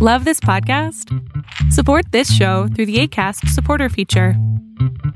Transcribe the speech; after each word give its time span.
Love 0.00 0.24
this 0.24 0.38
podcast? 0.38 1.12
Support 1.72 2.12
this 2.12 2.32
show 2.32 2.68
through 2.68 2.86
the 2.86 3.00
ACAST 3.00 3.48
supporter 3.48 3.88
feature. 3.88 4.34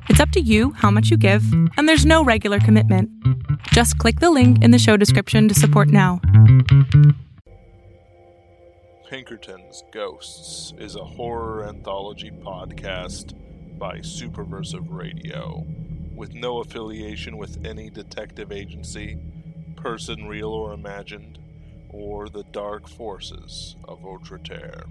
It's 0.09 0.19
up 0.19 0.31
to 0.31 0.41
you 0.41 0.73
how 0.73 0.91
much 0.91 1.09
you 1.09 1.17
give, 1.17 1.45
and 1.77 1.89
there's 1.89 2.05
no 2.05 2.25
regular 2.25 2.59
commitment. 2.59 3.09
Just 3.69 3.97
click 3.99 4.19
the 4.19 4.33
link 4.33 4.61
in 4.61 4.73
the 4.73 4.81
show 4.81 4.97
description 4.97 5.47
to 5.47 5.55
support 5.55 5.87
now. 5.87 6.21
Pinkerton's 9.09 9.85
Ghosts 9.93 10.75
is 10.77 10.97
a 10.97 11.05
horror 11.05 11.65
anthology 11.69 12.33
podcast 12.33 13.35
by 13.79 13.99
Superversive 13.99 14.89
Radio, 14.91 15.65
with 16.13 16.35
no 16.35 16.59
affiliation 16.59 17.37
with 17.37 17.65
any 17.65 17.89
detective 17.89 18.51
agency, 18.51 19.17
person 19.77 20.27
real 20.27 20.49
or 20.49 20.73
imagined, 20.73 21.39
or 21.93 22.29
the 22.29 22.45
dark 22.53 22.89
forces 22.89 23.77
of 23.85 24.01
Outreterre. 24.01 24.85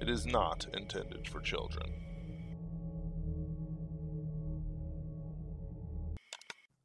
It 0.00 0.08
is 0.08 0.26
not 0.26 0.66
intended 0.72 1.28
for 1.28 1.40
children. 1.40 1.92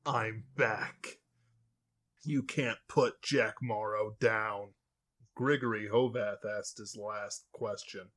I'm 0.06 0.44
back. 0.58 1.20
You 2.24 2.44
can't 2.44 2.80
put 2.90 3.22
Jack 3.22 3.56
Morrow 3.62 4.16
down. 4.20 4.74
Grigory 5.36 5.88
Hovath 5.92 6.46
asked 6.46 6.78
his 6.78 6.98
last 6.98 7.46
question. 7.54 8.10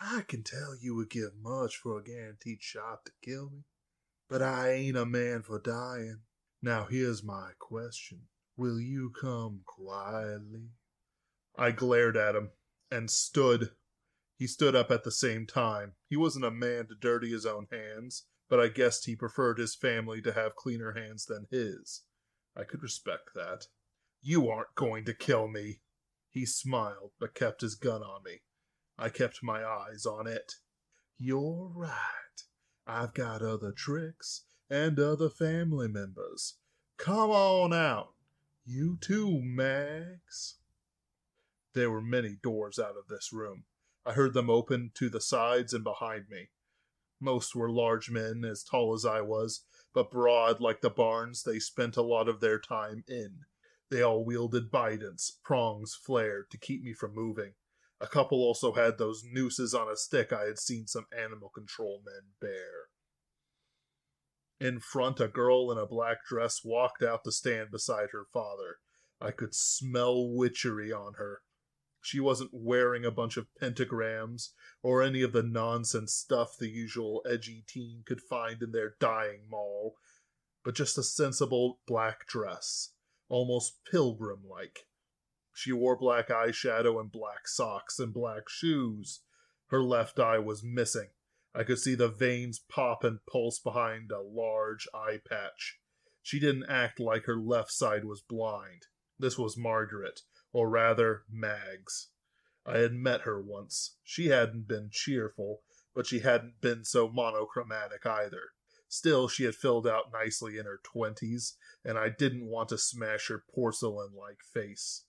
I 0.00 0.22
can 0.28 0.42
tell 0.42 0.76
you 0.80 0.94
would 0.94 1.10
give 1.10 1.32
much 1.40 1.76
for 1.76 1.98
a 1.98 2.04
guaranteed 2.04 2.62
shot 2.62 3.04
to 3.06 3.12
kill 3.22 3.50
me, 3.50 3.64
but 4.28 4.42
I 4.42 4.72
ain't 4.72 4.96
a 4.96 5.06
man 5.06 5.42
for 5.42 5.60
dying. 5.60 6.20
Now 6.62 6.86
here's 6.88 7.24
my 7.24 7.50
question. 7.58 8.28
Will 8.58 8.80
you 8.80 9.10
come 9.10 9.60
quietly? 9.64 10.70
I 11.56 11.70
glared 11.70 12.16
at 12.16 12.34
him 12.34 12.50
and 12.90 13.08
stood. 13.08 13.70
He 14.36 14.48
stood 14.48 14.74
up 14.74 14.90
at 14.90 15.04
the 15.04 15.12
same 15.12 15.46
time. 15.46 15.92
He 16.08 16.16
wasn't 16.16 16.44
a 16.44 16.50
man 16.50 16.88
to 16.88 16.96
dirty 16.96 17.30
his 17.30 17.46
own 17.46 17.68
hands, 17.70 18.24
but 18.48 18.58
I 18.58 18.66
guessed 18.66 19.06
he 19.06 19.14
preferred 19.14 19.60
his 19.60 19.76
family 19.76 20.20
to 20.22 20.32
have 20.32 20.56
cleaner 20.56 20.94
hands 20.94 21.24
than 21.24 21.46
his. 21.52 22.02
I 22.56 22.64
could 22.64 22.82
respect 22.82 23.30
that. 23.36 23.66
You 24.20 24.48
aren't 24.48 24.74
going 24.74 25.04
to 25.04 25.14
kill 25.14 25.46
me. 25.46 25.82
He 26.28 26.44
smiled, 26.44 27.12
but 27.20 27.36
kept 27.36 27.60
his 27.60 27.76
gun 27.76 28.02
on 28.02 28.24
me. 28.24 28.40
I 28.98 29.08
kept 29.08 29.38
my 29.40 29.64
eyes 29.64 30.04
on 30.04 30.26
it. 30.26 30.54
You're 31.16 31.70
right. 31.72 31.92
I've 32.88 33.14
got 33.14 33.40
other 33.40 33.70
tricks 33.70 34.42
and 34.68 34.98
other 34.98 35.30
family 35.30 35.86
members. 35.86 36.56
Come 36.96 37.30
on 37.30 37.72
out. 37.72 38.14
You 38.70 38.98
too, 39.00 39.40
Max. 39.42 40.56
There 41.72 41.90
were 41.90 42.02
many 42.02 42.36
doors 42.42 42.78
out 42.78 42.98
of 42.98 43.08
this 43.08 43.32
room. 43.32 43.64
I 44.04 44.12
heard 44.12 44.34
them 44.34 44.50
open 44.50 44.90
to 44.96 45.08
the 45.08 45.22
sides 45.22 45.72
and 45.72 45.82
behind 45.82 46.28
me. 46.28 46.50
Most 47.18 47.56
were 47.56 47.70
large 47.70 48.10
men, 48.10 48.44
as 48.44 48.62
tall 48.62 48.92
as 48.92 49.06
I 49.06 49.22
was, 49.22 49.64
but 49.94 50.10
broad 50.10 50.60
like 50.60 50.82
the 50.82 50.90
barns 50.90 51.44
they 51.44 51.58
spent 51.58 51.96
a 51.96 52.02
lot 52.02 52.28
of 52.28 52.40
their 52.40 52.58
time 52.58 53.04
in. 53.08 53.38
They 53.90 54.02
all 54.02 54.22
wielded 54.22 54.70
bidents, 54.70 55.30
prongs 55.42 55.94
flared 55.94 56.50
to 56.50 56.58
keep 56.58 56.82
me 56.82 56.92
from 56.92 57.14
moving. 57.14 57.54
A 58.02 58.06
couple 58.06 58.42
also 58.42 58.74
had 58.74 58.98
those 58.98 59.24
nooses 59.24 59.72
on 59.72 59.88
a 59.88 59.96
stick 59.96 60.30
I 60.30 60.42
had 60.42 60.58
seen 60.58 60.86
some 60.86 61.06
animal 61.18 61.48
control 61.48 62.02
men 62.04 62.32
bear. 62.38 62.88
In 64.60 64.80
front, 64.80 65.20
a 65.20 65.28
girl 65.28 65.70
in 65.70 65.78
a 65.78 65.86
black 65.86 66.24
dress 66.24 66.64
walked 66.64 67.02
out 67.02 67.22
to 67.24 67.32
stand 67.32 67.70
beside 67.70 68.10
her 68.10 68.24
father. 68.32 68.78
I 69.20 69.30
could 69.30 69.54
smell 69.54 70.28
witchery 70.28 70.92
on 70.92 71.14
her. 71.14 71.42
She 72.00 72.20
wasn't 72.20 72.50
wearing 72.52 73.04
a 73.04 73.10
bunch 73.10 73.36
of 73.36 73.48
pentagrams 73.60 74.50
or 74.82 75.02
any 75.02 75.22
of 75.22 75.32
the 75.32 75.42
nonsense 75.42 76.14
stuff 76.14 76.56
the 76.56 76.68
usual 76.68 77.22
edgy 77.28 77.64
teen 77.66 78.02
could 78.06 78.20
find 78.20 78.62
in 78.62 78.72
their 78.72 78.94
dying 78.98 79.42
mall, 79.48 79.96
but 80.64 80.74
just 80.74 80.98
a 80.98 81.02
sensible 81.02 81.80
black 81.86 82.26
dress, 82.26 82.94
almost 83.28 83.84
pilgrim 83.84 84.42
like. 84.48 84.86
She 85.52 85.72
wore 85.72 85.96
black 85.96 86.28
eyeshadow 86.28 87.00
and 87.00 87.10
black 87.10 87.48
socks 87.48 87.98
and 87.98 88.14
black 88.14 88.48
shoes. 88.48 89.22
Her 89.66 89.82
left 89.82 90.18
eye 90.18 90.38
was 90.38 90.62
missing. 90.62 91.10
I 91.58 91.64
could 91.64 91.80
see 91.80 91.96
the 91.96 92.06
veins 92.06 92.60
pop 92.60 93.02
and 93.02 93.18
pulse 93.26 93.58
behind 93.58 94.12
a 94.12 94.20
large 94.20 94.86
eye 94.94 95.18
patch. 95.28 95.80
She 96.22 96.38
didn't 96.38 96.70
act 96.70 97.00
like 97.00 97.24
her 97.24 97.36
left 97.36 97.72
side 97.72 98.04
was 98.04 98.22
blind. 98.22 98.86
This 99.18 99.36
was 99.36 99.56
Margaret, 99.56 100.20
or 100.52 100.70
rather, 100.70 101.24
Mags. 101.28 102.10
I 102.64 102.78
had 102.78 102.92
met 102.92 103.22
her 103.22 103.42
once. 103.42 103.96
She 104.04 104.28
hadn't 104.28 104.68
been 104.68 104.90
cheerful, 104.92 105.62
but 105.96 106.06
she 106.06 106.20
hadn't 106.20 106.60
been 106.60 106.84
so 106.84 107.08
monochromatic 107.08 108.06
either. 108.06 108.52
Still, 108.86 109.26
she 109.26 109.42
had 109.42 109.56
filled 109.56 109.86
out 109.88 110.12
nicely 110.12 110.58
in 110.58 110.64
her 110.64 110.78
twenties, 110.84 111.56
and 111.84 111.98
I 111.98 112.08
didn't 112.08 112.46
want 112.46 112.68
to 112.68 112.78
smash 112.78 113.26
her 113.26 113.42
porcelain 113.52 114.12
like 114.14 114.44
face. 114.44 115.06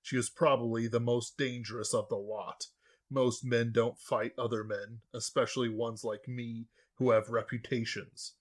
She 0.00 0.16
was 0.16 0.30
probably 0.30 0.86
the 0.86 1.00
most 1.00 1.36
dangerous 1.36 1.92
of 1.92 2.08
the 2.08 2.14
lot. 2.14 2.66
Most 3.12 3.44
men 3.44 3.72
don't 3.72 3.98
fight 3.98 4.32
other 4.38 4.64
men, 4.64 5.02
especially 5.12 5.68
ones 5.68 6.02
like 6.02 6.26
me 6.26 6.68
who 6.94 7.10
have 7.10 7.28
reputations. 7.28 8.36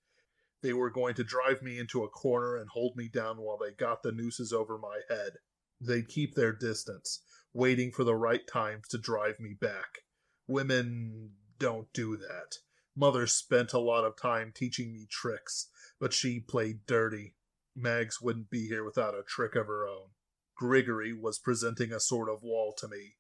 They 0.62 0.72
were 0.72 0.90
going 0.90 1.14
to 1.16 1.26
drive 1.26 1.62
me 1.62 1.78
into 1.78 2.06
a 2.06 2.09
corner 2.09 2.56
and 2.56 2.70
hold 2.70 2.96
me 2.96 3.09
down 3.09 3.42
while 3.42 3.58
they 3.58 3.72
got 3.72 4.02
the 4.02 4.14
nooses 4.14 4.54
over 4.54 4.78
my 4.78 5.02
head. 5.09 5.34
They'd 5.82 6.08
keep 6.08 6.36
their 6.36 6.54
distance, 6.54 7.20
waiting 7.52 7.92
for 7.92 8.06
the 8.06 8.16
right 8.16 8.48
times 8.48 8.88
to 8.92 8.98
drive 8.98 9.42
me 9.42 9.56
back. 9.59 10.06
Women 10.48 11.32
don't 11.59 11.92
do 11.92 12.16
that. 12.16 12.59
Mother 12.96 13.28
spent 13.28 13.74
a 13.74 13.80
lot 13.80 14.06
of 14.06 14.16
time 14.16 14.53
teaching 14.56 14.94
me 14.94 15.06
tricks, 15.09 15.68
but 16.00 16.14
she 16.14 16.40
played 16.40 16.86
dirty. 16.86 17.36
Mags 17.76 18.22
wouldn't 18.22 18.50
be 18.50 18.70
here 18.70 18.86
without 18.86 19.16
a 19.16 19.24
trick 19.28 19.56
of 19.56 19.68
her 19.68 19.86
own. 19.86 20.12
Grigory 20.56 21.12
was 21.12 21.40
presenting 21.40 21.92
a 21.92 22.00
sort 22.00 22.30
of 22.30 22.42
wall 22.42 22.74
to 22.78 22.88
me. 22.88 23.18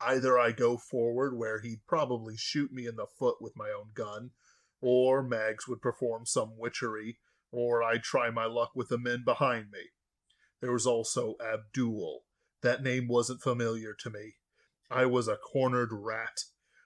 Either 0.00 0.38
I 0.38 0.52
go 0.52 0.76
forward 0.76 1.36
where 1.36 1.60
he'd 1.60 1.86
probably 1.86 2.36
shoot 2.36 2.72
me 2.72 2.86
in 2.86 2.96
the 2.96 3.06
foot 3.06 3.40
with 3.40 3.56
my 3.56 3.70
own 3.70 3.90
gun, 3.94 4.30
or 4.80 5.22
Mags 5.22 5.66
would 5.66 5.80
perform 5.80 6.26
some 6.26 6.58
witchery, 6.58 7.18
or 7.50 7.82
I'd 7.82 8.02
try 8.02 8.30
my 8.30 8.44
luck 8.44 8.72
with 8.74 8.88
the 8.88 8.98
men 8.98 9.24
behind 9.24 9.70
me. 9.70 9.90
There 10.60 10.72
was 10.72 10.86
also 10.86 11.36
Abdul. 11.40 12.24
That 12.62 12.82
name 12.82 13.08
wasn't 13.08 13.42
familiar 13.42 13.94
to 13.94 14.10
me. 14.10 14.34
I 14.90 15.06
was 15.06 15.28
a 15.28 15.36
cornered 15.36 15.90
rat. 15.92 16.44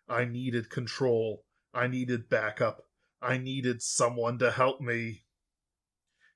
I 0.09 0.25
needed 0.25 0.71
control. 0.71 1.45
I 1.75 1.87
needed 1.87 2.29
backup. 2.29 2.87
I 3.23 3.39
needed 3.39 3.83
someone 3.83 4.39
to 4.39 4.51
help 4.51 4.81
me. 4.81 5.25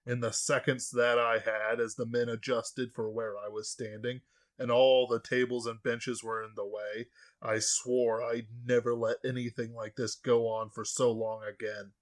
In 0.07 0.21
the 0.21 0.33
seconds 0.33 0.91
that 0.91 1.19
I 1.19 1.39
had, 1.39 1.81
as 1.81 1.95
the 1.95 2.07
men 2.07 2.29
adjusted 2.29 2.91
for 2.95 3.11
where 3.11 3.39
I 3.39 3.49
was 3.49 3.71
standing, 3.71 4.21
and 4.59 4.71
all 4.71 5.07
the 5.07 5.21
tables 5.21 5.67
and 5.67 5.83
benches 5.83 6.23
were 6.23 6.43
in 6.43 6.53
the 6.55 6.67
way, 6.67 7.09
I 7.43 7.59
swore 7.59 8.23
I'd 8.23 8.47
never 8.65 8.95
let 8.95 9.17
anything 9.25 9.75
like 9.75 9.97
this 9.97 10.15
go 10.15 10.47
on 10.49 10.71
for 10.71 10.85
so 10.85 11.11
long 11.11 11.43
again. 11.43 11.93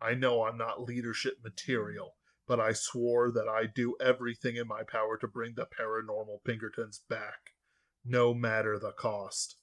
I 0.00 0.14
know 0.14 0.44
I'm 0.44 0.56
not 0.56 0.82
leadership 0.82 1.38
material, 1.42 2.16
but 2.46 2.60
I 2.60 2.72
swore 2.72 3.30
that 3.32 3.48
I'd 3.48 3.74
do 3.74 3.96
everything 4.00 4.56
in 4.56 4.66
my 4.66 4.82
power 4.82 5.16
to 5.18 5.28
bring 5.28 5.54
the 5.54 5.66
paranormal 5.66 6.42
Pinkertons 6.44 7.00
back, 7.08 7.54
no 8.04 8.34
matter 8.34 8.78
the 8.78 8.92
cost. 8.92 9.56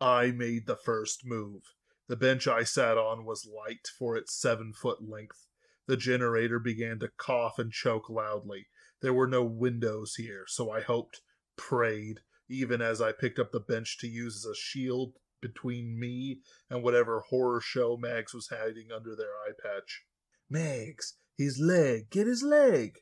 I 0.00 0.30
made 0.30 0.66
the 0.66 0.76
first 0.76 1.26
move. 1.26 1.74
The 2.08 2.16
bench 2.16 2.48
I 2.48 2.64
sat 2.64 2.96
on 2.96 3.24
was 3.24 3.46
light 3.46 3.86
for 3.98 4.16
its 4.16 4.34
seven 4.34 4.72
foot 4.72 4.98
length. 5.06 5.46
The 5.86 5.96
generator 5.96 6.58
began 6.58 6.98
to 7.00 7.10
cough 7.16 7.58
and 7.58 7.72
choke 7.72 8.08
loudly. 8.08 8.66
There 9.00 9.14
were 9.14 9.26
no 9.26 9.42
windows 9.42 10.14
here, 10.16 10.44
so 10.46 10.70
I 10.70 10.80
hoped, 10.80 11.22
prayed, 11.56 12.20
even 12.48 12.82
as 12.82 13.00
I 13.00 13.12
picked 13.12 13.38
up 13.38 13.52
the 13.52 13.60
bench 13.60 13.98
to 13.98 14.08
use 14.08 14.36
as 14.36 14.44
a 14.44 14.54
shield 14.54 15.14
between 15.40 15.98
me 15.98 16.40
and 16.68 16.82
whatever 16.82 17.20
horror 17.20 17.60
show 17.60 17.96
Mags 17.96 18.34
was 18.34 18.48
hiding 18.48 18.92
under 18.92 19.16
their 19.16 19.32
eye 19.46 19.52
patch. 19.62 20.04
Mags, 20.50 21.14
his 21.36 21.58
leg, 21.58 22.10
get 22.10 22.26
his 22.26 22.42
leg. 22.42 22.98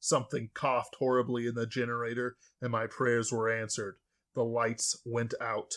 Something 0.00 0.50
coughed 0.54 0.96
horribly 0.98 1.46
in 1.46 1.54
the 1.54 1.66
generator, 1.66 2.36
and 2.60 2.72
my 2.72 2.86
prayers 2.86 3.30
were 3.30 3.50
answered. 3.50 3.96
The 4.34 4.44
lights 4.44 5.00
went 5.04 5.34
out. 5.40 5.74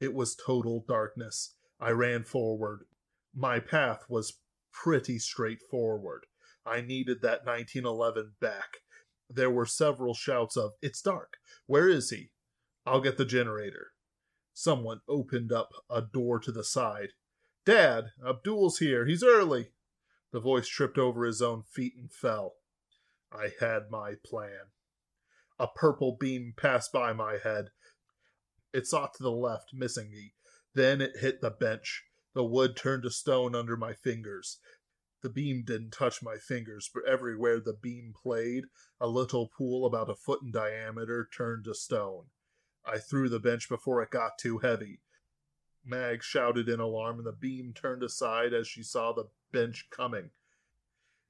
It 0.00 0.14
was 0.14 0.34
total 0.34 0.84
darkness. 0.86 1.54
I 1.80 1.90
ran 1.90 2.24
forward. 2.24 2.84
My 3.34 3.60
path 3.60 4.04
was 4.08 4.40
pretty 4.72 5.18
straightforward. 5.18 6.26
I 6.66 6.80
needed 6.80 7.22
that 7.22 7.46
1911 7.46 8.32
back. 8.40 8.78
There 9.30 9.50
were 9.50 9.66
several 9.66 10.14
shouts 10.14 10.56
of, 10.56 10.72
It's 10.82 11.00
dark. 11.00 11.38
Where 11.66 11.88
is 11.88 12.10
he? 12.10 12.30
I'll 12.84 13.00
get 13.00 13.16
the 13.16 13.24
generator. 13.24 13.88
Someone 14.52 15.00
opened 15.08 15.52
up 15.52 15.70
a 15.90 16.02
door 16.02 16.38
to 16.40 16.50
the 16.50 16.64
side. 16.64 17.10
Dad, 17.64 18.06
Abdul's 18.26 18.78
here. 18.78 19.06
He's 19.06 19.22
early. 19.22 19.72
The 20.32 20.40
voice 20.40 20.68
tripped 20.68 20.98
over 20.98 21.24
his 21.24 21.42
own 21.42 21.62
feet 21.62 21.94
and 21.96 22.12
fell. 22.12 22.54
I 23.32 23.50
had 23.60 23.90
my 23.90 24.14
plan. 24.24 24.70
A 25.58 25.66
purple 25.66 26.16
beam 26.18 26.54
passed 26.56 26.92
by 26.92 27.12
my 27.12 27.38
head. 27.42 27.70
It 28.72 28.86
sought 28.86 29.14
to 29.14 29.22
the 29.22 29.30
left, 29.30 29.72
missing 29.72 30.10
me. 30.10 30.34
Then 30.74 31.00
it 31.00 31.18
hit 31.20 31.40
the 31.40 31.50
bench. 31.50 32.04
The 32.34 32.44
wood 32.44 32.76
turned 32.76 33.02
to 33.04 33.10
stone 33.10 33.54
under 33.54 33.76
my 33.76 33.94
fingers. 33.94 34.58
The 35.22 35.30
beam 35.30 35.64
didn't 35.64 35.92
touch 35.92 36.22
my 36.22 36.36
fingers, 36.36 36.90
but 36.92 37.04
everywhere 37.04 37.58
the 37.60 37.72
beam 37.72 38.14
played, 38.14 38.64
a 39.00 39.08
little 39.08 39.48
pool 39.48 39.86
about 39.86 40.10
a 40.10 40.14
foot 40.14 40.42
in 40.42 40.52
diameter 40.52 41.28
turned 41.36 41.64
to 41.64 41.74
stone. 41.74 42.26
I 42.84 42.98
threw 42.98 43.28
the 43.28 43.40
bench 43.40 43.68
before 43.68 44.02
it 44.02 44.10
got 44.10 44.38
too 44.38 44.58
heavy. 44.58 45.00
Mag 45.84 46.22
shouted 46.22 46.68
in 46.68 46.80
alarm, 46.80 47.18
and 47.18 47.26
the 47.26 47.32
beam 47.32 47.72
turned 47.72 48.02
aside 48.02 48.52
as 48.52 48.68
she 48.68 48.82
saw 48.82 49.12
the 49.12 49.28
bench 49.52 49.88
coming. 49.90 50.30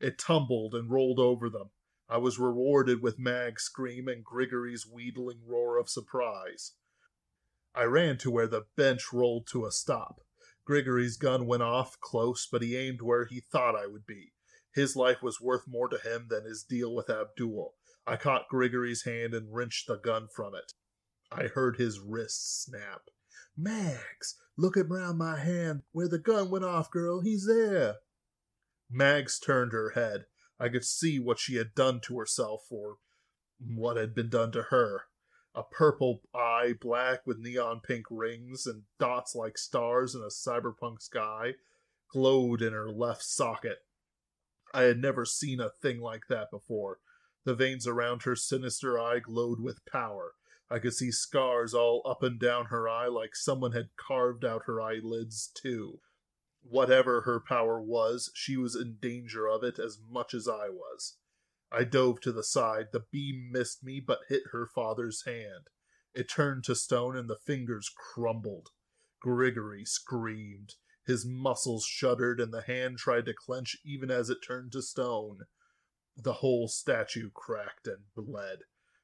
It 0.01 0.19
tumbled 0.19 0.75
and 0.75 0.91
rolled 0.91 1.19
over 1.19 1.49
them. 1.49 1.71
I 2.09 2.19
was 2.19 2.39
rewarded 2.39 3.03
with 3.03 3.19
Mag's 3.19 3.65
scream 3.65 4.09
and 4.09 4.25
Grigory's 4.25 4.87
wheedling 4.87 5.41
roar 5.47 5.79
of 5.79 5.89
surprise. 5.89 6.73
I 7.75 7.85
ran 7.85 8.19
to 8.19 8.31
where 8.31 8.47
the 8.47 8.67
bench 8.77 9.13
rolled 9.13 9.47
to 9.49 9.67
a 9.67 9.73
stop. 9.73 10.21
Grigory's 10.67 11.17
gun 11.17 11.47
went 11.47 11.63
off 11.63 11.99
close, 12.01 12.47
but 12.51 12.61
he 12.61 12.77
aimed 12.77 13.01
where 13.01 13.25
he 13.25 13.41
thought 13.41 13.77
I 13.77 13.87
would 13.87 14.05
be. 14.05 14.33
His 14.75 14.97
life 14.97 15.23
was 15.23 15.41
worth 15.41 15.67
more 15.67 15.89
to 15.89 15.97
him 15.97 16.27
than 16.29 16.45
his 16.45 16.63
deal 16.63 16.95
with 16.95 17.09
Abdul. 17.09 17.75
I 18.07 18.17
caught 18.17 18.49
Grigory's 18.49 19.05
hand 19.05 19.33
and 19.33 19.55
wrenched 19.55 19.87
the 19.87 19.97
gun 19.97 20.29
from 20.35 20.55
it. 20.55 20.73
I 21.31 21.45
heard 21.45 21.77
his 21.77 22.01
wrist 22.01 22.65
snap. 22.65 23.03
Mags, 23.57 24.37
look 24.57 24.77
at 24.77 24.91
round 24.91 25.19
my 25.19 25.39
hand 25.39 25.83
where 25.93 26.09
the 26.09 26.19
gun 26.19 26.51
went 26.51 26.65
off, 26.65 26.91
girl. 26.91 27.21
He's 27.21 27.47
there. 27.47 27.97
Mags 28.91 29.39
turned 29.39 29.73
her 29.73 29.91
head. 29.91 30.27
I 30.59 30.69
could 30.69 30.85
see 30.85 31.19
what 31.19 31.39
she 31.39 31.57
had 31.57 31.75
done 31.75 32.01
to 32.03 32.19
herself, 32.19 32.67
or 32.71 32.97
what 33.59 33.97
had 33.97 34.15
been 34.15 34.31
done 34.31 34.53
to 34.53 34.65
her. 34.65 35.03
A 35.57 35.63
purple 35.63 36.21
eye, 36.35 36.75
black 36.79 37.27
with 37.27 37.39
neon 37.39 37.81
pink 37.81 38.05
rings 38.11 38.67
and 38.67 38.83
dots 38.99 39.35
like 39.35 39.57
stars 39.57 40.15
in 40.15 40.21
a 40.21 40.27
cyberpunk 40.27 41.01
sky, 41.01 41.55
glowed 42.13 42.61
in 42.61 42.75
her 42.75 42.91
left 42.91 43.23
socket. 43.23 43.79
I 44.75 44.83
had 44.83 44.99
never 44.99 45.25
seen 45.25 45.59
a 45.59 45.71
thing 45.71 45.99
like 45.99 46.27
that 46.29 46.51
before. 46.51 46.99
The 47.45 47.55
veins 47.55 47.87
around 47.87 48.25
her 48.25 48.37
sinister 48.37 48.99
eye 48.99 49.21
glowed 49.21 49.59
with 49.59 49.87
power. 49.87 50.35
I 50.69 50.79
could 50.79 50.93
see 50.93 51.11
scars 51.11 51.73
all 51.73 52.03
up 52.05 52.23
and 52.23 52.39
down 52.39 52.67
her 52.67 52.87
eye 52.87 53.07
like 53.07 53.35
someone 53.35 53.73
had 53.73 53.97
carved 53.97 54.45
out 54.45 54.65
her 54.67 54.83
eyelids, 54.83 55.51
too. 55.55 56.01
Whatever 56.63 57.23
her 57.23 57.41
power 57.41 57.81
was, 57.81 58.31
she 58.35 58.59
was 58.59 58.77
in 58.77 58.99
danger 59.01 59.47
of 59.47 59.65
it 59.65 59.79
as 59.79 59.99
much 60.07 60.35
as 60.35 60.47
I 60.47 60.69
was. 60.69 61.17
I 61.71 61.85
dove 61.85 62.21
to 62.21 62.33
the 62.33 62.45
side. 62.45 62.89
The 62.93 63.05
beam 63.11 63.51
missed 63.53 63.83
me 63.83 64.01
but 64.01 64.21
hit 64.29 64.45
her 64.53 64.67
father's 64.67 65.25
hand. 65.25 65.69
It 66.15 66.29
turned 66.29 66.65
to 66.65 66.75
stone 66.75 67.17
and 67.17 67.29
the 67.29 67.37
fingers 67.37 67.91
crumbled. 67.95 68.71
Grigory 69.21 69.85
screamed. 69.85 70.75
His 71.05 71.27
muscles 71.27 71.85
shuddered 71.85 72.41
and 72.41 72.53
the 72.53 72.63
hand 72.63 72.99
tried 72.99 73.27
to 73.27 73.35
clench 73.35 73.77
even 73.85 74.11
as 74.11 74.31
it 74.31 74.39
turned 74.47 74.73
to 74.73 74.83
stone. 74.83 75.47
The 76.17 76.35
whole 76.35 76.69
statue 76.69 77.31
cracked 77.31 77.87
and 77.87 78.05
bled. 78.15 78.61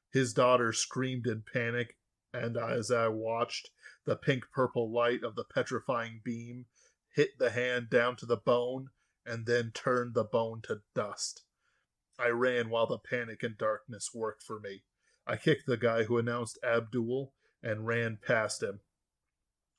His 0.09 0.33
daughter 0.33 0.73
screamed 0.73 1.27
in 1.27 1.43
panic, 1.43 1.97
and 2.33 2.57
as 2.57 2.91
I 2.91 3.07
watched, 3.07 3.69
the 4.05 4.15
pink 4.15 4.45
purple 4.51 4.91
light 4.91 5.23
of 5.23 5.35
the 5.35 5.43
petrifying 5.43 6.21
beam 6.23 6.65
hit 7.09 7.37
the 7.37 7.51
hand 7.51 7.89
down 7.89 8.15
to 8.17 8.25
the 8.25 8.37
bone 8.37 8.89
and 9.25 9.45
then 9.45 9.71
turned 9.71 10.13
the 10.13 10.23
bone 10.23 10.61
to 10.63 10.81
dust. 10.95 11.43
I 12.19 12.29
ran 12.29 12.69
while 12.69 12.87
the 12.87 12.97
panic 12.97 13.43
and 13.43 13.57
darkness 13.57 14.11
worked 14.13 14.43
for 14.43 14.59
me. 14.59 14.83
I 15.25 15.37
kicked 15.37 15.65
the 15.65 15.77
guy 15.77 16.03
who 16.03 16.17
announced 16.17 16.59
Abdul 16.63 17.33
and 17.61 17.87
ran 17.87 18.19
past 18.25 18.61
him. 18.61 18.81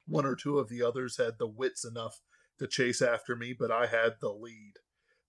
One 0.07 0.27
or 0.27 0.35
two 0.35 0.59
of 0.59 0.69
the 0.69 0.83
others 0.83 1.17
had 1.17 1.39
the 1.39 1.47
wits 1.47 1.85
enough 1.85 2.21
to 2.59 2.67
chase 2.67 3.01
after 3.01 3.37
me, 3.37 3.55
but 3.59 3.71
I 3.71 3.87
had 3.87 4.17
the 4.21 4.33
lead. 4.33 4.75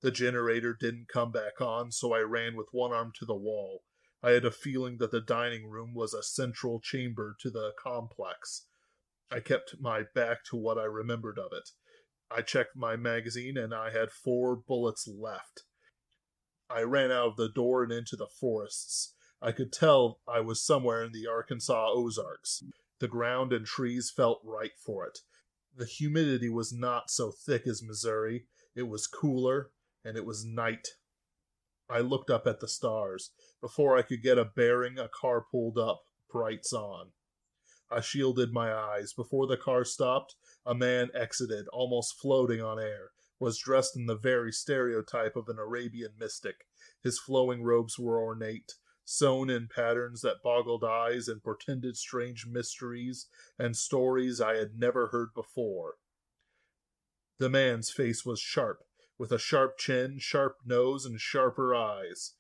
The 0.01 0.11
generator 0.11 0.75
didn't 0.79 1.09
come 1.09 1.31
back 1.31 1.61
on, 1.61 1.91
so 1.91 2.13
I 2.13 2.19
ran 2.19 2.55
with 2.55 2.67
one 2.71 2.91
arm 2.91 3.11
to 3.19 3.25
the 3.25 3.35
wall. 3.35 3.83
I 4.21 4.31
had 4.31 4.45
a 4.45 4.51
feeling 4.51 4.97
that 4.97 5.11
the 5.11 5.21
dining 5.21 5.67
room 5.67 5.93
was 5.93 6.13
a 6.13 6.23
central 6.23 6.79
chamber 6.79 7.35
to 7.41 7.49
the 7.49 7.73
complex. 7.81 8.67
I 9.31 9.39
kept 9.39 9.75
my 9.79 10.03
back 10.13 10.43
to 10.45 10.55
what 10.55 10.77
I 10.77 10.85
remembered 10.85 11.37
of 11.37 11.51
it. 11.53 11.69
I 12.29 12.41
checked 12.41 12.75
my 12.75 12.95
magazine 12.95 13.57
and 13.57 13.73
I 13.73 13.91
had 13.91 14.11
four 14.11 14.55
bullets 14.55 15.07
left. 15.07 15.63
I 16.69 16.81
ran 16.81 17.11
out 17.11 17.27
of 17.27 17.35
the 17.35 17.49
door 17.49 17.83
and 17.83 17.91
into 17.91 18.15
the 18.15 18.27
forests. 18.27 19.13
I 19.41 19.51
could 19.51 19.71
tell 19.71 20.19
I 20.27 20.39
was 20.39 20.65
somewhere 20.65 21.03
in 21.03 21.11
the 21.11 21.27
Arkansas 21.27 21.91
Ozarks. 21.91 22.63
The 22.99 23.07
ground 23.07 23.53
and 23.53 23.65
trees 23.65 24.11
felt 24.15 24.41
right 24.43 24.71
for 24.83 25.05
it. 25.05 25.19
The 25.75 25.85
humidity 25.85 26.49
was 26.49 26.73
not 26.73 27.09
so 27.09 27.31
thick 27.31 27.67
as 27.67 27.83
Missouri. 27.83 28.45
It 28.75 28.83
was 28.83 29.07
cooler, 29.07 29.71
and 30.03 30.17
it 30.17 30.25
was 30.25 30.45
night. 30.45 30.87
I 31.89 31.99
looked 31.99 32.29
up 32.29 32.47
at 32.47 32.61
the 32.61 32.67
stars. 32.67 33.31
Before 33.61 33.97
I 33.97 34.01
could 34.01 34.23
get 34.23 34.37
a 34.37 34.45
bearing, 34.45 34.97
a 34.97 35.09
car 35.09 35.45
pulled 35.51 35.77
up, 35.77 36.03
brights 36.31 36.73
on. 36.73 37.11
I 37.91 38.01
shielded 38.01 38.51
my 38.51 38.73
eyes. 38.73 39.13
Before 39.13 39.45
the 39.45 39.57
car 39.57 39.83
stopped, 39.83 40.35
a 40.65 40.73
man 40.73 41.09
exited, 41.13 41.67
almost 41.67 42.19
floating 42.19 42.61
on 42.61 42.79
air, 42.79 43.11
was 43.39 43.57
dressed 43.57 43.95
in 43.95 44.05
the 44.05 44.17
very 44.17 44.51
stereotype 44.51 45.35
of 45.35 45.49
an 45.49 45.59
Arabian 45.59 46.13
mystic. 46.17 46.65
His 47.01 47.19
flowing 47.19 47.63
robes 47.63 47.99
were 47.99 48.21
ornate, 48.21 48.75
sewn 49.03 49.49
in 49.49 49.67
patterns 49.67 50.21
that 50.21 50.41
boggled 50.43 50.83
eyes 50.83 51.27
and 51.27 51.43
portended 51.43 51.95
strange 51.95 52.47
mysteries 52.47 53.27
and 53.59 53.75
stories 53.75 54.41
I 54.41 54.55
had 54.55 54.79
never 54.79 55.07
heard 55.07 55.33
before. 55.33 55.95
The 57.37 57.49
man's 57.49 57.91
face 57.91 58.25
was 58.25 58.39
sharp, 58.39 58.83
with 59.17 59.31
a 59.31 59.37
sharp 59.37 59.77
chin, 59.77 60.19
sharp 60.19 60.57
nose, 60.65 61.05
and 61.05 61.19
sharper 61.19 61.75
eyes. 61.75 62.33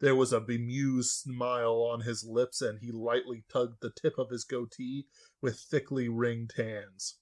There 0.00 0.14
was 0.14 0.32
a 0.32 0.40
bemused 0.40 1.10
smile 1.10 1.82
on 1.82 2.00
his 2.00 2.24
lips, 2.24 2.62
and 2.62 2.78
he 2.80 2.90
lightly 2.90 3.44
tugged 3.48 3.80
the 3.80 3.90
tip 3.90 4.16
of 4.16 4.30
his 4.30 4.44
goatee 4.44 5.06
with 5.40 5.58
thickly 5.58 6.08
ringed 6.08 6.52
hands. 6.56 7.18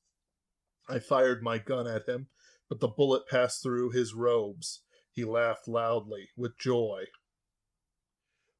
I 0.88 1.00
fired 1.00 1.42
my 1.42 1.58
gun 1.58 1.86
at 1.86 2.08
him, 2.08 2.28
but 2.68 2.80
the 2.80 2.88
bullet 2.88 3.28
passed 3.28 3.62
through 3.62 3.90
his 3.90 4.14
robes. 4.14 4.82
He 5.12 5.24
laughed 5.24 5.68
loudly, 5.68 6.30
with 6.36 6.58
joy. 6.58 7.06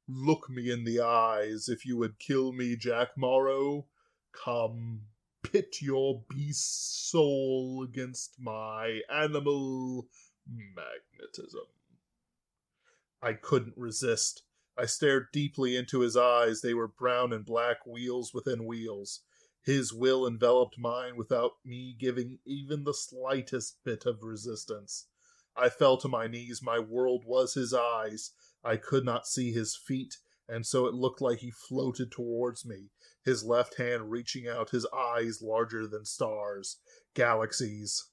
Look 0.08 0.49
me 0.49 0.70
in 0.70 0.85
the 0.85 1.00
eyes 1.00 1.69
if 1.69 1.85
you 1.85 1.97
would 1.97 2.19
kill 2.19 2.53
me, 2.53 2.76
Jack 2.76 3.17
Morrow. 3.17 3.87
Come, 4.33 5.02
pit 5.42 5.83
your 5.83 6.23
beast 6.28 7.11
soul 7.11 7.83
against 7.83 8.35
my 8.38 9.00
animal 9.11 10.09
magnetism. 10.47 11.66
I 13.21 13.33
couldn't 13.33 13.76
resist. 13.76 14.42
I 14.78 14.87
stared 14.87 15.28
deeply 15.33 15.75
into 15.76 16.00
his 16.00 16.16
eyes. 16.16 16.61
They 16.61 16.75
were 16.75 16.88
brown 16.88 17.33
and 17.33 17.45
black 17.45 17.87
wheels 17.87 18.33
within 18.33 18.66
wheels. 18.66 19.23
His 19.66 19.92
will 19.92 20.28
enveloped 20.28 20.78
mine 20.78 21.16
without 21.16 21.54
me 21.64 21.92
giving 21.99 22.38
even 22.46 22.85
the 22.85 22.94
slightest 22.94 23.82
bit 23.82 24.06
of 24.06 24.23
resistance. 24.23 25.08
I 25.56 25.70
fell 25.70 25.96
to 25.99 26.08
my 26.08 26.28
knees. 26.28 26.62
My 26.62 26.78
world 26.78 27.25
was 27.26 27.54
his 27.54 27.75
eyes. 27.75 28.30
I 28.62 28.76
could 28.76 29.04
not 29.04 29.26
see 29.26 29.50
his 29.50 29.76
feet, 29.76 30.18
and 30.49 30.64
so 30.64 30.87
it 30.87 30.94
looked 30.94 31.20
like 31.20 31.40
he 31.40 31.50
floated 31.50 32.12
towards 32.12 32.64
me, 32.64 32.92
his 33.25 33.42
left 33.42 33.76
hand 33.76 34.12
reaching 34.12 34.46
out, 34.46 34.70
his 34.70 34.87
eyes 34.96 35.42
larger 35.42 35.88
than 35.88 36.04
stars, 36.04 36.76
galaxies. 37.14 38.04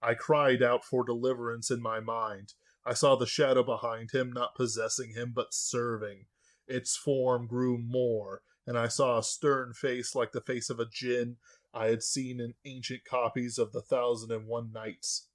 I 0.00 0.14
cried 0.14 0.62
out 0.62 0.84
for 0.84 1.04
deliverance 1.04 1.72
in 1.72 1.82
my 1.82 1.98
mind. 1.98 2.54
I 2.84 2.94
saw 2.94 3.16
the 3.16 3.26
shadow 3.26 3.64
behind 3.64 4.12
him, 4.12 4.32
not 4.32 4.54
possessing 4.54 5.12
him, 5.12 5.32
but 5.34 5.52
serving. 5.52 6.26
Its 6.68 6.96
form 6.96 7.48
grew 7.48 7.78
more, 7.78 8.42
and 8.66 8.78
I 8.78 8.88
saw 8.88 9.18
a 9.18 9.22
stern 9.22 9.72
face 9.72 10.14
like 10.14 10.32
the 10.32 10.40
face 10.40 10.70
of 10.70 10.80
a 10.80 10.86
jinn 10.86 11.36
I 11.72 11.86
had 11.86 12.02
seen 12.02 12.40
in 12.40 12.54
ancient 12.64 13.04
copies 13.04 13.58
of 13.58 13.72
the 13.72 13.82
Thousand 13.82 14.32
and 14.32 14.46
One 14.46 14.72
Nights. 14.72 15.28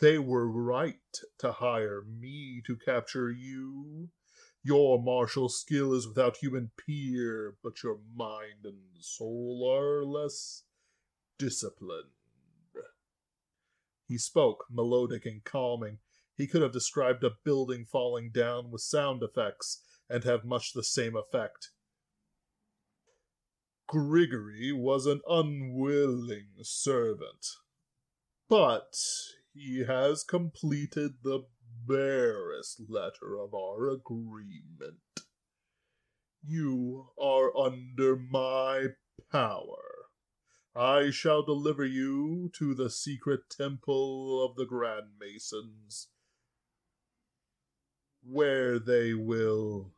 They 0.00 0.18
were 0.18 0.48
right 0.48 0.94
to 1.38 1.52
hire 1.52 2.02
me 2.02 2.62
to 2.66 2.76
capture 2.76 3.30
you. 3.30 4.08
Your 4.62 5.02
martial 5.02 5.48
skill 5.48 5.92
is 5.94 6.08
without 6.08 6.38
human 6.38 6.70
peer, 6.76 7.56
but 7.62 7.82
your 7.82 7.98
mind 8.14 8.64
and 8.64 8.78
soul 8.98 9.70
are 9.70 10.04
less 10.04 10.64
disciplined. 11.38 12.10
He 14.08 14.18
spoke, 14.18 14.64
melodic 14.70 15.24
and 15.24 15.44
calming. 15.44 15.98
He 16.34 16.46
could 16.46 16.62
have 16.62 16.72
described 16.72 17.22
a 17.22 17.30
building 17.44 17.84
falling 17.84 18.30
down 18.30 18.70
with 18.70 18.80
sound 18.80 19.22
effects 19.22 19.82
and 20.08 20.24
have 20.24 20.44
much 20.44 20.72
the 20.72 20.82
same 20.82 21.14
effect. 21.14 21.70
Grigory 23.90 24.70
was 24.70 25.04
an 25.04 25.20
unwilling 25.28 26.46
servant, 26.62 27.44
but 28.48 28.94
he 29.52 29.84
has 29.84 30.22
completed 30.22 31.14
the 31.24 31.40
barest 31.88 32.82
letter 32.88 33.36
of 33.36 33.52
our 33.52 33.88
agreement. 33.88 35.00
You 36.40 37.08
are 37.20 37.50
under 37.58 38.14
my 38.14 38.90
power. 39.32 39.82
I 40.72 41.10
shall 41.10 41.42
deliver 41.42 41.84
you 41.84 42.52
to 42.58 42.76
the 42.76 42.90
secret 42.90 43.50
temple 43.50 44.48
of 44.48 44.54
the 44.54 44.66
Grand 44.66 45.18
Masons, 45.18 46.06
where 48.22 48.78
they 48.78 49.14
will. 49.14 49.90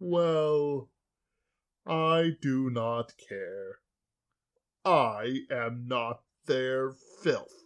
Well, 0.00 0.90
I 1.86 2.32
do 2.40 2.68
not 2.68 3.12
care. 3.16 3.78
I 4.84 5.42
am 5.50 5.86
not 5.86 6.22
their 6.46 6.92
filth. 7.22 7.62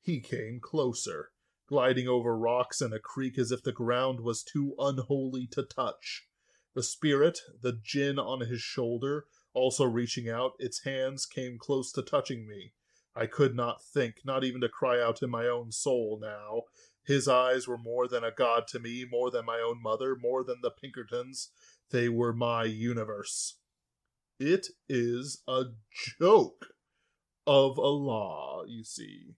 He 0.00 0.20
came 0.20 0.58
closer, 0.60 1.30
gliding 1.68 2.08
over 2.08 2.36
rocks 2.36 2.80
and 2.80 2.92
a 2.92 2.98
creek 2.98 3.38
as 3.38 3.52
if 3.52 3.62
the 3.62 3.70
ground 3.70 4.20
was 4.20 4.42
too 4.42 4.74
unholy 4.78 5.46
to 5.52 5.62
touch. 5.62 6.26
The 6.74 6.82
spirit, 6.82 7.40
the 7.60 7.78
jinn 7.80 8.18
on 8.18 8.40
his 8.40 8.62
shoulder, 8.62 9.26
also 9.52 9.84
reaching 9.84 10.28
out, 10.28 10.54
its 10.58 10.82
hands 10.82 11.24
came 11.24 11.56
close 11.56 11.92
to 11.92 12.02
touching 12.02 12.48
me. 12.48 12.72
I 13.14 13.26
could 13.26 13.54
not 13.54 13.82
think, 13.84 14.24
not 14.24 14.42
even 14.42 14.60
to 14.62 14.68
cry 14.68 15.00
out 15.00 15.22
in 15.22 15.30
my 15.30 15.46
own 15.46 15.70
soul 15.70 16.18
now. 16.20 16.62
His 17.04 17.28
eyes 17.28 17.66
were 17.66 17.78
more 17.78 18.06
than 18.08 18.24
a 18.24 18.30
god 18.30 18.66
to 18.68 18.78
me, 18.78 19.04
more 19.08 19.30
than 19.30 19.44
my 19.44 19.58
own 19.58 19.82
mother, 19.82 20.16
more 20.16 20.44
than 20.44 20.60
the 20.62 20.70
Pinkertons. 20.70 21.50
They 21.90 22.08
were 22.08 22.32
my 22.32 22.64
universe. 22.64 23.56
It 24.38 24.68
is 24.88 25.42
a 25.48 25.64
joke 26.18 26.68
of 27.46 27.78
a 27.78 27.82
law, 27.82 28.64
you 28.66 28.84
see, 28.84 29.34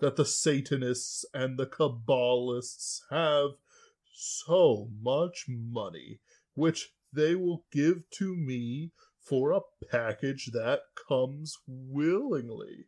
that 0.00 0.16
the 0.16 0.24
Satanists 0.24 1.24
and 1.32 1.58
the 1.58 1.66
Kabbalists 1.66 3.00
have 3.10 3.50
so 4.12 4.90
much 5.00 5.46
money, 5.48 6.20
which 6.54 6.92
they 7.12 7.34
will 7.34 7.64
give 7.70 8.10
to 8.10 8.36
me 8.36 8.90
for 9.20 9.52
a 9.52 9.60
package 9.90 10.50
that 10.52 10.80
comes 11.08 11.56
willingly. 11.66 12.86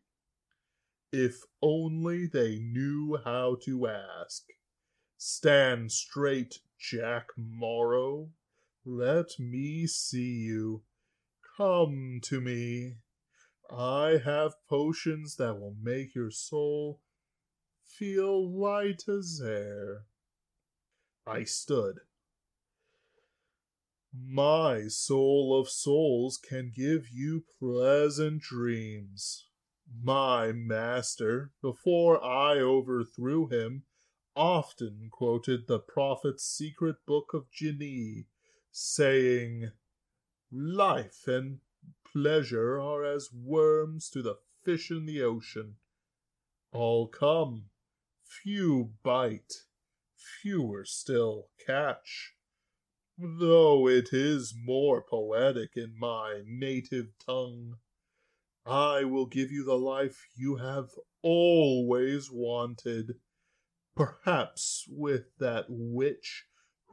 If 1.13 1.43
only 1.63 2.27
they 2.27 2.59
knew 2.59 3.19
how 3.25 3.57
to 3.65 3.87
ask. 3.87 4.43
Stand 5.17 5.93
straight, 5.93 6.59
Jack 6.79 7.29
Morrow. 7.37 8.31
Let 8.89 9.41
me 9.41 9.89
see 9.89 10.45
you. 10.45 10.85
Come 11.57 12.21
to 12.23 12.41
me. 12.41 12.99
I 13.69 14.21
have 14.25 14.65
potions 14.69 15.35
that 15.39 15.59
will 15.59 15.75
make 15.83 16.15
your 16.15 16.31
soul 16.31 17.01
feel 17.85 18.49
light 18.49 19.09
as 19.09 19.43
air. 19.45 20.05
I 21.27 21.43
stood. 21.43 21.97
My 24.15 24.87
soul 24.87 25.59
of 25.61 25.69
souls 25.69 26.39
can 26.39 26.71
give 26.73 27.09
you 27.13 27.45
pleasant 27.59 28.41
dreams. 28.41 29.49
My 30.01 30.53
master, 30.53 31.51
before 31.61 32.23
I 32.23 32.61
overthrew 32.61 33.49
him, 33.49 33.83
often 34.37 35.09
quoted 35.11 35.67
the 35.67 35.81
prophet's 35.81 36.45
secret 36.45 37.05
book 37.05 37.35
of 37.35 37.51
Jinni, 37.51 38.27
saying, 38.79 39.71
Life 40.53 41.27
and 41.27 41.61
pleasure 42.13 42.79
are 42.79 43.05
as 43.05 43.33
worms 43.33 44.11
to 44.11 44.21
the 44.21 44.37
fish 44.65 44.91
in 44.91 45.07
the 45.07 45.23
ocean. 45.23 45.77
All 46.73 47.09
come, 47.09 47.71
few 48.23 48.93
bite, 49.03 49.65
fewer 50.15 50.85
still 50.85 51.49
catch. 51.67 52.35
Though 53.17 53.89
it 53.89 54.13
is 54.13 54.55
more 54.55 55.01
poetic 55.01 55.71
in 55.75 55.95
my 55.99 56.43
native 56.45 57.07
tongue, 57.25 57.79
I 58.67 59.05
will 59.05 59.27
give 59.27 59.51
you 59.51 59.65
the 59.65 59.79
life 59.79 60.29
you 60.37 60.57
have 60.57 60.91
always 61.23 62.31
wanted, 62.31 63.15
perhaps 63.95 64.85
with 64.87 65.35
that 65.39 65.65
witch 65.71 66.45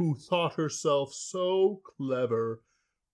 who 0.04 0.14
thought 0.14 0.56
herself 0.56 1.14
so 1.14 1.80
clever 1.86 2.62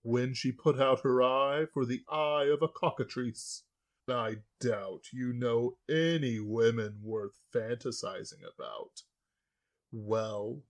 when 0.01 0.34
she 0.34 0.51
put 0.51 0.79
out 0.79 1.01
her 1.01 1.22
eye 1.22 1.63
for 1.72 1.86
the 1.86 2.01
eye 2.12 2.50
of 2.51 2.63
a 2.63 2.67
cockatrice. 2.67 3.62
I 4.08 4.38
doubt 4.60 5.03
you 5.13 5.31
know 5.31 5.77
any 5.88 6.39
women 6.39 7.01
worth 7.03 7.38
fantasizing 7.53 8.41
about. 8.41 9.03
Well, 9.91 10.63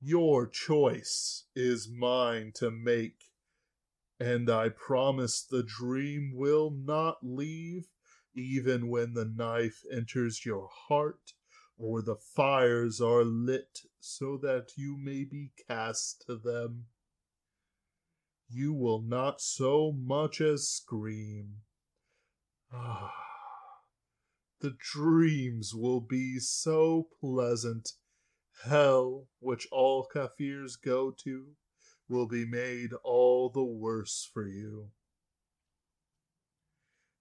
your 0.00 0.46
choice 0.46 1.46
is 1.56 1.90
mine 1.92 2.52
to 2.54 2.70
make, 2.70 3.24
and 4.20 4.48
I 4.48 4.68
promise 4.68 5.42
the 5.42 5.64
dream 5.64 6.34
will 6.36 6.70
not 6.70 7.16
leave 7.20 7.88
even 8.32 8.86
when 8.86 9.14
the 9.14 9.24
knife 9.24 9.82
enters 9.92 10.46
your 10.46 10.68
heart 10.72 11.32
or 11.80 12.02
the 12.02 12.16
fires 12.16 13.00
are 13.00 13.24
lit 13.24 13.80
so 13.98 14.36
that 14.36 14.72
you 14.76 14.96
may 14.96 15.24
be 15.24 15.50
cast 15.66 16.24
to 16.26 16.36
them 16.36 16.86
you 18.52 18.74
will 18.74 19.00
not 19.00 19.40
so 19.40 19.92
much 19.92 20.40
as 20.40 20.68
scream. 20.68 21.58
Ah, 22.72 23.14
the 24.60 24.76
dreams 24.92 25.72
will 25.74 26.00
be 26.00 26.38
so 26.40 27.08
pleasant. 27.20 27.92
Hell, 28.64 29.28
which 29.38 29.68
all 29.70 30.06
Kafirs 30.12 30.72
go 30.80 31.14
to, 31.22 31.46
will 32.08 32.26
be 32.26 32.44
made 32.44 32.90
all 33.04 33.50
the 33.50 33.64
worse 33.64 34.28
for 34.32 34.46
you. 34.46 34.90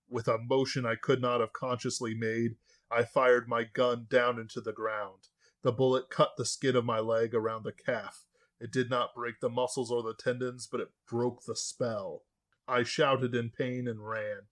With 0.09 0.27
a 0.27 0.39
motion 0.39 0.85
I 0.85 0.95
could 0.95 1.21
not 1.21 1.41
have 1.41 1.53
consciously 1.53 2.15
made, 2.15 2.55
I 2.91 3.03
fired 3.03 3.47
my 3.47 3.63
gun 3.63 4.07
down 4.09 4.39
into 4.39 4.61
the 4.61 4.73
ground. 4.73 5.27
The 5.61 5.71
bullet 5.71 6.09
cut 6.09 6.31
the 6.37 6.45
skin 6.45 6.75
of 6.75 6.85
my 6.85 6.99
leg 6.99 7.35
around 7.35 7.63
the 7.63 7.71
calf. 7.71 8.25
It 8.59 8.71
did 8.71 8.89
not 8.89 9.15
break 9.15 9.39
the 9.39 9.49
muscles 9.49 9.91
or 9.91 10.03
the 10.03 10.13
tendons, 10.13 10.67
but 10.67 10.81
it 10.81 10.91
broke 11.07 11.43
the 11.43 11.55
spell. 11.55 12.23
I 12.67 12.83
shouted 12.83 13.33
in 13.35 13.49
pain 13.49 13.87
and 13.87 14.07
ran. 14.07 14.47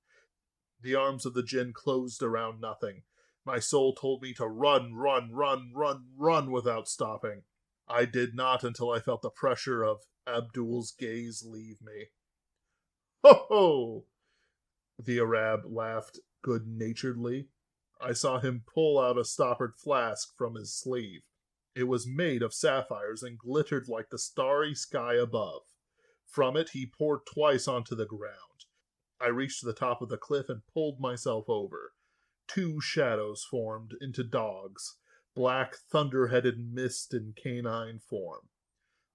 The 0.81 0.95
arms 0.95 1.25
of 1.25 1.33
the 1.33 1.43
jinn 1.43 1.73
closed 1.73 2.21
around 2.21 2.61
nothing. 2.61 3.03
My 3.45 3.59
soul 3.59 3.93
told 3.93 4.21
me 4.21 4.33
to 4.33 4.47
run, 4.47 4.93
run, 4.93 5.31
run, 5.31 5.71
run, 5.73 6.07
run 6.17 6.51
without 6.51 6.87
stopping. 6.87 7.43
I 7.87 8.05
did 8.05 8.35
not 8.35 8.63
until 8.63 8.91
I 8.91 8.99
felt 8.99 9.21
the 9.21 9.29
pressure 9.29 9.83
of 9.83 10.05
Abdul's 10.27 10.91
gaze 10.91 11.43
leave 11.45 11.81
me. 11.81 12.07
Ho 13.23 13.45
ho! 13.47 14.05
The 14.99 15.19
Arab 15.19 15.61
laughed 15.65 16.19
good 16.41 16.67
naturedly. 16.67 17.47
I 17.99 18.13
saw 18.13 18.39
him 18.39 18.63
pull 18.65 18.99
out 18.99 19.17
a 19.17 19.25
stoppered 19.25 19.75
flask 19.75 20.35
from 20.37 20.55
his 20.55 20.73
sleeve. 20.73 21.21
It 21.75 21.85
was 21.85 22.07
made 22.07 22.41
of 22.41 22.53
sapphires 22.53 23.23
and 23.23 23.37
glittered 23.37 23.87
like 23.87 24.09
the 24.09 24.17
starry 24.17 24.75
sky 24.75 25.15
above. 25.15 25.61
From 26.25 26.57
it 26.57 26.69
he 26.69 26.85
poured 26.85 27.25
twice 27.25 27.67
onto 27.67 27.95
the 27.95 28.05
ground. 28.05 28.65
I 29.19 29.27
reached 29.27 29.63
the 29.63 29.73
top 29.73 30.01
of 30.01 30.09
the 30.09 30.17
cliff 30.17 30.49
and 30.49 30.61
pulled 30.73 30.99
myself 30.99 31.45
over. 31.47 31.93
Two 32.47 32.79
shadows 32.79 33.43
formed 33.43 33.95
into 33.99 34.23
dogs, 34.23 34.97
black 35.35 35.75
thunder 35.75 36.27
headed 36.27 36.59
mist 36.59 37.13
in 37.13 37.33
canine 37.35 37.99
form. 37.99 38.49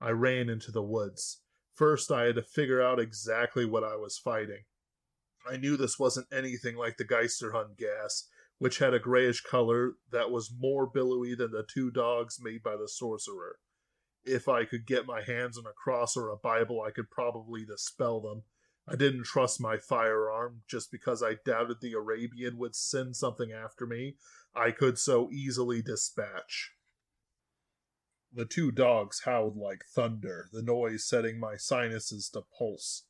I 0.00 0.10
ran 0.10 0.48
into 0.48 0.72
the 0.72 0.82
woods. 0.82 1.42
First, 1.74 2.10
I 2.10 2.24
had 2.24 2.34
to 2.34 2.42
figure 2.42 2.82
out 2.82 3.00
exactly 3.00 3.64
what 3.64 3.84
I 3.84 3.96
was 3.96 4.18
fighting. 4.18 4.64
I 5.48 5.56
knew 5.56 5.76
this 5.76 5.98
wasn't 5.98 6.26
anything 6.32 6.76
like 6.76 6.96
the 6.96 7.04
Geisterhund 7.04 7.76
gas, 7.76 8.28
which 8.62 8.78
had 8.78 8.94
a 8.94 8.98
grayish 9.00 9.40
color 9.40 9.94
that 10.12 10.30
was 10.30 10.54
more 10.56 10.86
billowy 10.86 11.34
than 11.34 11.50
the 11.50 11.66
two 11.68 11.90
dogs 11.90 12.38
made 12.40 12.62
by 12.62 12.76
the 12.76 12.86
sorcerer. 12.86 13.56
If 14.24 14.48
I 14.48 14.64
could 14.64 14.86
get 14.86 15.04
my 15.04 15.20
hands 15.20 15.58
on 15.58 15.66
a 15.66 15.72
cross 15.72 16.16
or 16.16 16.28
a 16.28 16.36
Bible, 16.36 16.80
I 16.80 16.92
could 16.92 17.10
probably 17.10 17.64
dispel 17.64 18.20
them. 18.20 18.44
I 18.86 18.94
didn't 18.94 19.24
trust 19.24 19.60
my 19.60 19.78
firearm 19.78 20.62
just 20.68 20.92
because 20.92 21.24
I 21.24 21.38
doubted 21.44 21.78
the 21.80 21.94
Arabian 21.94 22.56
would 22.56 22.76
send 22.76 23.16
something 23.16 23.50
after 23.50 23.84
me 23.84 24.14
I 24.54 24.70
could 24.70 24.96
so 24.96 25.28
easily 25.32 25.82
dispatch. 25.82 26.70
The 28.32 28.44
two 28.44 28.70
dogs 28.70 29.22
howled 29.24 29.56
like 29.56 29.82
thunder, 29.92 30.46
the 30.52 30.62
noise 30.62 31.04
setting 31.04 31.40
my 31.40 31.56
sinuses 31.56 32.28
to 32.28 32.42
pulse. 32.56 33.06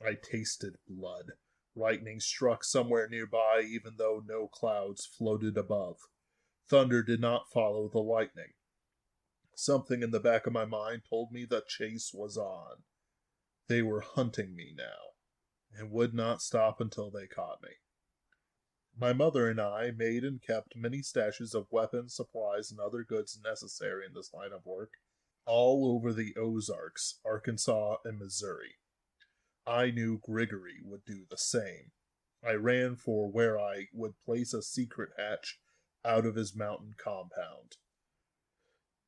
I 0.00 0.12
tasted 0.14 0.76
blood. 0.88 1.32
Lightning 1.76 2.20
struck 2.20 2.64
somewhere 2.64 3.06
nearby, 3.06 3.62
even 3.68 3.96
though 3.98 4.22
no 4.26 4.48
clouds 4.48 5.04
floated 5.04 5.58
above. 5.58 5.98
Thunder 6.68 7.02
did 7.02 7.20
not 7.20 7.52
follow 7.52 7.88
the 7.88 8.00
lightning. 8.00 8.54
Something 9.54 10.02
in 10.02 10.10
the 10.10 10.18
back 10.18 10.46
of 10.46 10.52
my 10.52 10.64
mind 10.64 11.02
told 11.08 11.30
me 11.30 11.44
the 11.44 11.62
chase 11.68 12.12
was 12.14 12.36
on. 12.38 12.82
They 13.68 13.82
were 13.82 14.00
hunting 14.00 14.56
me 14.56 14.74
now, 14.76 15.14
and 15.78 15.90
would 15.90 16.14
not 16.14 16.40
stop 16.40 16.80
until 16.80 17.10
they 17.10 17.26
caught 17.26 17.62
me. 17.62 17.70
My 18.98 19.12
mother 19.12 19.50
and 19.50 19.60
I 19.60 19.90
made 19.90 20.24
and 20.24 20.40
kept 20.40 20.74
many 20.74 21.02
stashes 21.02 21.54
of 21.54 21.66
weapons, 21.70 22.14
supplies, 22.16 22.70
and 22.70 22.80
other 22.80 23.04
goods 23.04 23.38
necessary 23.44 24.06
in 24.06 24.14
this 24.14 24.32
line 24.32 24.52
of 24.52 24.64
work. 24.64 24.92
all 25.46 25.94
over 25.94 26.12
the 26.12 26.34
Ozarks, 26.36 27.20
Arkansas, 27.24 27.96
and 28.04 28.18
Missouri. 28.18 28.76
I 29.66 29.90
knew 29.90 30.20
Grigory 30.24 30.80
would 30.82 31.04
do 31.04 31.26
the 31.28 31.38
same. 31.38 31.90
I 32.46 32.52
ran 32.52 32.96
for 32.96 33.30
where 33.30 33.58
I 33.58 33.88
would 33.92 34.14
place 34.24 34.54
a 34.54 34.62
secret 34.62 35.10
hatch 35.18 35.58
out 36.04 36.24
of 36.24 36.36
his 36.36 36.54
mountain 36.54 36.94
compound. 36.96 37.76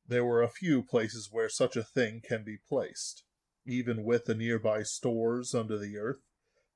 There 0.07 0.25
were 0.25 0.43
a 0.43 0.49
few 0.49 0.83
places 0.83 1.29
where 1.31 1.49
such 1.49 1.77
a 1.77 1.85
thing 1.85 2.23
can 2.27 2.43
be 2.43 2.57
placed. 2.57 3.25
Even 3.67 4.03
with 4.03 4.25
the 4.25 4.35
nearby 4.35 4.83
stores 4.83 5.55
under 5.55 5.79
the 5.79 5.97
earth, 5.99 6.23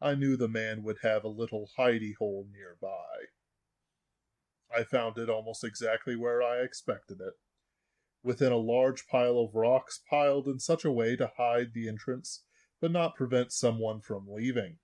I 0.01 0.15
knew 0.15 0.37
the 0.37 0.49
man 0.49 0.83
would 0.83 0.99
have 1.03 1.25
a 1.25 1.29
little 1.29 1.71
hidey 1.79 2.15
hole 2.19 2.47
nearby. 2.53 3.27
I 4.75 4.85
found 4.85 5.19
it 5.19 5.31
almost 5.31 5.65
exactly 5.65 6.15
where 6.15 6.43
I 6.43 6.59
expected 6.59 7.21
it 7.21 7.35
within 8.23 8.53
a 8.53 8.57
large 8.57 9.07
pile 9.09 9.39
of 9.39 9.55
rocks 9.55 10.01
piled 10.09 10.47
in 10.47 10.61
such 10.61 10.85
a 10.85 10.93
way 10.93 11.17
to 11.17 11.33
hide 11.37 11.73
the 11.75 11.89
entrance 11.89 12.45
but 12.83 12.91
not 12.91 13.15
prevent 13.15 13.53
someone 13.53 14.01
from 14.01 14.27
leaving. 14.29 14.77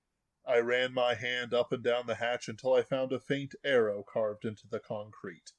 I 0.47 0.59
ran 0.59 0.95
my 0.95 1.14
hand 1.14 1.52
up 1.52 1.73
and 1.73 1.83
down 1.83 2.07
the 2.07 2.14
hatch 2.14 2.49
until 2.49 2.75
I 2.75 2.83
found 2.83 3.12
a 3.12 3.19
faint 3.19 3.57
arrow 3.64 4.05
carved 4.05 4.45
into 4.45 4.69
the 4.69 4.78
concrete. 4.78 5.50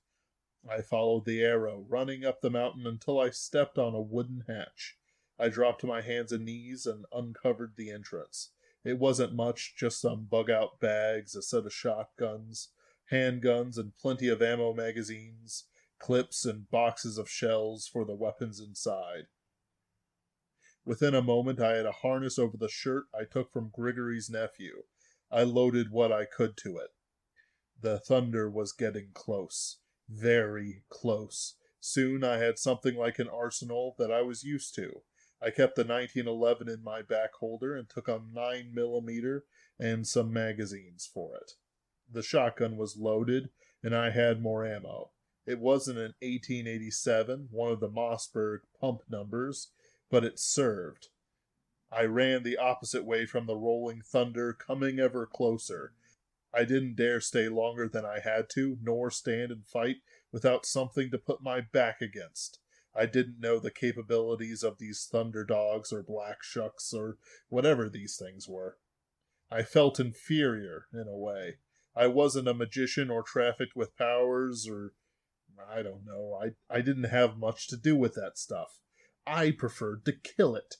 I 0.68 0.82
followed 0.82 1.26
the 1.26 1.44
arrow, 1.44 1.86
running 1.90 2.24
up 2.24 2.40
the 2.40 2.50
mountain 2.50 2.88
until 2.88 3.20
I 3.20 3.32
stepped 3.32 3.78
on 3.78 3.94
a 3.94 4.02
wooden 4.02 4.46
hatch. 4.48 4.96
I 5.38 5.50
dropped 5.50 5.82
to 5.82 5.88
my 5.88 6.00
hands 6.00 6.32
and 6.32 6.46
knees 6.46 6.86
and 6.86 7.06
uncovered 7.12 7.74
the 7.76 7.92
entrance. 7.92 8.52
It 8.86 9.00
wasn't 9.00 9.34
much, 9.34 9.76
just 9.76 10.00
some 10.00 10.24
bug 10.24 10.50
out 10.50 10.80
bags, 10.80 11.36
a 11.36 11.42
set 11.42 11.66
of 11.66 11.74
shotguns, 11.74 12.70
handguns, 13.12 13.78
and 13.78 13.98
plenty 13.98 14.30
of 14.30 14.42
ammo 14.42 14.74
magazines, 14.74 15.66
clips, 16.00 16.46
and 16.46 16.72
boxes 16.72 17.18
of 17.18 17.30
shells 17.30 17.86
for 17.86 18.06
the 18.06 18.16
weapons 18.16 18.62
inside. 18.62 19.28
Within 20.86 21.14
a 21.14 21.22
moment, 21.22 21.60
I 21.60 21.76
had 21.76 21.86
a 21.86 21.92
harness 21.92 22.40
over 22.40 22.58
the 22.58 22.70
shirt 22.70 23.06
I 23.14 23.26
took 23.26 23.52
from 23.52 23.72
Grigory's 23.74 24.30
nephew. 24.30 24.84
I 25.32 25.44
loaded 25.44 25.92
what 25.92 26.12
I 26.12 26.26
could 26.26 26.58
to 26.64 26.78
it. 26.78 26.90
The 27.82 28.00
thunder 28.00 28.50
was 28.50 28.72
getting 28.72 29.12
close. 29.14 29.78
Very 30.10 30.84
close. 30.90 31.56
Soon 31.80 32.24
I 32.24 32.38
had 32.38 32.58
something 32.58 32.96
like 32.96 33.20
an 33.20 33.30
arsenal 33.30 33.96
that 34.00 34.12
I 34.12 34.22
was 34.22 34.44
used 34.44 34.76
to. 34.76 35.02
I 35.42 35.52
kept 35.52 35.76
the 35.76 35.86
1911 35.86 36.68
in 36.68 36.84
my 36.84 37.02
back 37.02 37.34
holder 37.40 37.76
and 37.76 37.90
took 37.90 38.08
a 38.08 38.22
9 38.34 38.72
millimeter 38.74 39.46
and 39.80 40.06
some 40.06 40.34
magazines 40.34 41.10
for 41.12 41.36
it. 41.36 41.54
The 42.12 42.24
shotgun 42.24 42.76
was 42.76 42.98
loaded, 42.98 43.50
and 43.82 43.96
I 43.96 44.10
had 44.10 44.42
more 44.42 44.66
ammo. 44.66 45.12
It 45.46 45.60
wasn't 45.60 46.00
an 46.00 46.16
1887, 46.22 47.48
one 47.52 47.72
of 47.72 47.80
the 47.80 47.90
Mossberg 47.90 48.60
pump 48.80 49.04
numbers, 49.10 49.72
but 50.10 50.24
it 50.24 50.40
served. 50.40 51.10
I 51.92 52.04
ran 52.04 52.44
the 52.44 52.58
opposite 52.58 53.04
way 53.04 53.26
from 53.26 53.46
the 53.46 53.56
rolling 53.56 54.02
thunder, 54.02 54.54
coming 54.54 55.00
ever 55.00 55.26
closer. 55.26 55.94
I 56.54 56.64
didn't 56.64 56.96
dare 56.96 57.22
stay 57.22 57.48
longer 57.48 57.88
than 57.88 58.06
I 58.06 58.20
had 58.20 58.50
to, 58.52 58.78
nor 58.82 59.12
stand 59.12 59.52
and 59.52 59.66
fight 59.66 59.98
without 60.32 60.66
something 60.66 61.12
to 61.12 61.18
put 61.18 61.42
my 61.42 61.62
back 61.62 62.02
against. 62.02 62.60
I 62.96 63.06
didn't 63.06 63.40
know 63.40 63.60
the 63.60 63.72
capabilities 63.72 64.64
of 64.64 64.78
these 64.78 65.08
thunder 65.10 65.44
dogs 65.44 65.94
or 65.94 66.02
black 66.04 66.44
shucks 66.44 66.94
or 66.94 67.18
whatever 67.48 67.88
these 67.88 68.18
things 68.18 68.48
were. 68.48 68.78
I 69.52 69.64
felt 69.64 70.00
inferior 70.00 70.88
in 70.94 71.08
a 71.08 71.16
way. 71.16 71.58
I 71.96 72.08
wasn't 72.08 72.48
a 72.48 72.54
magician 72.54 73.10
or 73.10 73.24
trafficked 73.24 73.76
with 73.76 73.98
powers 73.98 74.68
or 74.68 74.94
I 75.72 75.82
don't 75.82 76.06
know. 76.06 76.40
I, 76.42 76.52
I 76.74 76.82
didn't 76.82 77.06
have 77.06 77.38
much 77.38 77.68
to 77.68 77.78
do 77.78 77.96
with 77.96 78.16
that 78.16 78.38
stuff. 78.38 78.80
I 79.26 79.52
preferred 79.52 80.06
to 80.06 80.14
kill 80.14 80.56
it. 80.56 80.76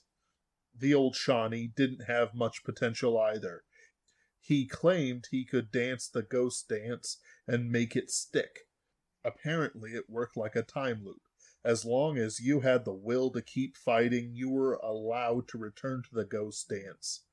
The 0.76 0.94
old 0.94 1.14
Shawnee 1.14 1.72
didn't 1.76 2.06
have 2.06 2.34
much 2.34 2.64
potential 2.64 3.18
either. 3.18 3.64
He 4.40 4.66
claimed 4.66 5.26
he 5.30 5.44
could 5.44 5.70
dance 5.70 6.08
the 6.08 6.22
ghost 6.22 6.68
dance 6.68 7.18
and 7.46 7.70
make 7.70 7.94
it 7.94 8.10
stick. 8.10 8.60
Apparently, 9.24 9.92
it 9.92 10.08
worked 10.08 10.36
like 10.36 10.56
a 10.56 10.62
time 10.62 11.04
loop. 11.04 11.22
As 11.62 11.84
long 11.84 12.16
as 12.16 12.40
you 12.40 12.60
had 12.60 12.84
the 12.84 12.94
will 12.94 13.30
to 13.32 13.42
keep 13.42 13.76
fighting, 13.76 14.34
you 14.34 14.48
were 14.48 14.74
allowed 14.76 15.46
to 15.48 15.58
return 15.58 16.02
to 16.04 16.14
the 16.14 16.24
ghost 16.24 16.68
dance. 16.68 17.24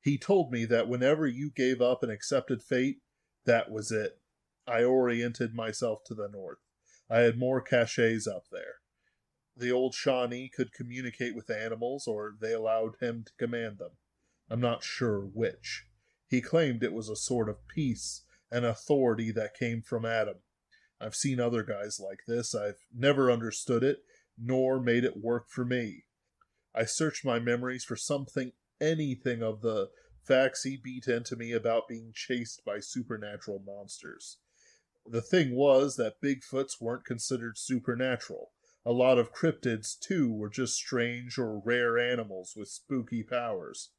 He 0.00 0.16
told 0.16 0.52
me 0.52 0.64
that 0.66 0.88
whenever 0.88 1.26
you 1.26 1.50
gave 1.50 1.82
up 1.82 2.02
and 2.02 2.12
accepted 2.12 2.62
fate, 2.62 3.02
that 3.44 3.70
was 3.70 3.90
it. 3.90 4.20
I 4.66 4.84
oriented 4.84 5.54
myself 5.54 6.04
to 6.04 6.14
the 6.14 6.28
north. 6.28 6.60
I 7.10 7.20
had 7.20 7.38
more 7.38 7.60
caches 7.60 8.28
up 8.28 8.44
there. 8.52 8.79
The 9.60 9.70
old 9.70 9.94
Shawnee 9.94 10.48
could 10.48 10.72
communicate 10.72 11.34
with 11.34 11.50
animals, 11.50 12.06
or 12.06 12.34
they 12.40 12.54
allowed 12.54 12.96
him 12.98 13.24
to 13.24 13.32
command 13.38 13.76
them. 13.76 13.90
I'm 14.48 14.60
not 14.60 14.82
sure 14.82 15.20
which. 15.20 15.84
He 16.26 16.40
claimed 16.40 16.82
it 16.82 16.94
was 16.94 17.10
a 17.10 17.14
sort 17.16 17.50
of 17.50 17.68
peace 17.68 18.22
and 18.50 18.64
authority 18.64 19.30
that 19.32 19.52
came 19.52 19.82
from 19.82 20.06
Adam. 20.06 20.36
I've 20.98 21.14
seen 21.14 21.40
other 21.40 21.62
guys 21.62 22.00
like 22.00 22.20
this. 22.26 22.54
I've 22.54 22.78
never 22.90 23.30
understood 23.30 23.84
it, 23.84 23.98
nor 24.38 24.80
made 24.80 25.04
it 25.04 25.22
work 25.22 25.50
for 25.50 25.66
me. 25.66 26.04
I 26.74 26.86
searched 26.86 27.26
my 27.26 27.38
memories 27.38 27.84
for 27.84 27.96
something, 27.96 28.52
anything 28.80 29.42
of 29.42 29.60
the 29.60 29.90
facts 30.22 30.62
he 30.62 30.78
beat 30.82 31.06
into 31.06 31.36
me 31.36 31.52
about 31.52 31.86
being 31.86 32.12
chased 32.14 32.64
by 32.64 32.80
supernatural 32.80 33.58
monsters. 33.58 34.38
The 35.04 35.20
thing 35.20 35.54
was 35.54 35.96
that 35.96 36.22
Bigfoots 36.22 36.80
weren't 36.80 37.04
considered 37.04 37.58
supernatural. 37.58 38.52
A 38.84 38.92
lot 38.92 39.18
of 39.18 39.34
cryptids, 39.34 39.98
too, 39.98 40.32
were 40.32 40.48
just 40.48 40.74
strange 40.74 41.38
or 41.38 41.60
rare 41.64 41.98
animals 41.98 42.54
with 42.56 42.68
spooky 42.68 43.22
powers. 43.22 43.90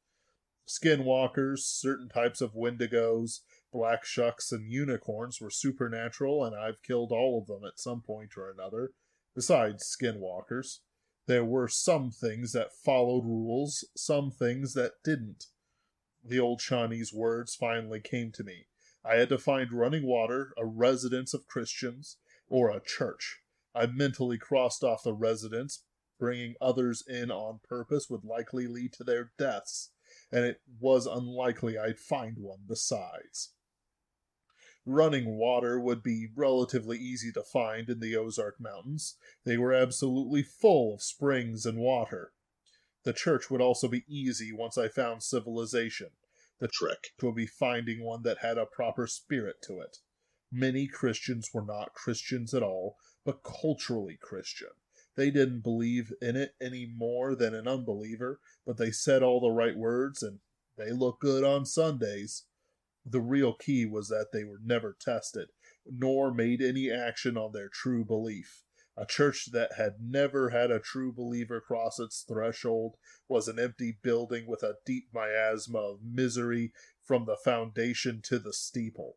Skinwalkers, 0.66 1.58
certain 1.58 2.08
types 2.08 2.40
of 2.40 2.54
wendigos, 2.54 3.40
black 3.72 4.04
shucks, 4.04 4.50
and 4.50 4.70
unicorns 4.70 5.40
were 5.40 5.50
supernatural, 5.50 6.44
and 6.44 6.56
I've 6.56 6.82
killed 6.82 7.12
all 7.12 7.38
of 7.38 7.46
them 7.46 7.64
at 7.64 7.78
some 7.78 8.00
point 8.00 8.36
or 8.36 8.50
another, 8.50 8.92
besides 9.34 9.84
skinwalkers. 9.84 10.80
There 11.26 11.44
were 11.44 11.68
some 11.68 12.10
things 12.10 12.52
that 12.52 12.74
followed 12.74 13.24
rules, 13.24 13.84
some 13.96 14.30
things 14.30 14.74
that 14.74 15.02
didn't. 15.04 15.46
The 16.24 16.40
old 16.40 16.60
Shawnee's 16.60 17.12
words 17.12 17.54
finally 17.54 18.00
came 18.00 18.32
to 18.32 18.44
me. 18.44 18.66
I 19.04 19.16
had 19.16 19.28
to 19.28 19.38
find 19.38 19.72
running 19.72 20.06
water, 20.06 20.52
a 20.56 20.66
residence 20.66 21.34
of 21.34 21.46
Christians, 21.46 22.18
or 22.48 22.70
a 22.70 22.80
church. 22.80 23.41
I 23.74 23.86
mentally 23.86 24.38
crossed 24.38 24.84
off 24.84 25.02
the 25.02 25.14
residence. 25.14 25.84
Bringing 26.18 26.54
others 26.60 27.02
in 27.06 27.30
on 27.32 27.60
purpose 27.64 28.08
would 28.08 28.24
likely 28.24 28.68
lead 28.68 28.92
to 28.92 29.04
their 29.04 29.32
deaths, 29.38 29.90
and 30.30 30.44
it 30.44 30.60
was 30.78 31.06
unlikely 31.06 31.76
I'd 31.76 31.98
find 31.98 32.38
one 32.38 32.60
besides. 32.68 33.54
Running 34.84 35.36
water 35.36 35.80
would 35.80 36.02
be 36.02 36.28
relatively 36.34 36.98
easy 36.98 37.32
to 37.32 37.42
find 37.42 37.88
in 37.88 38.00
the 38.00 38.16
Ozark 38.16 38.60
Mountains. 38.60 39.16
They 39.44 39.56
were 39.56 39.72
absolutely 39.72 40.42
full 40.42 40.94
of 40.94 41.02
springs 41.02 41.66
and 41.66 41.78
water. 41.78 42.32
The 43.04 43.12
church 43.12 43.50
would 43.50 43.60
also 43.60 43.88
be 43.88 44.04
easy 44.08 44.52
once 44.52 44.78
I 44.78 44.88
found 44.88 45.22
civilization. 45.22 46.10
The 46.60 46.68
trick 46.68 47.12
would 47.20 47.34
be 47.34 47.46
finding 47.46 48.04
one 48.04 48.22
that 48.22 48.38
had 48.38 48.58
a 48.58 48.66
proper 48.66 49.08
spirit 49.08 49.56
to 49.62 49.80
it. 49.80 49.98
Many 50.54 50.86
Christians 50.86 51.48
were 51.54 51.64
not 51.64 51.94
Christians 51.94 52.52
at 52.52 52.62
all, 52.62 52.98
but 53.24 53.42
culturally 53.42 54.18
Christian. 54.20 54.68
They 55.14 55.30
didn't 55.30 55.60
believe 55.60 56.12
in 56.20 56.36
it 56.36 56.54
any 56.60 56.84
more 56.84 57.34
than 57.34 57.54
an 57.54 57.66
unbeliever, 57.66 58.38
but 58.66 58.76
they 58.76 58.90
said 58.90 59.22
all 59.22 59.40
the 59.40 59.50
right 59.50 59.76
words 59.76 60.22
and 60.22 60.40
they 60.76 60.92
look 60.92 61.20
good 61.20 61.42
on 61.42 61.64
Sundays. 61.64 62.44
The 63.06 63.20
real 63.20 63.54
key 63.54 63.86
was 63.86 64.08
that 64.08 64.28
they 64.32 64.44
were 64.44 64.60
never 64.62 64.94
tested, 64.98 65.48
nor 65.86 66.32
made 66.32 66.60
any 66.60 66.90
action 66.90 67.38
on 67.38 67.52
their 67.52 67.68
true 67.68 68.04
belief. 68.04 68.62
A 68.94 69.06
church 69.06 69.52
that 69.52 69.72
had 69.78 70.02
never 70.02 70.50
had 70.50 70.70
a 70.70 70.78
true 70.78 71.12
believer 71.12 71.62
cross 71.62 71.98
its 71.98 72.22
threshold 72.22 72.96
was 73.26 73.48
an 73.48 73.58
empty 73.58 73.98
building 74.02 74.46
with 74.46 74.62
a 74.62 74.76
deep 74.84 75.08
miasma 75.14 75.78
of 75.78 76.02
misery 76.02 76.74
from 77.02 77.24
the 77.24 77.38
foundation 77.42 78.20
to 78.24 78.38
the 78.38 78.52
steeple. 78.52 79.16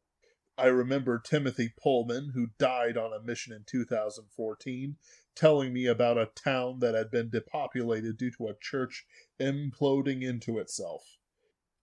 I 0.58 0.68
remember 0.68 1.20
Timothy 1.20 1.74
Pullman, 1.78 2.32
who 2.34 2.52
died 2.58 2.96
on 2.96 3.12
a 3.12 3.22
mission 3.22 3.52
in 3.52 3.66
2014, 3.66 4.96
telling 5.36 5.74
me 5.74 5.86
about 5.86 6.18
a 6.18 6.28
town 6.28 6.80
that 6.80 6.96
had 6.96 7.12
been 7.12 7.30
depopulated 7.30 8.18
due 8.18 8.32
to 8.32 8.48
a 8.48 8.58
church 8.58 9.06
imploding 9.40 10.24
into 10.24 10.58
itself. 10.58 11.18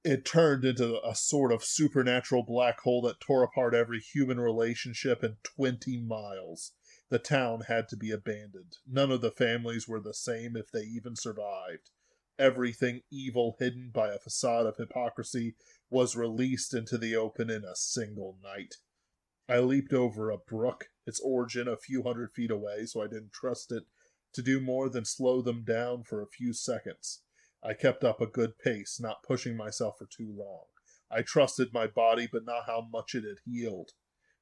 It 0.05 0.25
turned 0.25 0.65
into 0.65 1.07
a 1.07 1.15
sort 1.15 1.53
of 1.53 1.63
supernatural 1.63 2.45
black 2.45 2.81
hole 2.81 3.03
that 3.03 3.21
tore 3.21 3.45
apart 3.45 3.75
every 3.75 4.01
human 4.01 4.41
relationship 4.41 5.23
in 5.23 5.37
20 5.45 6.01
miles. 6.01 6.73
The 7.11 7.19
town 7.19 7.65
had 7.69 7.89
to 7.91 7.97
be 7.97 8.11
abandoned. 8.11 8.79
None 8.87 9.13
of 9.13 9.21
the 9.21 9.31
families 9.31 9.87
were 9.87 10.01
the 10.01 10.15
same 10.15 10.57
if 10.57 10.71
they 10.73 10.81
even 10.81 11.15
survived. 11.15 11.91
Everything 12.39 13.03
evil 13.11 13.57
hidden 13.61 13.91
by 13.93 14.09
a 14.09 14.19
facade 14.19 14.67
of 14.67 14.79
hypocrisy 14.79 15.57
was 15.93 16.17
released 16.17 16.73
into 16.73 16.97
the 16.97 17.15
open 17.15 17.51
in 17.51 17.65
a 17.65 17.77
single 17.77 18.39
night. 18.43 18.77
I 19.47 19.59
leaped 19.59 19.93
over 19.93 20.31
a 20.31 20.39
brook, 20.39 20.87
its 21.07 21.21
origin 21.21 21.69
a 21.69 21.77
few 21.77 22.03
hundred 22.03 22.33
feet 22.33 22.51
away, 22.51 22.87
so 22.87 23.03
I 23.03 23.09
didn't 23.09 23.33
trust 23.33 23.71
it 23.71 23.85
to 24.33 24.43
do 24.43 24.59
more 24.59 24.89
than 24.89 25.05
slow 25.05 25.43
them 25.43 25.65
down 25.65 26.05
for 26.05 26.23
a 26.23 26.27
few 26.27 26.55
seconds. 26.55 27.21
I 27.63 27.75
kept 27.75 28.03
up 28.03 28.23
a 28.23 28.27
good 28.27 28.59
pace, 28.59 28.99
not 28.99 29.23
pushing 29.23 29.55
myself 29.55 29.99
for 29.99 30.07
too 30.07 30.33
long. 30.35 30.65
I 31.11 31.21
trusted 31.21 31.75
my 31.75 31.87
body, 31.87 32.27
but 32.27 32.47
not 32.47 32.65
how 32.67 32.89
much 32.91 33.15
it 33.15 33.25
had 33.25 33.41
healed. 33.45 33.91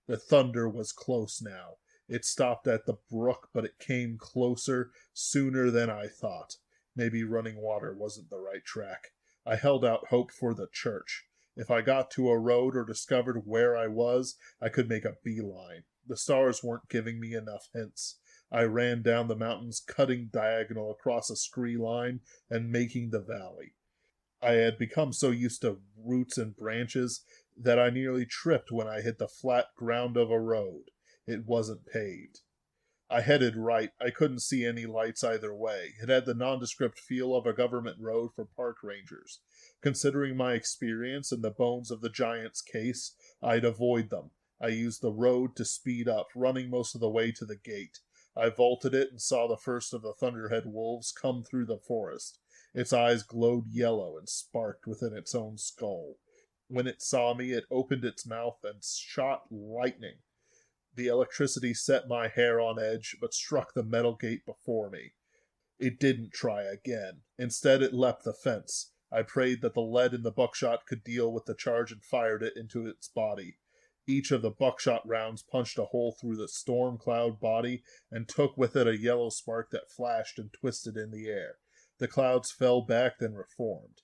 The 0.06 0.16
thunder 0.16 0.68
was 0.68 0.92
close 0.92 1.42
now. 1.42 1.78
It 2.08 2.24
stopped 2.24 2.68
at 2.68 2.86
the 2.86 2.98
brook, 3.10 3.48
but 3.52 3.64
it 3.64 3.80
came 3.80 4.18
closer 4.18 4.92
sooner 5.12 5.70
than 5.70 5.90
I 5.90 6.06
thought. 6.06 6.56
Maybe 6.94 7.24
running 7.24 7.60
water 7.60 7.92
wasn't 7.92 8.30
the 8.30 8.38
right 8.38 8.64
track. 8.64 9.08
I 9.44 9.56
held 9.56 9.84
out 9.84 10.08
hope 10.08 10.30
for 10.30 10.54
the 10.54 10.68
church. 10.72 11.26
If 11.60 11.70
I 11.70 11.82
got 11.82 12.10
to 12.12 12.30
a 12.30 12.38
road 12.38 12.74
or 12.74 12.86
discovered 12.86 13.42
where 13.44 13.76
I 13.76 13.86
was, 13.86 14.34
I 14.62 14.70
could 14.70 14.88
make 14.88 15.04
a 15.04 15.18
beeline. 15.22 15.84
The 16.06 16.16
stars 16.16 16.64
weren't 16.64 16.88
giving 16.88 17.20
me 17.20 17.34
enough 17.34 17.68
hints. 17.74 18.18
I 18.50 18.62
ran 18.62 19.02
down 19.02 19.28
the 19.28 19.36
mountains, 19.36 19.78
cutting 19.86 20.30
diagonal 20.32 20.90
across 20.90 21.28
a 21.28 21.36
scree 21.36 21.76
line 21.76 22.20
and 22.48 22.72
making 22.72 23.10
the 23.10 23.20
valley. 23.20 23.74
I 24.40 24.52
had 24.52 24.78
become 24.78 25.12
so 25.12 25.28
used 25.28 25.60
to 25.60 25.82
roots 26.02 26.38
and 26.38 26.56
branches 26.56 27.26
that 27.58 27.78
I 27.78 27.90
nearly 27.90 28.24
tripped 28.24 28.72
when 28.72 28.88
I 28.88 29.02
hit 29.02 29.18
the 29.18 29.28
flat 29.28 29.66
ground 29.76 30.16
of 30.16 30.30
a 30.30 30.40
road. 30.40 30.84
It 31.26 31.44
wasn't 31.44 31.84
paved. 31.84 32.40
I 33.10 33.20
headed 33.20 33.54
right. 33.54 33.90
I 34.00 34.08
couldn't 34.08 34.40
see 34.40 34.64
any 34.64 34.86
lights 34.86 35.22
either 35.22 35.54
way. 35.54 35.90
It 36.02 36.08
had 36.08 36.24
the 36.24 36.32
nondescript 36.32 36.98
feel 36.98 37.34
of 37.34 37.44
a 37.44 37.52
government 37.52 37.98
road 38.00 38.30
for 38.34 38.46
park 38.46 38.76
rangers. 38.82 39.40
Considering 39.82 40.36
my 40.36 40.52
experience 40.52 41.32
and 41.32 41.42
the 41.42 41.50
bones 41.50 41.90
of 41.90 42.00
the 42.00 42.10
giant's 42.10 42.60
case, 42.60 43.14
I'd 43.42 43.64
avoid 43.64 44.10
them. 44.10 44.30
I 44.60 44.68
used 44.68 45.00
the 45.00 45.12
road 45.12 45.56
to 45.56 45.64
speed 45.64 46.06
up, 46.06 46.28
running 46.34 46.68
most 46.68 46.94
of 46.94 47.00
the 47.00 47.08
way 47.08 47.32
to 47.32 47.46
the 47.46 47.56
gate. 47.56 48.00
I 48.36 48.50
vaulted 48.50 48.94
it 48.94 49.10
and 49.10 49.20
saw 49.20 49.48
the 49.48 49.56
first 49.56 49.94
of 49.94 50.02
the 50.02 50.12
Thunderhead 50.12 50.66
wolves 50.66 51.12
come 51.12 51.42
through 51.42 51.66
the 51.66 51.78
forest. 51.78 52.38
Its 52.74 52.92
eyes 52.92 53.22
glowed 53.22 53.68
yellow 53.68 54.18
and 54.18 54.28
sparked 54.28 54.86
within 54.86 55.14
its 55.16 55.34
own 55.34 55.56
skull. 55.56 56.16
When 56.68 56.86
it 56.86 57.02
saw 57.02 57.34
me, 57.34 57.52
it 57.52 57.64
opened 57.70 58.04
its 58.04 58.26
mouth 58.26 58.58
and 58.62 58.84
shot 58.84 59.44
lightning. 59.50 60.18
The 60.94 61.08
electricity 61.08 61.72
set 61.72 62.06
my 62.06 62.28
hair 62.28 62.60
on 62.60 62.78
edge, 62.78 63.16
but 63.20 63.34
struck 63.34 63.74
the 63.74 63.82
metal 63.82 64.14
gate 64.14 64.44
before 64.44 64.90
me. 64.90 65.14
It 65.78 65.98
didn't 65.98 66.32
try 66.32 66.62
again. 66.62 67.22
Instead, 67.38 67.82
it 67.82 67.94
leapt 67.94 68.24
the 68.24 68.34
fence. 68.34 68.92
I 69.12 69.22
prayed 69.22 69.60
that 69.62 69.74
the 69.74 69.80
lead 69.80 70.14
in 70.14 70.22
the 70.22 70.30
buckshot 70.30 70.86
could 70.86 71.02
deal 71.02 71.32
with 71.32 71.46
the 71.46 71.54
charge 71.54 71.90
and 71.90 72.04
fired 72.04 72.42
it 72.42 72.56
into 72.56 72.86
its 72.86 73.08
body. 73.08 73.58
Each 74.06 74.30
of 74.30 74.42
the 74.42 74.50
buckshot 74.50 75.06
rounds 75.06 75.42
punched 75.42 75.78
a 75.78 75.84
hole 75.86 76.12
through 76.12 76.36
the 76.36 76.48
storm 76.48 76.98
cloud 76.98 77.40
body 77.40 77.82
and 78.10 78.28
took 78.28 78.56
with 78.56 78.76
it 78.76 78.86
a 78.86 78.98
yellow 78.98 79.30
spark 79.30 79.70
that 79.70 79.90
flashed 79.90 80.38
and 80.38 80.52
twisted 80.52 80.96
in 80.96 81.10
the 81.10 81.28
air. 81.28 81.58
The 81.98 82.08
clouds 82.08 82.50
fell 82.50 82.82
back, 82.82 83.18
then 83.18 83.34
reformed. 83.34 84.02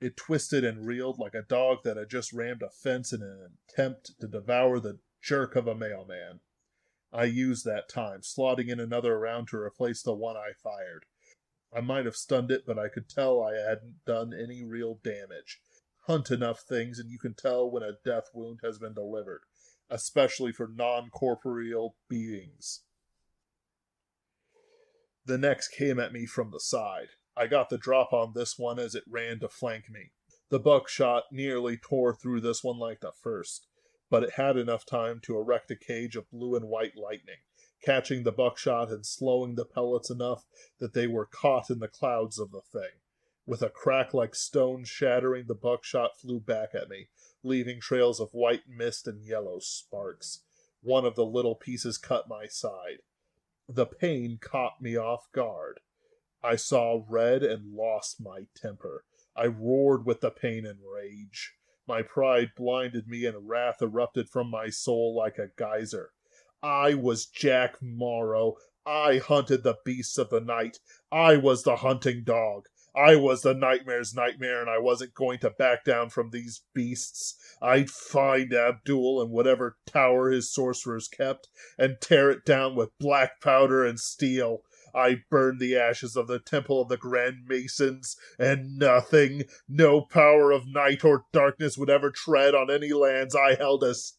It 0.00 0.16
twisted 0.16 0.64
and 0.64 0.86
reeled 0.86 1.18
like 1.18 1.34
a 1.34 1.42
dog 1.42 1.78
that 1.84 1.96
had 1.96 2.10
just 2.10 2.32
rammed 2.32 2.62
a 2.62 2.68
fence 2.68 3.12
in 3.12 3.22
an 3.22 3.56
attempt 3.68 4.12
to 4.20 4.28
devour 4.28 4.78
the 4.78 4.98
jerk 5.22 5.56
of 5.56 5.66
a 5.66 5.74
mailman. 5.74 6.40
I 7.12 7.24
used 7.24 7.64
that 7.64 7.88
time, 7.88 8.20
slotting 8.20 8.68
in 8.68 8.78
another 8.78 9.18
round 9.18 9.48
to 9.48 9.56
replace 9.56 10.02
the 10.02 10.14
one 10.14 10.36
I 10.36 10.52
fired. 10.52 11.06
I 11.74 11.80
might 11.80 12.04
have 12.06 12.16
stunned 12.16 12.50
it, 12.50 12.64
but 12.66 12.78
I 12.78 12.88
could 12.88 13.08
tell 13.08 13.42
I 13.42 13.54
hadn't 13.54 14.04
done 14.06 14.32
any 14.32 14.64
real 14.64 14.98
damage. 15.02 15.60
Hunt 16.06 16.30
enough 16.30 16.60
things, 16.60 16.98
and 16.98 17.10
you 17.10 17.18
can 17.18 17.34
tell 17.34 17.70
when 17.70 17.82
a 17.82 17.98
death 18.04 18.30
wound 18.32 18.60
has 18.62 18.78
been 18.78 18.94
delivered, 18.94 19.42
especially 19.90 20.52
for 20.52 20.68
non 20.68 21.10
corporeal 21.10 21.96
beings. 22.08 22.82
The 25.24 25.38
next 25.38 25.68
came 25.68 25.98
at 25.98 26.12
me 26.12 26.24
from 26.24 26.52
the 26.52 26.60
side. 26.60 27.08
I 27.36 27.48
got 27.48 27.68
the 27.68 27.78
drop 27.78 28.12
on 28.12 28.32
this 28.34 28.56
one 28.56 28.78
as 28.78 28.94
it 28.94 29.04
ran 29.08 29.40
to 29.40 29.48
flank 29.48 29.90
me. 29.90 30.12
The 30.48 30.60
buckshot 30.60 31.24
nearly 31.32 31.76
tore 31.76 32.14
through 32.14 32.40
this 32.40 32.62
one 32.62 32.78
like 32.78 33.00
the 33.00 33.10
first, 33.10 33.66
but 34.08 34.22
it 34.22 34.34
had 34.34 34.56
enough 34.56 34.86
time 34.86 35.20
to 35.24 35.36
erect 35.36 35.70
a 35.72 35.76
cage 35.76 36.14
of 36.14 36.30
blue 36.30 36.54
and 36.54 36.68
white 36.68 36.96
lightning 36.96 37.40
catching 37.86 38.24
the 38.24 38.32
buckshot 38.32 38.90
and 38.90 39.06
slowing 39.06 39.54
the 39.54 39.64
pellets 39.64 40.10
enough 40.10 40.44
that 40.80 40.92
they 40.92 41.06
were 41.06 41.24
caught 41.24 41.70
in 41.70 41.78
the 41.78 41.86
clouds 41.86 42.36
of 42.36 42.50
the 42.50 42.60
thing. 42.60 42.90
With 43.46 43.62
a 43.62 43.70
crack 43.70 44.12
like 44.12 44.34
stone 44.34 44.82
shattering, 44.84 45.44
the 45.46 45.54
buckshot 45.54 46.18
flew 46.18 46.40
back 46.40 46.70
at 46.74 46.88
me, 46.88 47.06
leaving 47.44 47.80
trails 47.80 48.18
of 48.18 48.30
white 48.32 48.68
mist 48.68 49.06
and 49.06 49.24
yellow 49.24 49.60
sparks. 49.60 50.42
One 50.82 51.04
of 51.04 51.14
the 51.14 51.24
little 51.24 51.54
pieces 51.54 51.96
cut 51.96 52.28
my 52.28 52.46
side. 52.46 53.02
The 53.68 53.86
pain 53.86 54.38
caught 54.40 54.82
me 54.82 54.96
off 54.96 55.30
guard. 55.30 55.78
I 56.42 56.56
saw 56.56 57.04
red 57.08 57.44
and 57.44 57.72
lost 57.72 58.20
my 58.20 58.46
temper. 58.56 59.04
I 59.36 59.46
roared 59.46 60.04
with 60.04 60.22
the 60.22 60.30
pain 60.30 60.66
and 60.66 60.80
rage. 60.92 61.54
My 61.86 62.02
pride 62.02 62.50
blinded 62.56 63.06
me, 63.06 63.26
and 63.26 63.48
wrath 63.48 63.80
erupted 63.80 64.28
from 64.28 64.50
my 64.50 64.70
soul 64.70 65.14
like 65.14 65.38
a 65.38 65.50
geyser. 65.56 66.10
I 66.66 66.94
was 66.94 67.26
Jack 67.26 67.80
Morrow. 67.80 68.56
I 68.84 69.18
hunted 69.18 69.62
the 69.62 69.76
beasts 69.84 70.18
of 70.18 70.30
the 70.30 70.40
night. 70.40 70.80
I 71.12 71.36
was 71.36 71.62
the 71.62 71.76
hunting 71.76 72.24
dog. 72.24 72.66
I 72.92 73.14
was 73.14 73.42
the 73.42 73.54
nightmare's 73.54 74.16
nightmare, 74.16 74.62
and 74.62 74.68
I 74.68 74.78
wasn't 74.78 75.14
going 75.14 75.38
to 75.40 75.50
back 75.50 75.84
down 75.84 76.10
from 76.10 76.30
these 76.30 76.64
beasts. 76.74 77.36
I'd 77.62 77.88
find 77.88 78.52
Abdul 78.52 79.22
in 79.22 79.30
whatever 79.30 79.76
tower 79.86 80.28
his 80.28 80.52
sorcerers 80.52 81.06
kept, 81.06 81.48
and 81.78 82.00
tear 82.00 82.32
it 82.32 82.44
down 82.44 82.74
with 82.74 82.98
black 82.98 83.40
powder 83.40 83.84
and 83.84 84.00
steel. 84.00 84.62
I 84.92 85.22
burned 85.30 85.60
the 85.60 85.76
ashes 85.76 86.16
of 86.16 86.26
the 86.26 86.40
Temple 86.40 86.82
of 86.82 86.88
the 86.88 86.96
Grand 86.96 87.46
Masons, 87.46 88.16
and 88.40 88.76
nothing, 88.76 89.44
no 89.68 90.00
power 90.00 90.50
of 90.50 90.66
night 90.66 91.04
or 91.04 91.26
darkness 91.32 91.78
would 91.78 91.90
ever 91.90 92.10
tread 92.10 92.56
on 92.56 92.72
any 92.72 92.92
lands 92.92 93.36
I 93.36 93.54
held 93.54 93.84
as 93.84 94.14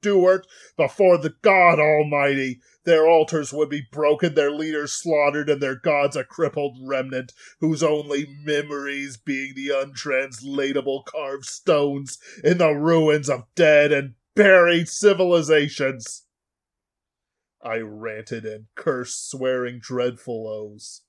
steward 0.00 0.46
before 0.76 1.18
the 1.18 1.34
God 1.42 1.78
Almighty. 1.78 2.60
Their 2.84 3.06
altars 3.06 3.52
would 3.52 3.68
be 3.68 3.86
broken, 3.92 4.34
their 4.34 4.50
leaders 4.50 4.92
slaughtered, 4.92 5.50
and 5.50 5.60
their 5.60 5.76
gods 5.76 6.16
a 6.16 6.24
crippled 6.24 6.78
remnant, 6.82 7.32
whose 7.60 7.82
only 7.82 8.26
memories 8.42 9.18
being 9.18 9.52
the 9.54 9.68
untranslatable 9.68 11.04
carved 11.06 11.44
stones 11.44 12.18
in 12.42 12.58
the 12.58 12.72
ruins 12.72 13.28
of 13.28 13.44
dead 13.54 13.92
and 13.92 14.14
buried 14.34 14.88
civilizations. 14.88 16.24
I 17.62 17.76
ranted 17.76 18.46
and 18.46 18.66
cursed, 18.74 19.30
swearing 19.30 19.80
dreadful 19.80 20.48
oaths. 20.48 21.02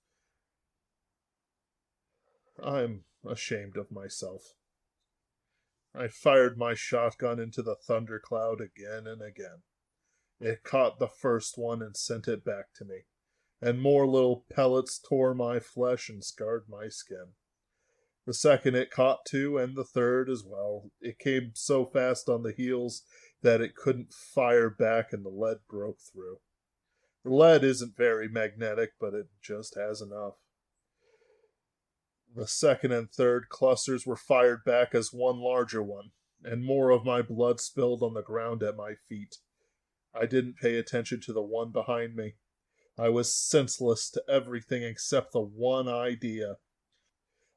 I'm 2.62 3.06
ashamed 3.26 3.78
of 3.78 3.90
myself. 3.90 4.54
I 5.94 6.08
fired 6.08 6.58
my 6.58 6.74
shotgun 6.74 7.40
into 7.40 7.62
the 7.62 7.76
thundercloud 7.76 8.62
again 8.62 9.08
and 9.08 9.22
again. 9.22 9.64
It 10.40 10.64
caught 10.64 11.00
the 11.00 11.08
first 11.08 11.58
one 11.58 11.82
and 11.82 11.96
sent 11.96 12.28
it 12.28 12.44
back 12.44 12.74
to 12.76 12.86
me, 12.86 13.06
and 13.62 13.82
more 13.82 14.08
little 14.08 14.46
pellets 14.50 15.00
tore 15.00 15.36
my 15.36 15.60
flesh 15.60 16.10
and 16.10 16.24
scarred 16.24 16.64
my 16.70 16.88
skin. 16.88 17.34
The 18.26 18.34
second 18.34 18.76
it 18.76 18.92
caught 18.92 19.26
too, 19.26 19.58
and 19.58 19.76
the 19.76 19.84
third 19.84 20.30
as 20.30 20.44
well. 20.46 20.92
It 21.02 21.20
came 21.20 21.52
so 21.54 21.86
fast 21.86 22.30
on 22.30 22.44
the 22.44 22.54
heels 22.54 23.04
that 23.42 23.62
it 23.62 23.76
couldn't 23.76 24.14
fire 24.14 24.70
back 24.70 25.12
and 25.12 25.26
the 25.26 25.30
lead 25.30 25.58
broke 25.68 26.00
through. 26.00 26.40
The 27.24 27.32
lead 27.32 27.64
isn't 27.64 27.98
very 27.98 28.28
magnetic, 28.28 28.94
but 29.00 29.14
it 29.14 29.28
just 29.42 29.76
has 29.76 30.02
enough. 30.02 30.36
The 32.34 32.48
second 32.48 32.94
and 32.94 33.12
third 33.12 33.50
clusters 33.50 34.06
were 34.06 34.16
fired 34.16 34.64
back 34.64 34.96
as 34.96 35.12
one 35.12 35.40
larger 35.40 35.84
one, 35.84 36.12
and 36.44 36.64
more 36.64 36.90
of 36.90 37.04
my 37.04 37.22
blood 37.22 37.60
spilled 37.60 38.02
on 38.02 38.14
the 38.14 38.22
ground 38.22 38.64
at 38.64 38.78
my 38.78 38.96
feet. 39.10 39.38
I 40.14 40.26
didn't 40.26 40.58
pay 40.58 40.78
attention 40.78 41.20
to 41.22 41.34
the 41.34 41.42
one 41.42 41.72
behind 41.72 42.16
me. 42.16 42.36
I 42.98 43.10
was 43.10 43.36
senseless 43.36 44.10
to 44.12 44.24
everything 44.30 44.84
except 44.84 45.34
the 45.34 45.42
one 45.42 45.88
idea. 45.88 46.58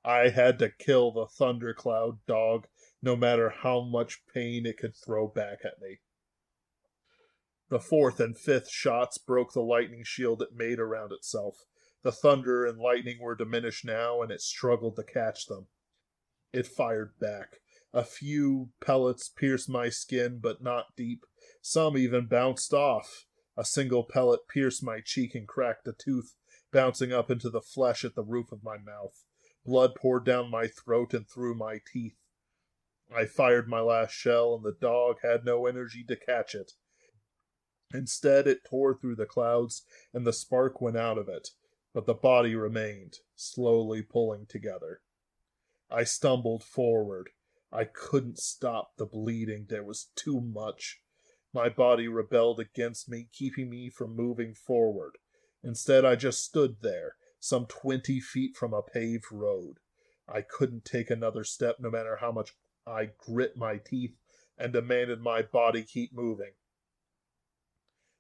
I 0.05 0.29
had 0.31 0.59
to 0.59 0.71
kill 0.71 1.13
the 1.13 1.27
thundercloud 1.27 2.25
dog, 2.27 2.67
no 3.01 3.17
matter 3.17 3.51
how 3.51 3.81
much 3.81 4.23
pain 4.33 4.67
it 4.67 4.79
could 4.79 4.97
throw 4.97 5.29
back 5.29 5.59
at 5.65 5.81
me. 5.81 6.01
The 7.71 7.81
fourth 7.81 8.21
and 8.21 8.37
fifth 8.37 8.71
shots 8.71 9.19
broke 9.19 9.53
the 9.53 9.63
lightning 9.63 10.05
shield 10.05 10.43
it 10.43 10.55
made 10.55 10.79
around 10.79 11.13
itself. 11.13 11.65
The 12.05 12.13
thunder 12.13 12.67
and 12.67 12.79
lightning 12.79 13.19
were 13.19 13.35
diminished 13.35 13.85
now, 13.85 14.21
and 14.21 14.31
it 14.31 14.43
struggled 14.43 14.97
to 14.97 15.03
catch 15.03 15.47
them. 15.47 15.69
It 16.53 16.67
fired 16.67 17.19
back. 17.19 17.61
A 17.95 18.05
few 18.05 18.71
pellets 18.81 19.31
pierced 19.31 19.71
my 19.71 19.89
skin, 19.89 20.39
but 20.39 20.63
not 20.63 20.95
deep. 20.97 21.25
Some 21.63 21.97
even 21.97 22.27
bounced 22.27 22.75
off. 22.75 23.25
A 23.57 23.65
single 23.65 24.05
pellet 24.05 24.41
pierced 24.49 24.85
my 24.85 25.01
cheek 25.01 25.35
and 25.35 25.49
cracked 25.49 25.89
a 25.89 25.95
tooth, 25.95 26.35
bouncing 26.71 27.11
up 27.11 27.31
into 27.31 27.49
the 27.49 27.63
flesh 27.63 28.05
at 28.05 28.15
the 28.15 28.23
roof 28.23 28.53
of 28.53 28.63
my 28.63 28.77
mouth. 28.77 29.25
Blood 29.65 29.95
poured 29.95 30.27
down 30.27 30.51
my 30.51 30.67
throat 30.67 31.15
and 31.15 31.27
through 31.27 31.55
my 31.55 31.81
teeth. 31.91 32.19
I 33.15 33.25
fired 33.25 33.67
my 33.67 33.81
last 33.81 34.13
shell, 34.13 34.55
and 34.55 34.63
the 34.63 34.77
dog 34.79 35.17
had 35.23 35.47
no 35.47 35.65
energy 35.65 36.05
to 36.09 36.17
catch 36.17 36.55
it. 36.55 36.73
Instead, 37.95 38.47
it 38.47 38.65
tore 38.69 38.95
through 38.95 39.17
the 39.17 39.25
clouds, 39.25 39.87
and 40.13 40.27
the 40.27 40.33
spark 40.35 40.83
went 40.83 40.99
out 40.99 41.17
of 41.17 41.29
it. 41.31 41.49
But 41.95 42.07
the 42.07 42.15
body 42.15 42.57
remained, 42.57 43.19
slowly 43.37 44.03
pulling 44.03 44.47
together. 44.47 45.01
I 45.89 46.03
stumbled 46.03 46.65
forward. 46.65 47.31
I 47.73 47.85
couldn't 47.85 48.39
stop 48.39 48.97
the 48.97 49.07
bleeding. 49.07 49.67
There 49.69 49.85
was 49.85 50.09
too 50.17 50.41
much. 50.41 51.01
My 51.53 51.69
body 51.69 52.09
rebelled 52.09 52.59
against 52.59 53.09
me, 53.09 53.29
keeping 53.33 53.71
me 53.71 53.89
from 53.89 54.17
moving 54.17 54.55
forward. 54.55 55.19
Instead, 55.63 56.05
I 56.05 56.17
just 56.17 56.45
stood 56.45 56.79
there, 56.83 57.15
some 57.39 57.67
twenty 57.67 58.21
feet 58.21 58.57
from 58.57 58.75
a 58.75 58.83
paved 58.83 59.31
road. 59.31 59.77
I 60.29 60.41
couldn't 60.41 60.85
take 60.85 61.11
another 61.11 61.45
step 61.45 61.77
no 61.79 61.91
matter 61.91 62.17
how 62.17 62.33
much 62.33 62.57
I 62.87 63.11
grit 63.17 63.57
my 63.57 63.77
teeth 63.77 64.17
and 64.59 64.73
demanded 64.73 65.21
my 65.21 65.43
body 65.43 65.85
keep 65.85 66.13
moving. 66.13 66.53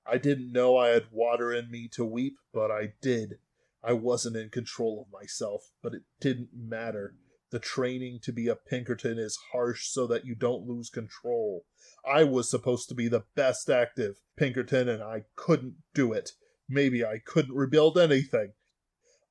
I 0.06 0.18
didn't 0.18 0.52
know 0.52 0.76
I 0.76 0.88
had 0.88 1.06
water 1.10 1.52
in 1.52 1.70
me 1.70 1.88
to 1.92 2.04
weep, 2.04 2.38
but 2.52 2.70
I 2.70 2.92
did. 3.00 3.38
I 3.86 3.92
wasn't 3.92 4.36
in 4.36 4.48
control 4.48 5.00
of 5.04 5.12
myself, 5.12 5.70
but 5.82 5.94
it 5.94 6.02
didn't 6.20 6.50
matter. 6.54 7.14
The 7.50 7.58
training 7.58 8.20
to 8.22 8.32
be 8.32 8.48
a 8.48 8.56
Pinkerton 8.56 9.18
is 9.18 9.38
harsh 9.52 9.86
so 9.86 10.06
that 10.06 10.24
you 10.24 10.34
don't 10.34 10.66
lose 10.66 10.90
control. 10.90 11.66
I 12.04 12.24
was 12.24 12.50
supposed 12.50 12.88
to 12.88 12.94
be 12.94 13.08
the 13.08 13.24
best 13.36 13.68
active 13.68 14.16
Pinkerton, 14.36 14.88
and 14.88 15.02
I 15.02 15.24
couldn't 15.36 15.76
do 15.94 16.12
it. 16.12 16.30
Maybe 16.68 17.04
I 17.04 17.20
couldn't 17.24 17.54
rebuild 17.54 17.98
anything. 17.98 18.54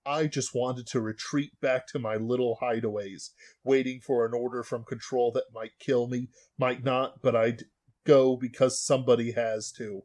I 0.05 0.27
just 0.27 0.53
wanted 0.53 0.85
to 0.87 1.01
retreat 1.01 1.59
back 1.61 1.87
to 1.87 1.99
my 1.99 2.15
little 2.15 2.59
hideaways, 2.61 3.29
waiting 3.63 4.01
for 4.01 4.25
an 4.25 4.33
order 4.33 4.63
from 4.63 4.83
control 4.83 5.31
that 5.31 5.53
might 5.53 5.79
kill 5.79 6.07
me, 6.07 6.29
might 6.57 6.83
not, 6.83 7.21
but 7.21 7.35
I'd 7.35 7.63
go 8.05 8.35
because 8.35 8.79
somebody 8.79 9.31
has 9.31 9.71
to. 9.77 10.03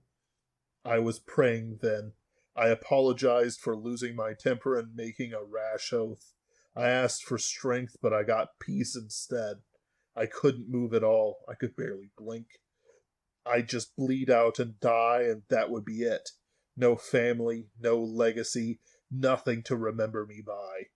I 0.85 1.01
was 1.01 1.19
praying 1.19 1.81
then. 1.83 2.13
I 2.59 2.69
apologized 2.71 3.61
for 3.61 3.77
losing 3.77 4.17
my 4.17 4.35
temper 4.35 4.77
and 4.77 4.97
making 4.97 5.33
a 5.33 5.45
rash 5.45 5.93
oath. 5.93 6.35
I 6.75 6.89
asked 6.89 7.23
for 7.23 7.39
strength, 7.39 7.97
but 8.03 8.13
I 8.13 8.25
got 8.25 8.59
peace 8.59 8.97
instead. 8.97 9.59
I 10.17 10.27
couldn't 10.27 10.69
move 10.69 10.93
at 10.93 11.05
all. 11.05 11.39
I 11.49 11.55
could 11.55 11.77
barely 11.77 12.11
blink. 12.19 12.47
I'd 13.47 13.69
just 13.69 13.95
bleed 13.95 14.29
out 14.29 14.59
and 14.59 14.81
die, 14.81 15.23
and 15.23 15.43
that 15.51 15.71
would 15.71 15.85
be 15.85 16.03
it. 16.03 16.31
No 16.77 16.97
family, 16.97 17.69
no 17.81 18.03
legacy, 18.03 18.81
nothing 19.09 19.63
to 19.65 19.77
remember 19.77 20.27
me 20.27 20.43
by. 20.45 20.89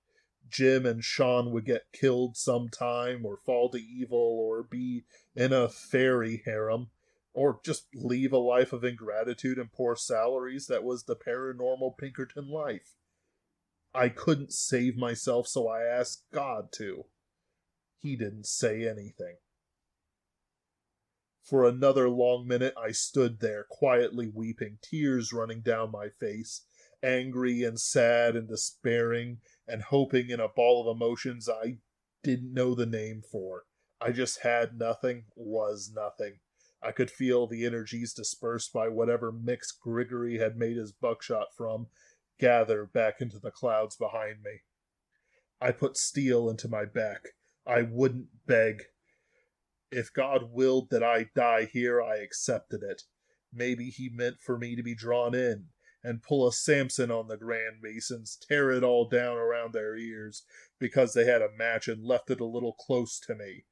Jim 0.50 0.84
and 0.84 1.04
Sean 1.04 1.52
would 1.52 1.64
get 1.64 1.92
killed 1.92 2.36
sometime, 2.36 3.24
or 3.24 3.36
fall 3.36 3.70
to 3.70 3.78
evil, 3.78 4.18
or 4.18 4.64
be 4.64 5.04
in 5.36 5.52
a 5.52 5.68
fairy 5.68 6.42
harem, 6.44 6.90
or 7.34 7.60
just 7.64 7.86
leave 7.94 8.32
a 8.32 8.38
life 8.38 8.72
of 8.72 8.84
ingratitude 8.84 9.58
and 9.58 9.72
poor 9.72 9.96
salaries 9.96 10.66
that 10.66 10.84
was 10.84 11.04
the 11.04 11.16
paranormal 11.16 11.96
Pinkerton 11.98 12.48
life. 12.48 12.94
I 13.94 14.08
couldn't 14.08 14.52
save 14.52 14.96
myself, 14.96 15.48
so 15.48 15.68
I 15.68 15.82
asked 15.82 16.24
God 16.32 16.72
to. 16.72 17.06
He 17.98 18.16
didn't 18.16 18.46
say 18.46 18.88
anything. 18.88 19.36
For 21.42 21.64
another 21.64 22.08
long 22.08 22.46
minute, 22.46 22.74
I 22.76 22.92
stood 22.92 23.40
there, 23.40 23.64
quietly 23.68 24.28
weeping, 24.32 24.78
tears 24.80 25.32
running 25.32 25.60
down 25.60 25.90
my 25.90 26.08
face, 26.08 26.62
angry 27.02 27.64
and 27.64 27.80
sad 27.80 28.36
and 28.36 28.48
despairing, 28.48 29.38
and 29.66 29.82
hoping 29.82 30.30
in 30.30 30.40
a 30.40 30.48
ball 30.48 30.88
of 30.88 30.96
emotions 30.96 31.48
I 31.48 31.78
didn't 32.22 32.54
know 32.54 32.74
the 32.74 32.86
name 32.86 33.22
for. 33.30 33.64
I 34.00 34.12
just 34.12 34.40
had 34.40 34.78
nothing, 34.78 35.24
was 35.34 35.92
nothing. 35.94 36.38
I 36.82 36.92
could 36.92 37.10
feel 37.10 37.46
the 37.46 37.64
energies 37.64 38.12
dispersed 38.12 38.72
by 38.72 38.88
whatever 38.88 39.30
mix 39.30 39.70
Grigory 39.70 40.38
had 40.38 40.56
made 40.56 40.76
his 40.76 40.92
buckshot 40.92 41.54
from 41.56 41.86
gather 42.38 42.84
back 42.86 43.20
into 43.20 43.38
the 43.38 43.52
clouds 43.52 43.96
behind 43.96 44.42
me. 44.42 44.62
I 45.60 45.70
put 45.70 45.96
steel 45.96 46.50
into 46.50 46.68
my 46.68 46.84
back. 46.84 47.28
I 47.64 47.82
wouldn't 47.82 48.46
beg. 48.46 48.82
If 49.92 50.12
God 50.12 50.50
willed 50.50 50.90
that 50.90 51.04
I 51.04 51.30
die 51.36 51.66
here, 51.66 52.02
I 52.02 52.16
accepted 52.16 52.82
it. 52.82 53.02
Maybe 53.52 53.90
He 53.90 54.08
meant 54.08 54.40
for 54.40 54.58
me 54.58 54.74
to 54.74 54.82
be 54.82 54.96
drawn 54.96 55.34
in 55.34 55.66
and 56.02 56.22
pull 56.22 56.48
a 56.48 56.52
Samson 56.52 57.12
on 57.12 57.28
the 57.28 57.36
Grand 57.36 57.76
Masons, 57.80 58.36
tear 58.36 58.72
it 58.72 58.82
all 58.82 59.08
down 59.08 59.36
around 59.36 59.72
their 59.72 59.96
ears 59.96 60.42
because 60.80 61.14
they 61.14 61.26
had 61.26 61.42
a 61.42 61.56
match 61.56 61.86
and 61.86 62.04
left 62.04 62.28
it 62.30 62.40
a 62.40 62.44
little 62.44 62.72
close 62.72 63.20
to 63.20 63.36
me. 63.36 63.66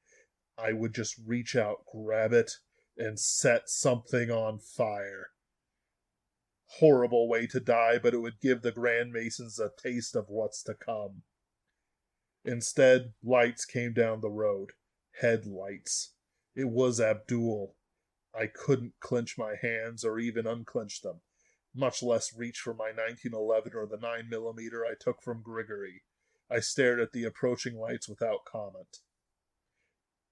I 0.57 0.73
would 0.73 0.95
just 0.95 1.17
reach 1.27 1.57
out, 1.57 1.85
grab 1.93 2.33
it, 2.33 2.53
and 2.97 3.19
set 3.19 3.69
something 3.69 4.31
on 4.31 4.59
fire. 4.59 5.31
Horrible 6.79 7.29
way 7.29 7.47
to 7.49 7.61
die, 7.61 7.99
but 7.99 8.15
it 8.15 8.19
would 8.19 8.41
give 8.41 8.63
the 8.63 8.73
Grand 8.73 9.13
Masons 9.13 9.59
a 9.59 9.71
taste 9.83 10.15
of 10.15 10.29
what's 10.29 10.63
to 10.65 10.75
come. 10.75 11.23
Instead, 12.45 13.13
lights 13.23 13.65
came 13.65 13.93
down 13.93 14.21
the 14.21 14.31
road. 14.31 14.71
Headlights. 15.21 16.13
It 16.55 16.69
was 16.69 17.01
Abdul. 17.01 17.75
I 18.35 18.47
couldn't 18.47 18.95
clench 19.01 19.37
my 19.37 19.57
hands 19.61 20.05
or 20.05 20.19
even 20.19 20.47
unclench 20.47 21.03
them, 21.03 21.21
much 21.75 22.03
less 22.03 22.37
reach 22.37 22.59
for 22.59 22.73
my 22.73 22.93
1911 22.93 23.73
or 23.75 23.87
the 23.87 23.97
9 23.97 24.29
millimeter 24.29 24.85
I 24.85 24.95
took 24.99 25.23
from 25.23 25.43
Grigory. 25.43 26.03
I 26.49 26.61
stared 26.61 27.01
at 27.01 27.13
the 27.13 27.25
approaching 27.25 27.77
lights 27.77 28.09
without 28.09 28.45
comment. 28.45 28.99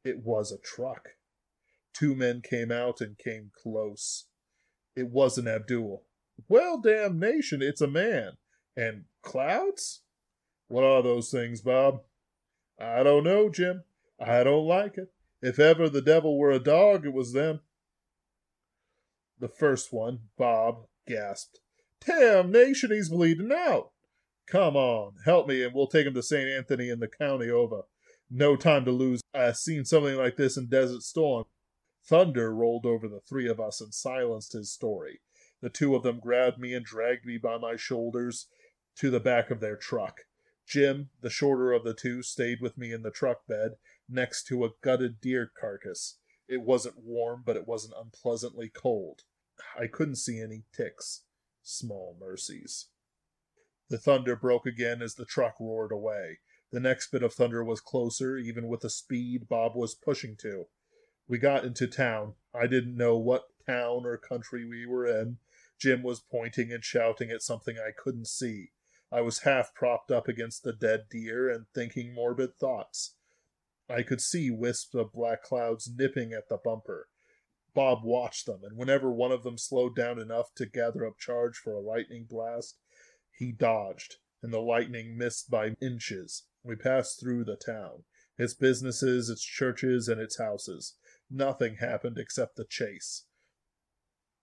It 0.05 0.25
was 0.25 0.53
a 0.53 0.59
truck. 0.59 1.11
Two 1.99 2.15
men 2.15 2.43
came 2.49 2.71
out 2.71 3.01
and 3.01 3.19
came 3.19 3.51
close. 3.61 4.27
It 4.95 5.09
wasn't 5.09 5.49
Abdul. 5.49 6.05
Well, 6.49 6.81
damnation, 6.81 7.61
it's 7.61 7.81
a 7.81 7.89
man. 7.89 8.33
And 8.77 9.05
clouds? 9.23 10.03
What 10.69 10.85
are 10.85 11.03
those 11.03 11.31
things, 11.31 11.61
Bob? 11.61 12.03
I 12.79 13.03
don't 13.03 13.25
know, 13.25 13.49
Jim. 13.49 13.83
I 14.21 14.45
don't 14.45 14.67
like 14.67 14.97
it. 14.97 15.13
If 15.43 15.59
ever 15.59 15.89
the 15.89 16.03
devil 16.03 16.39
were 16.39 16.53
a 16.53 16.61
dog, 16.61 17.05
it 17.05 17.13
was 17.13 17.33
them. 17.33 17.61
The 19.41 19.49
first 19.49 19.93
one, 19.93 20.21
Bob, 20.37 20.87
gasped. 21.07 21.61
Damnation, 22.05 22.93
he's 22.93 23.09
bleeding 23.09 23.53
out. 23.53 23.91
Come 24.47 24.77
on, 24.77 25.15
help 25.25 25.49
me, 25.49 25.65
and 25.65 25.75
we'll 25.75 25.89
take 25.89 26.07
him 26.07 26.15
to 26.15 26.23
St. 26.23 26.49
Anthony 26.49 26.91
in 26.91 27.01
the 27.01 27.09
county 27.09 27.51
over. 27.51 27.83
No 28.31 28.57
time 28.57 28.85
to 28.85 28.93
lose. 28.93 29.21
I've 29.35 29.57
seen 29.57 29.85
something 29.85 30.17
like 30.17 30.37
this 30.37 30.57
in 30.57 30.69
Desert 30.69 31.03
Storm. 31.03 31.45
Thunder 32.09 32.55
rolled 32.55 32.87
over 32.87 33.07
the 33.07 33.21
three 33.21 33.47
of 33.49 33.61
us 33.61 33.83
and 33.83 33.93
silenced 33.93 34.55
his 34.55 34.73
story. 34.73 35.21
The 35.61 35.69
two 35.69 35.95
of 35.95 36.03
them 36.03 36.21
grabbed 36.21 36.59
me 36.59 36.73
and 36.73 36.83
dragged 36.83 37.27
me 37.27 37.37
by 37.37 37.59
my 37.59 37.77
shoulders 37.77 38.47
to 38.97 39.11
the 39.11 39.21
back 39.21 39.51
of 39.51 39.61
their 39.61 39.77
truck. 39.77 40.23
Jim, 40.67 41.11
the 41.21 41.29
shorter 41.29 41.71
of 41.73 41.85
the 41.85 41.93
two, 41.93 42.23
stayed 42.23 42.63
with 42.63 42.79
me 42.79 42.93
in 42.93 43.03
the 43.03 43.11
truck 43.11 43.47
bed 43.47 43.73
next 44.09 44.45
to 44.45 44.65
a 44.65 44.71
gutted 44.81 45.21
deer 45.21 45.53
carcass. 45.61 46.17
It 46.49 46.63
wasn't 46.63 47.05
warm, 47.05 47.43
but 47.45 47.57
it 47.57 47.69
wasn't 47.69 47.95
unpleasantly 48.01 48.71
cold. 48.71 49.25
I 49.79 49.87
couldn't 49.87 50.17
see 50.17 50.41
any 50.41 50.65
ticks. 50.75 51.25
Small 51.63 52.17
mercies. 52.19 52.87
The 53.91 53.99
thunder 53.99 54.35
broke 54.35 54.65
again 54.65 55.03
as 55.03 55.17
the 55.17 55.27
truck 55.27 55.57
roared 55.61 55.93
away. 55.93 56.39
The 56.73 56.81
next 56.81 57.11
bit 57.11 57.23
of 57.23 57.35
thunder 57.35 57.63
was 57.63 57.83
closer, 57.83 58.39
even 58.39 58.67
with 58.67 58.81
the 58.81 58.89
speed 58.89 59.47
Bob 59.47 59.75
was 59.75 59.95
pushing 59.95 60.37
to. 60.37 60.69
We 61.29 61.39
got 61.39 61.65
into 61.65 61.87
town. 61.87 62.35
I 62.55 62.67
didn't 62.67 62.97
know 62.97 63.19
what 63.19 63.49
town 63.67 64.07
or 64.07 64.17
country 64.17 64.65
we 64.65 64.87
were 64.87 65.07
in. 65.07 65.39
Jim 65.79 66.03
was 66.03 66.21
pointing 66.21 66.73
and 66.73 66.83
shouting 66.83 67.31
at 67.31 67.43
something 67.43 67.77
I 67.79 67.91
couldn't 67.97 68.27
see. 68.27 68.73
I 69.13 69.21
was 69.21 69.41
half 69.41 69.75
propped 69.75 70.11
up 70.11 70.27
against 70.27 70.63
the 70.63 70.73
dead 70.73 71.05
deer 71.11 71.51
and 71.51 71.67
thinking 71.75 72.15
morbid 72.15 72.59
thoughts. 72.59 73.15
I 73.89 74.03
could 74.03 74.21
see 74.21 74.51
wisps 74.51 74.95
of 74.95 75.13
black 75.13 75.43
clouds 75.43 75.89
nipping 75.95 76.33
at 76.33 76.49
the 76.49 76.59
bumper. 76.59 77.09
Bob 77.75 78.03
watched 78.03 78.47
them, 78.47 78.65
and 78.65 78.77
whenever 78.77 79.11
one 79.11 79.33
of 79.33 79.43
them 79.45 79.57
slowed 79.57 79.95
down 79.95 80.19
enough 80.19 80.53
to 80.57 80.67
gather 80.67 81.07
up 81.07 81.19
charge 81.19 81.57
for 81.57 81.73
a 81.73 81.81
lightning 81.81 82.25
blast, 82.25 82.79
he 83.31 83.53
dodged, 83.53 84.17
and 84.43 84.53
the 84.53 84.61
lightning 84.61 85.17
missed 85.17 85.51
by 85.51 85.77
inches. 85.81 86.45
We 86.63 86.77
passed 86.77 87.21
through 87.21 87.45
the 87.45 87.57
town, 87.57 88.05
its 88.37 88.53
businesses, 88.53 89.31
its 89.31 89.45
churches, 89.45 90.09
and 90.09 90.21
its 90.21 90.39
houses. 90.39 90.97
Nothing 91.31 91.77
happened 91.77 92.19
except 92.19 92.57
the 92.57 92.65
chase. 92.65 93.25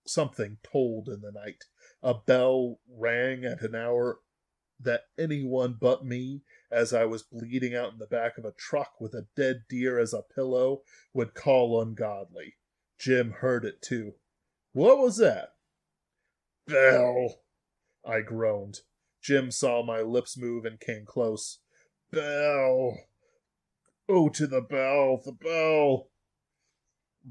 Something 0.05 0.57
tolled 0.63 1.09
in 1.09 1.21
the 1.21 1.31
night. 1.31 1.63
A 2.03 2.13
bell 2.13 2.79
rang 2.87 3.43
at 3.43 3.61
an 3.61 3.73
hour 3.73 4.19
that 4.79 5.03
anyone 5.17 5.77
but 5.79 6.05
me, 6.05 6.43
as 6.71 6.93
I 6.93 7.05
was 7.05 7.23
bleeding 7.23 7.73
out 7.73 7.93
in 7.93 7.99
the 7.99 8.05
back 8.05 8.37
of 8.37 8.45
a 8.45 8.51
truck 8.51 8.99
with 8.99 9.13
a 9.13 9.27
dead 9.35 9.63
deer 9.69 9.97
as 9.97 10.13
a 10.13 10.21
pillow, 10.21 10.81
would 11.13 11.33
call 11.33 11.81
ungodly. 11.81 12.55
Jim 12.99 13.31
heard 13.31 13.65
it 13.65 13.81
too. 13.81 14.13
What 14.73 14.99
was 14.99 15.17
that? 15.17 15.53
Bell, 16.67 17.41
I 18.05 18.21
groaned. 18.21 18.81
Jim 19.21 19.49
saw 19.49 19.83
my 19.83 20.01
lips 20.01 20.37
move 20.37 20.65
and 20.65 20.79
came 20.79 21.05
close. 21.05 21.59
Bell. 22.11 22.97
Oh, 24.07 24.29
to 24.29 24.45
the 24.45 24.61
bell, 24.61 25.21
the 25.23 25.31
bell. 25.31 26.09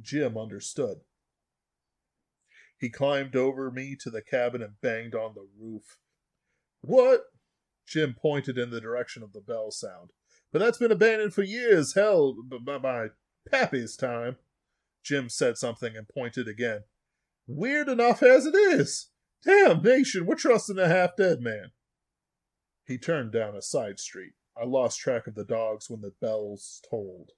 Jim 0.01 0.37
understood. 0.37 0.99
He 2.79 2.91
climbed 2.91 3.37
over 3.37 3.71
me 3.71 3.97
to 4.01 4.11
the 4.11 4.23
cabin 4.23 4.63
and 4.63 4.81
banged 4.81 5.15
on 5.15 5.35
the 5.35 5.47
roof. 5.59 5.99
What? 6.81 7.23
Jim 7.87 8.15
pointed 8.21 8.59
in 8.59 8.71
the 8.71 8.81
direction 8.81 9.23
of 9.23 9.33
the 9.33 9.41
bell 9.41 9.71
sound. 9.71 10.11
But 10.53 10.59
that's 10.61 10.79
been 10.79 10.93
abandoned 10.93 11.35
for 11.35 11.43
years, 11.43 11.95
hell, 11.95 12.37
by 12.49 12.79
my 12.79 13.09
pappy's 13.51 13.97
time. 13.97 14.37
Jim 15.03 15.29
said 15.29 15.59
something 15.59 15.97
and 15.97 16.09
pointed 16.09 16.49
again. 16.49 16.85
Weird 17.47 17.89
enough 17.89 18.23
as 18.23 18.47
it 18.47 18.55
is. 18.55 19.11
Damn 19.45 19.83
nation, 19.83 20.25
we're 20.25 20.37
trusting 20.37 20.79
a 20.79 20.89
half 20.89 21.17
dead 21.17 21.41
man. 21.41 21.73
He 22.87 22.99
turned 22.99 23.33
down 23.33 23.57
a 23.57 23.63
side 23.63 23.99
street. 23.99 24.33
I 24.57 24.65
lost 24.65 25.01
track 25.01 25.27
of 25.27 25.35
the 25.35 25.45
dogs 25.45 25.91
when 25.91 26.01
the 26.01 26.15
bells 26.21 26.81
tolled. 26.89 27.33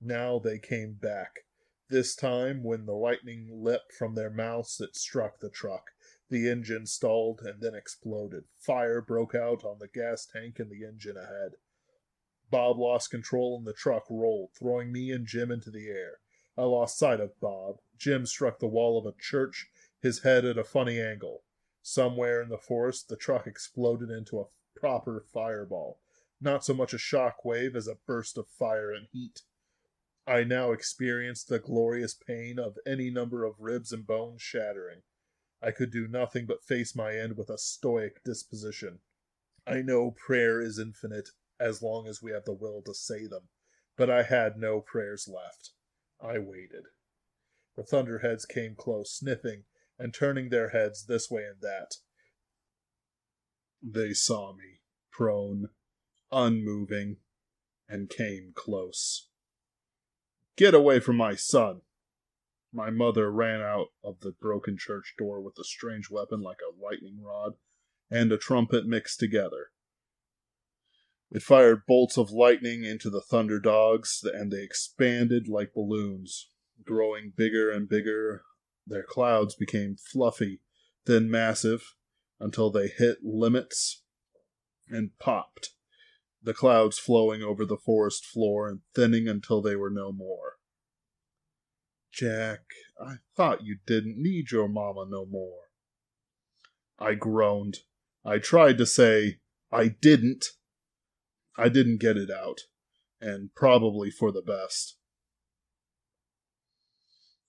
Now 0.00 0.38
they 0.38 0.58
came 0.58 0.94
back. 1.00 1.45
This 1.88 2.16
time, 2.16 2.64
when 2.64 2.86
the 2.86 2.94
lightning 2.94 3.48
leapt 3.62 3.92
from 3.92 4.14
their 4.14 4.30
mouths, 4.30 4.80
it 4.80 4.96
struck 4.96 5.38
the 5.38 5.50
truck. 5.50 5.92
The 6.28 6.48
engine 6.48 6.86
stalled 6.86 7.42
and 7.42 7.60
then 7.60 7.76
exploded. 7.76 8.44
Fire 8.58 9.00
broke 9.00 9.34
out 9.36 9.64
on 9.64 9.78
the 9.78 9.86
gas 9.86 10.26
tank 10.26 10.58
and 10.58 10.68
the 10.68 10.84
engine 10.84 11.16
ahead. 11.16 11.52
Bob 12.50 12.78
lost 12.78 13.10
control 13.10 13.56
and 13.56 13.66
the 13.66 13.72
truck 13.72 14.04
rolled, 14.10 14.50
throwing 14.58 14.90
me 14.90 15.12
and 15.12 15.26
Jim 15.26 15.52
into 15.52 15.70
the 15.70 15.88
air. 15.88 16.18
I 16.58 16.62
lost 16.62 16.98
sight 16.98 17.20
of 17.20 17.38
Bob. 17.38 17.80
Jim 17.96 18.26
struck 18.26 18.58
the 18.58 18.66
wall 18.66 18.98
of 18.98 19.06
a 19.06 19.16
church, 19.20 19.70
his 20.00 20.22
head 20.22 20.44
at 20.44 20.58
a 20.58 20.64
funny 20.64 21.00
angle. 21.00 21.42
Somewhere 21.82 22.42
in 22.42 22.48
the 22.48 22.58
forest, 22.58 23.08
the 23.08 23.16
truck 23.16 23.46
exploded 23.46 24.10
into 24.10 24.40
a 24.40 24.46
proper 24.74 25.24
fireball. 25.32 26.00
Not 26.40 26.64
so 26.64 26.74
much 26.74 26.92
a 26.92 26.98
shock 26.98 27.44
wave 27.44 27.76
as 27.76 27.86
a 27.86 27.98
burst 28.06 28.36
of 28.36 28.48
fire 28.48 28.90
and 28.90 29.06
heat. 29.12 29.42
I 30.26 30.42
now 30.42 30.72
experienced 30.72 31.48
the 31.48 31.60
glorious 31.60 32.14
pain 32.14 32.58
of 32.58 32.78
any 32.84 33.10
number 33.10 33.44
of 33.44 33.60
ribs 33.60 33.92
and 33.92 34.04
bones 34.06 34.42
shattering. 34.42 35.02
I 35.62 35.70
could 35.70 35.92
do 35.92 36.08
nothing 36.08 36.46
but 36.46 36.64
face 36.64 36.96
my 36.96 37.16
end 37.16 37.36
with 37.36 37.48
a 37.48 37.58
stoic 37.58 38.24
disposition. 38.24 39.00
I 39.66 39.82
know 39.82 40.10
prayer 40.10 40.60
is 40.60 40.78
infinite 40.78 41.30
as 41.60 41.82
long 41.82 42.06
as 42.06 42.22
we 42.22 42.32
have 42.32 42.44
the 42.44 42.52
will 42.52 42.82
to 42.86 42.94
say 42.94 43.26
them, 43.26 43.48
but 43.96 44.10
I 44.10 44.24
had 44.24 44.56
no 44.56 44.80
prayers 44.80 45.28
left. 45.28 45.70
I 46.20 46.38
waited. 46.38 46.86
The 47.76 47.84
thunderheads 47.84 48.46
came 48.46 48.74
close, 48.74 49.12
sniffing 49.12 49.64
and 49.98 50.12
turning 50.12 50.48
their 50.48 50.70
heads 50.70 51.06
this 51.06 51.30
way 51.30 51.44
and 51.44 51.60
that. 51.60 51.96
They 53.82 54.12
saw 54.12 54.54
me, 54.54 54.80
prone, 55.12 55.70
unmoving, 56.32 57.18
and 57.88 58.10
came 58.10 58.52
close. 58.54 59.28
Get 60.56 60.74
away 60.74 61.00
from 61.00 61.16
my 61.16 61.34
son! 61.34 61.82
My 62.72 62.90
mother 62.90 63.30
ran 63.30 63.60
out 63.60 63.88
of 64.02 64.20
the 64.20 64.32
broken 64.32 64.76
church 64.78 65.14
door 65.18 65.40
with 65.40 65.58
a 65.58 65.64
strange 65.64 66.10
weapon 66.10 66.40
like 66.40 66.58
a 66.60 66.82
lightning 66.82 67.22
rod 67.22 67.54
and 68.10 68.32
a 68.32 68.38
trumpet 68.38 68.86
mixed 68.86 69.20
together. 69.20 69.70
It 71.30 71.42
fired 71.42 71.86
bolts 71.86 72.16
of 72.16 72.30
lightning 72.30 72.84
into 72.84 73.10
the 73.10 73.20
thunder 73.20 73.58
dogs, 73.58 74.24
and 74.24 74.52
they 74.52 74.62
expanded 74.62 75.48
like 75.48 75.74
balloons, 75.74 76.50
growing 76.84 77.32
bigger 77.36 77.70
and 77.70 77.88
bigger. 77.88 78.42
Their 78.86 79.02
clouds 79.02 79.54
became 79.54 79.96
fluffy, 79.96 80.60
then 81.04 81.30
massive, 81.30 81.94
until 82.38 82.70
they 82.70 82.88
hit 82.88 83.18
limits 83.24 84.04
and 84.88 85.18
popped, 85.18 85.70
the 86.46 86.54
clouds 86.54 86.96
flowing 86.96 87.42
over 87.42 87.66
the 87.66 87.76
forest 87.76 88.24
floor 88.24 88.68
and 88.68 88.78
thinning 88.94 89.26
until 89.26 89.60
they 89.60 89.74
were 89.74 89.90
no 89.90 90.12
more. 90.12 90.58
Jack, 92.12 92.60
I 93.04 93.16
thought 93.36 93.64
you 93.64 93.78
didn't 93.84 94.16
need 94.16 94.52
your 94.52 94.68
mamma 94.68 95.06
no 95.10 95.26
more. 95.26 95.64
I 97.00 97.14
groaned. 97.14 97.78
I 98.24 98.38
tried 98.38 98.78
to 98.78 98.86
say, 98.86 99.40
I 99.72 99.88
didn't. 99.88 100.46
I 101.58 101.68
didn't 101.68 101.98
get 101.98 102.16
it 102.16 102.30
out, 102.30 102.60
and 103.20 103.52
probably 103.56 104.10
for 104.12 104.30
the 104.30 104.40
best. 104.40 104.98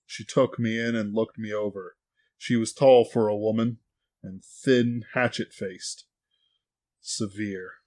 She 0.06 0.24
took 0.24 0.58
me 0.58 0.76
in 0.76 0.96
and 0.96 1.14
looked 1.14 1.38
me 1.38 1.52
over. 1.52 1.96
She 2.36 2.56
was 2.56 2.72
tall 2.72 3.04
for 3.04 3.28
a 3.28 3.36
woman, 3.36 3.78
and 4.24 4.42
thin, 4.42 5.04
hatchet 5.14 5.52
faced. 5.52 6.04
Severe. 7.00 7.77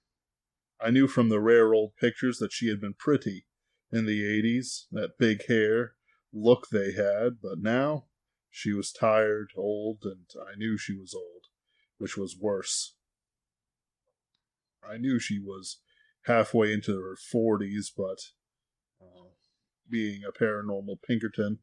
I 0.82 0.90
knew 0.90 1.06
from 1.06 1.28
the 1.28 1.40
rare 1.40 1.72
old 1.72 1.96
pictures 1.96 2.38
that 2.38 2.52
she 2.52 2.68
had 2.68 2.80
been 2.80 2.94
pretty 2.94 3.46
in 3.92 4.06
the 4.06 4.26
eighties, 4.26 4.86
that 4.90 5.18
big 5.18 5.46
hair, 5.46 5.92
look 6.32 6.68
they 6.70 6.92
had, 6.92 7.40
but 7.40 7.58
now 7.58 8.06
she 8.50 8.72
was 8.72 8.90
tired, 8.90 9.50
old, 9.56 9.98
and 10.04 10.26
I 10.40 10.56
knew 10.56 10.76
she 10.76 10.94
was 10.94 11.14
old, 11.14 11.46
which 11.98 12.16
was 12.16 12.36
worse. 12.38 12.94
I 14.82 14.96
knew 14.96 15.20
she 15.20 15.38
was 15.38 15.78
halfway 16.22 16.72
into 16.72 17.00
her 17.00 17.16
forties, 17.16 17.92
but 17.96 18.18
uh, 19.00 19.30
being 19.88 20.22
a 20.26 20.32
paranormal 20.32 21.02
Pinkerton, 21.06 21.58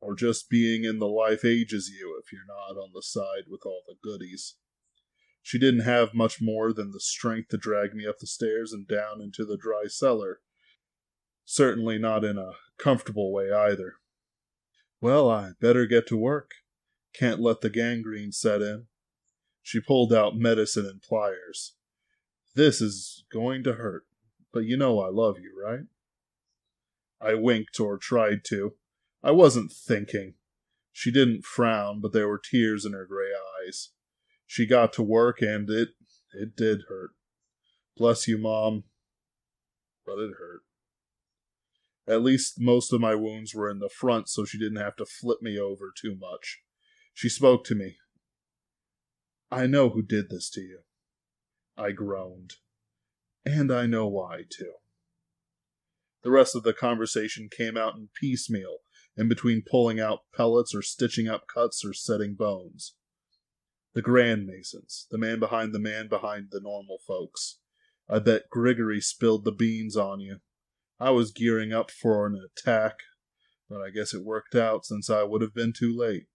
or 0.00 0.14
just 0.14 0.50
being 0.50 0.84
in 0.84 0.98
the 0.98 1.06
life 1.06 1.44
ages 1.44 1.90
you 1.90 2.20
if 2.22 2.32
you're 2.32 2.42
not 2.46 2.78
on 2.78 2.90
the 2.92 3.02
side 3.02 3.44
with 3.48 3.62
all 3.64 3.82
the 3.86 3.94
goodies. 4.02 4.56
She 5.46 5.58
didn't 5.58 5.80
have 5.80 6.14
much 6.14 6.40
more 6.40 6.72
than 6.72 6.90
the 6.90 6.98
strength 6.98 7.50
to 7.50 7.58
drag 7.58 7.92
me 7.94 8.06
up 8.06 8.18
the 8.18 8.26
stairs 8.26 8.72
and 8.72 8.88
down 8.88 9.20
into 9.20 9.44
the 9.44 9.58
dry 9.58 9.84
cellar. 9.88 10.40
Certainly 11.44 11.98
not 11.98 12.24
in 12.24 12.38
a 12.38 12.52
comfortable 12.78 13.30
way 13.30 13.52
either. 13.52 13.96
Well, 15.02 15.28
I 15.28 15.50
better 15.60 15.84
get 15.84 16.06
to 16.06 16.16
work. 16.16 16.52
Can't 17.12 17.40
let 17.40 17.60
the 17.60 17.68
gangrene 17.68 18.32
set 18.32 18.62
in. 18.62 18.86
She 19.62 19.80
pulled 19.80 20.14
out 20.14 20.34
medicine 20.34 20.86
and 20.86 21.02
pliers. 21.02 21.74
This 22.54 22.80
is 22.80 23.24
going 23.30 23.64
to 23.64 23.74
hurt, 23.74 24.06
but 24.50 24.64
you 24.64 24.78
know 24.78 24.98
I 24.98 25.10
love 25.10 25.38
you, 25.38 25.52
right? 25.62 25.84
I 27.20 27.34
winked 27.34 27.78
or 27.78 27.98
tried 27.98 28.44
to. 28.46 28.76
I 29.22 29.32
wasn't 29.32 29.72
thinking. 29.72 30.36
She 30.90 31.12
didn't 31.12 31.44
frown, 31.44 32.00
but 32.00 32.14
there 32.14 32.28
were 32.28 32.40
tears 32.42 32.86
in 32.86 32.94
her 32.94 33.04
gray 33.04 33.32
eyes. 33.62 33.90
She 34.46 34.66
got 34.66 34.92
to 34.94 35.02
work, 35.02 35.40
and 35.40 35.68
it 35.70 35.90
it 36.32 36.56
did 36.56 36.82
hurt. 36.88 37.10
Bless 37.96 38.26
you, 38.26 38.38
Mom. 38.38 38.84
But 40.04 40.18
it 40.18 40.32
hurt. 40.38 40.62
At 42.06 42.22
least 42.22 42.60
most 42.60 42.92
of 42.92 43.00
my 43.00 43.14
wounds 43.14 43.54
were 43.54 43.70
in 43.70 43.78
the 43.78 43.88
front, 43.88 44.28
so 44.28 44.44
she 44.44 44.58
didn't 44.58 44.76
have 44.76 44.96
to 44.96 45.06
flip 45.06 45.40
me 45.40 45.58
over 45.58 45.92
too 45.96 46.14
much. 46.14 46.60
She 47.14 47.28
spoke 47.28 47.64
to 47.64 47.74
me. 47.74 47.96
I 49.50 49.66
know 49.66 49.90
who 49.90 50.02
did 50.02 50.28
this 50.28 50.50
to 50.50 50.60
you. 50.60 50.80
I 51.78 51.92
groaned. 51.92 52.54
And 53.46 53.72
I 53.72 53.86
know 53.86 54.06
why, 54.06 54.42
too. 54.48 54.74
The 56.22 56.30
rest 56.30 56.56
of 56.56 56.62
the 56.62 56.72
conversation 56.72 57.48
came 57.54 57.76
out 57.76 57.94
in 57.94 58.08
piecemeal, 58.18 58.78
in 59.16 59.28
between 59.28 59.62
pulling 59.62 60.00
out 60.00 60.20
pellets 60.34 60.74
or 60.74 60.82
stitching 60.82 61.28
up 61.28 61.44
cuts 61.46 61.84
or 61.84 61.92
setting 61.92 62.34
bones. 62.34 62.94
The 63.94 64.02
Grand 64.02 64.46
Masons, 64.46 65.06
the 65.10 65.18
man 65.18 65.38
behind 65.38 65.72
the 65.72 65.78
man 65.78 66.08
behind 66.08 66.48
the 66.50 66.60
normal 66.60 66.98
folks. 67.06 67.58
I 68.08 68.18
bet 68.18 68.50
Grigory 68.50 69.00
spilled 69.00 69.44
the 69.44 69.52
beans 69.52 69.96
on 69.96 70.20
you. 70.20 70.38
I 70.98 71.10
was 71.10 71.30
gearing 71.30 71.72
up 71.72 71.90
for 71.90 72.26
an 72.26 72.36
attack, 72.44 72.94
but 73.68 73.80
I 73.80 73.90
guess 73.90 74.12
it 74.12 74.24
worked 74.24 74.56
out 74.56 74.84
since 74.84 75.08
I 75.08 75.22
would 75.22 75.42
have 75.42 75.54
been 75.54 75.72
too 75.72 75.96
late. 75.96 76.26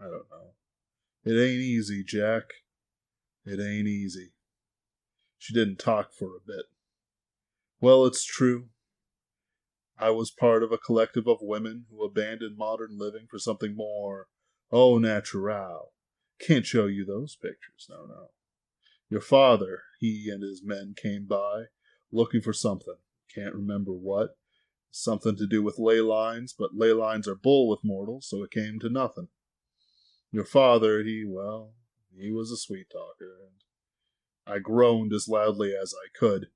I 0.00 0.04
don't 0.04 0.28
know. 0.30 0.54
It 1.24 1.40
ain't 1.40 1.60
easy, 1.60 2.02
Jack. 2.04 2.44
It 3.44 3.60
ain't 3.60 3.88
easy. 3.88 4.32
She 5.38 5.54
didn't 5.54 5.78
talk 5.78 6.12
for 6.12 6.36
a 6.36 6.46
bit. 6.46 6.66
Well, 7.80 8.06
it's 8.06 8.24
true. 8.24 8.70
I 9.96 10.10
was 10.10 10.30
part 10.30 10.62
of 10.62 10.72
a 10.72 10.78
collective 10.78 11.28
of 11.28 11.38
women 11.40 11.86
who 11.90 12.04
abandoned 12.04 12.56
modern 12.56 12.98
living 12.98 13.26
for 13.30 13.38
something 13.38 13.76
more 13.76 14.26
au 14.72 14.98
natural. 14.98 15.92
Can't 16.40 16.66
show 16.66 16.86
you 16.86 17.04
those 17.04 17.36
pictures, 17.36 17.86
no, 17.88 18.06
no. 18.06 18.30
Your 19.10 19.20
father, 19.20 19.82
he 19.98 20.30
and 20.30 20.42
his 20.42 20.62
men 20.62 20.94
came 20.96 21.26
by, 21.26 21.64
looking 22.12 22.40
for 22.40 22.52
something. 22.52 22.96
Can't 23.34 23.54
remember 23.54 23.92
what. 23.92 24.36
Something 24.90 25.36
to 25.36 25.46
do 25.46 25.62
with 25.62 25.78
ley 25.78 26.00
lines, 26.00 26.54
but 26.56 26.76
ley 26.76 26.92
lines 26.92 27.26
are 27.28 27.34
bull 27.34 27.68
with 27.68 27.84
mortals, 27.84 28.28
so 28.28 28.42
it 28.42 28.50
came 28.50 28.78
to 28.80 28.88
nothing. 28.88 29.28
Your 30.30 30.44
father, 30.44 31.02
he, 31.02 31.24
well, 31.26 31.72
he 32.16 32.30
was 32.30 32.50
a 32.50 32.56
sweet 32.56 32.88
talker, 32.90 33.36
and 33.42 33.62
I 34.46 34.58
groaned 34.58 35.12
as 35.12 35.28
loudly 35.28 35.74
as 35.74 35.94
I 35.94 36.08
could. 36.18 36.48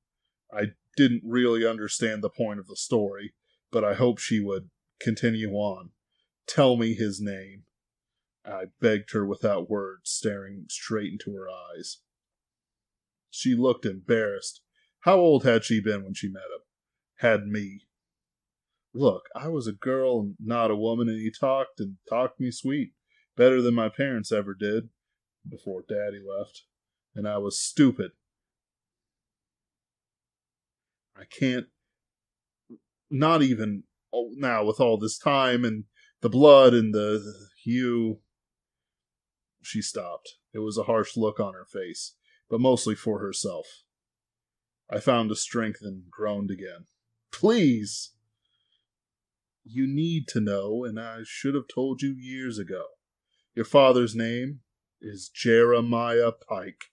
I 0.53 0.73
didn't 0.97 1.23
really 1.25 1.67
understand 1.67 2.23
the 2.23 2.31
point 2.31 2.61
of 2.61 2.67
the 2.67 2.77
story, 2.77 3.35
but 3.71 3.85
I 3.85 3.95
hoped 3.95 4.21
she 4.21 4.41
would 4.41 4.71
continue 5.01 5.53
on. 5.53 5.91
Tell 6.47 6.77
me 6.77 6.95
his 6.95 7.21
name. 7.21 7.65
I 8.45 8.65
begged 8.81 9.13
her 9.13 9.25
without 9.25 9.71
words, 9.71 10.11
staring 10.11 10.67
straight 10.69 11.13
into 11.13 11.35
her 11.37 11.49
eyes. 11.49 11.99
She 13.31 13.55
looked 13.55 13.87
embarrassed. 13.87 14.63
How 15.01 15.17
old 15.17 15.45
had 15.45 15.65
she 15.65 15.81
been 15.81 16.05
when 16.05 16.15
she 16.15 16.29
met 16.29 16.43
him? 16.43 16.63
Had 17.17 17.47
me. 17.47 17.87
Look, 18.95 19.25
I 19.35 19.49
was 19.49 19.67
a 19.67 19.73
girl 19.73 20.21
and 20.21 20.35
not 20.39 20.71
a 20.71 20.77
woman, 20.77 21.09
and 21.09 21.19
he 21.19 21.31
talked 21.31 21.81
and 21.81 21.97
talked 22.09 22.41
me 22.41 22.51
sweet, 22.51 22.93
better 23.37 23.63
than 23.63 23.75
my 23.75 23.89
parents 23.89 24.33
ever 24.33 24.55
did, 24.55 24.91
before 25.49 25.85
Daddy 25.89 26.21
left. 26.21 26.65
And 27.15 27.27
I 27.27 27.39
was 27.39 27.61
stupid. 27.61 28.13
I 31.17 31.25
can't, 31.25 31.67
not 33.11 33.43
even 33.43 33.85
oh, 34.13 34.31
now 34.35 34.65
with 34.65 34.81
all 34.81 34.99
this 34.99 35.19
time 35.19 35.65
and 35.65 35.85
the 36.21 36.29
blood 36.29 36.75
and 36.75 36.95
the 36.95 37.23
hue. 37.63 38.21
She 39.63 39.81
stopped. 39.81 40.37
It 40.53 40.59
was 40.59 40.77
a 40.77 40.85
harsh 40.85 41.17
look 41.17 41.41
on 41.41 41.55
her 41.55 41.65
face, 41.65 42.15
but 42.51 42.61
mostly 42.61 42.95
for 42.95 43.21
herself. 43.21 43.85
I 44.91 45.01
found 45.01 45.31
a 45.31 45.37
strength 45.37 45.81
and 45.83 46.11
groaned 46.11 46.51
again. 46.51 46.87
Please! 47.31 48.13
You 49.65 49.87
need 49.87 50.29
to 50.29 50.41
know, 50.41 50.85
and 50.85 51.01
I 51.01 51.21
should 51.25 51.55
have 51.55 51.69
told 51.73 52.03
you 52.03 52.13
years 52.13 52.59
ago. 52.59 52.85
Your 53.55 53.65
father's 53.65 54.15
name 54.15 54.61
is 55.01 55.29
Jeremiah 55.29 56.33
Pike. 56.33 56.91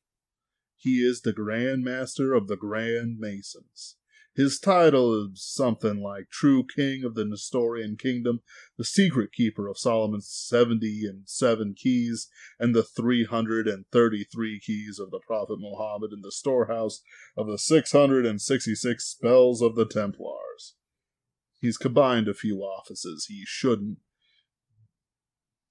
He 0.76 1.04
is 1.06 1.22
the 1.22 1.34
Grand 1.34 1.84
Master 1.84 2.34
of 2.34 2.48
the 2.48 2.56
Grand 2.56 3.20
Masons. 3.20 3.98
His 4.40 4.58
title 4.58 5.26
is 5.26 5.44
something 5.44 6.02
like 6.02 6.30
True 6.30 6.64
King 6.66 7.04
of 7.04 7.14
the 7.14 7.26
Nestorian 7.26 7.98
Kingdom, 7.98 8.40
the 8.78 8.86
Secret 8.86 9.34
Keeper 9.34 9.68
of 9.68 9.78
Solomon's 9.78 10.30
seventy 10.30 11.02
and 11.06 11.28
seven 11.28 11.76
keys, 11.76 12.30
and 12.58 12.74
the 12.74 12.82
three 12.82 13.26
hundred 13.26 13.68
and 13.68 13.84
thirty-three 13.92 14.62
keys 14.62 14.98
of 14.98 15.12
the 15.12 15.20
Prophet 15.20 15.58
Muhammad, 15.60 16.14
and 16.14 16.24
the 16.24 16.32
storehouse 16.32 17.02
of 17.36 17.48
the 17.48 17.58
six 17.58 17.92
hundred 17.92 18.26
and 18.26 18.42
sixty-six 18.42 19.04
spells 19.04 19.62
of 19.62 19.76
the 19.76 19.86
Templars. 19.86 20.76
He's 21.60 21.76
combined 21.76 22.30
a 22.30 22.34
few 22.34 22.60
offices 22.60 23.26
he 23.26 23.44
shouldn't. 23.46 23.98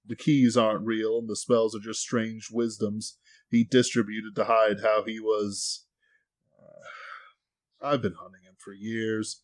The 0.05 0.15
keys 0.15 0.55
aren't 0.55 0.85
real, 0.85 1.17
and 1.17 1.27
the 1.27 1.35
spells 1.35 1.75
are 1.75 1.79
just 1.79 2.01
strange 2.01 2.49
wisdoms 2.51 3.17
he 3.49 3.63
distributed 3.63 4.35
to 4.35 4.43
hide 4.43 4.81
how 4.83 5.03
he 5.07 5.19
was. 5.19 5.87
I've 7.81 8.01
been 8.01 8.15
hunting 8.19 8.41
him 8.43 8.55
for 8.57 8.73
years, 8.73 9.41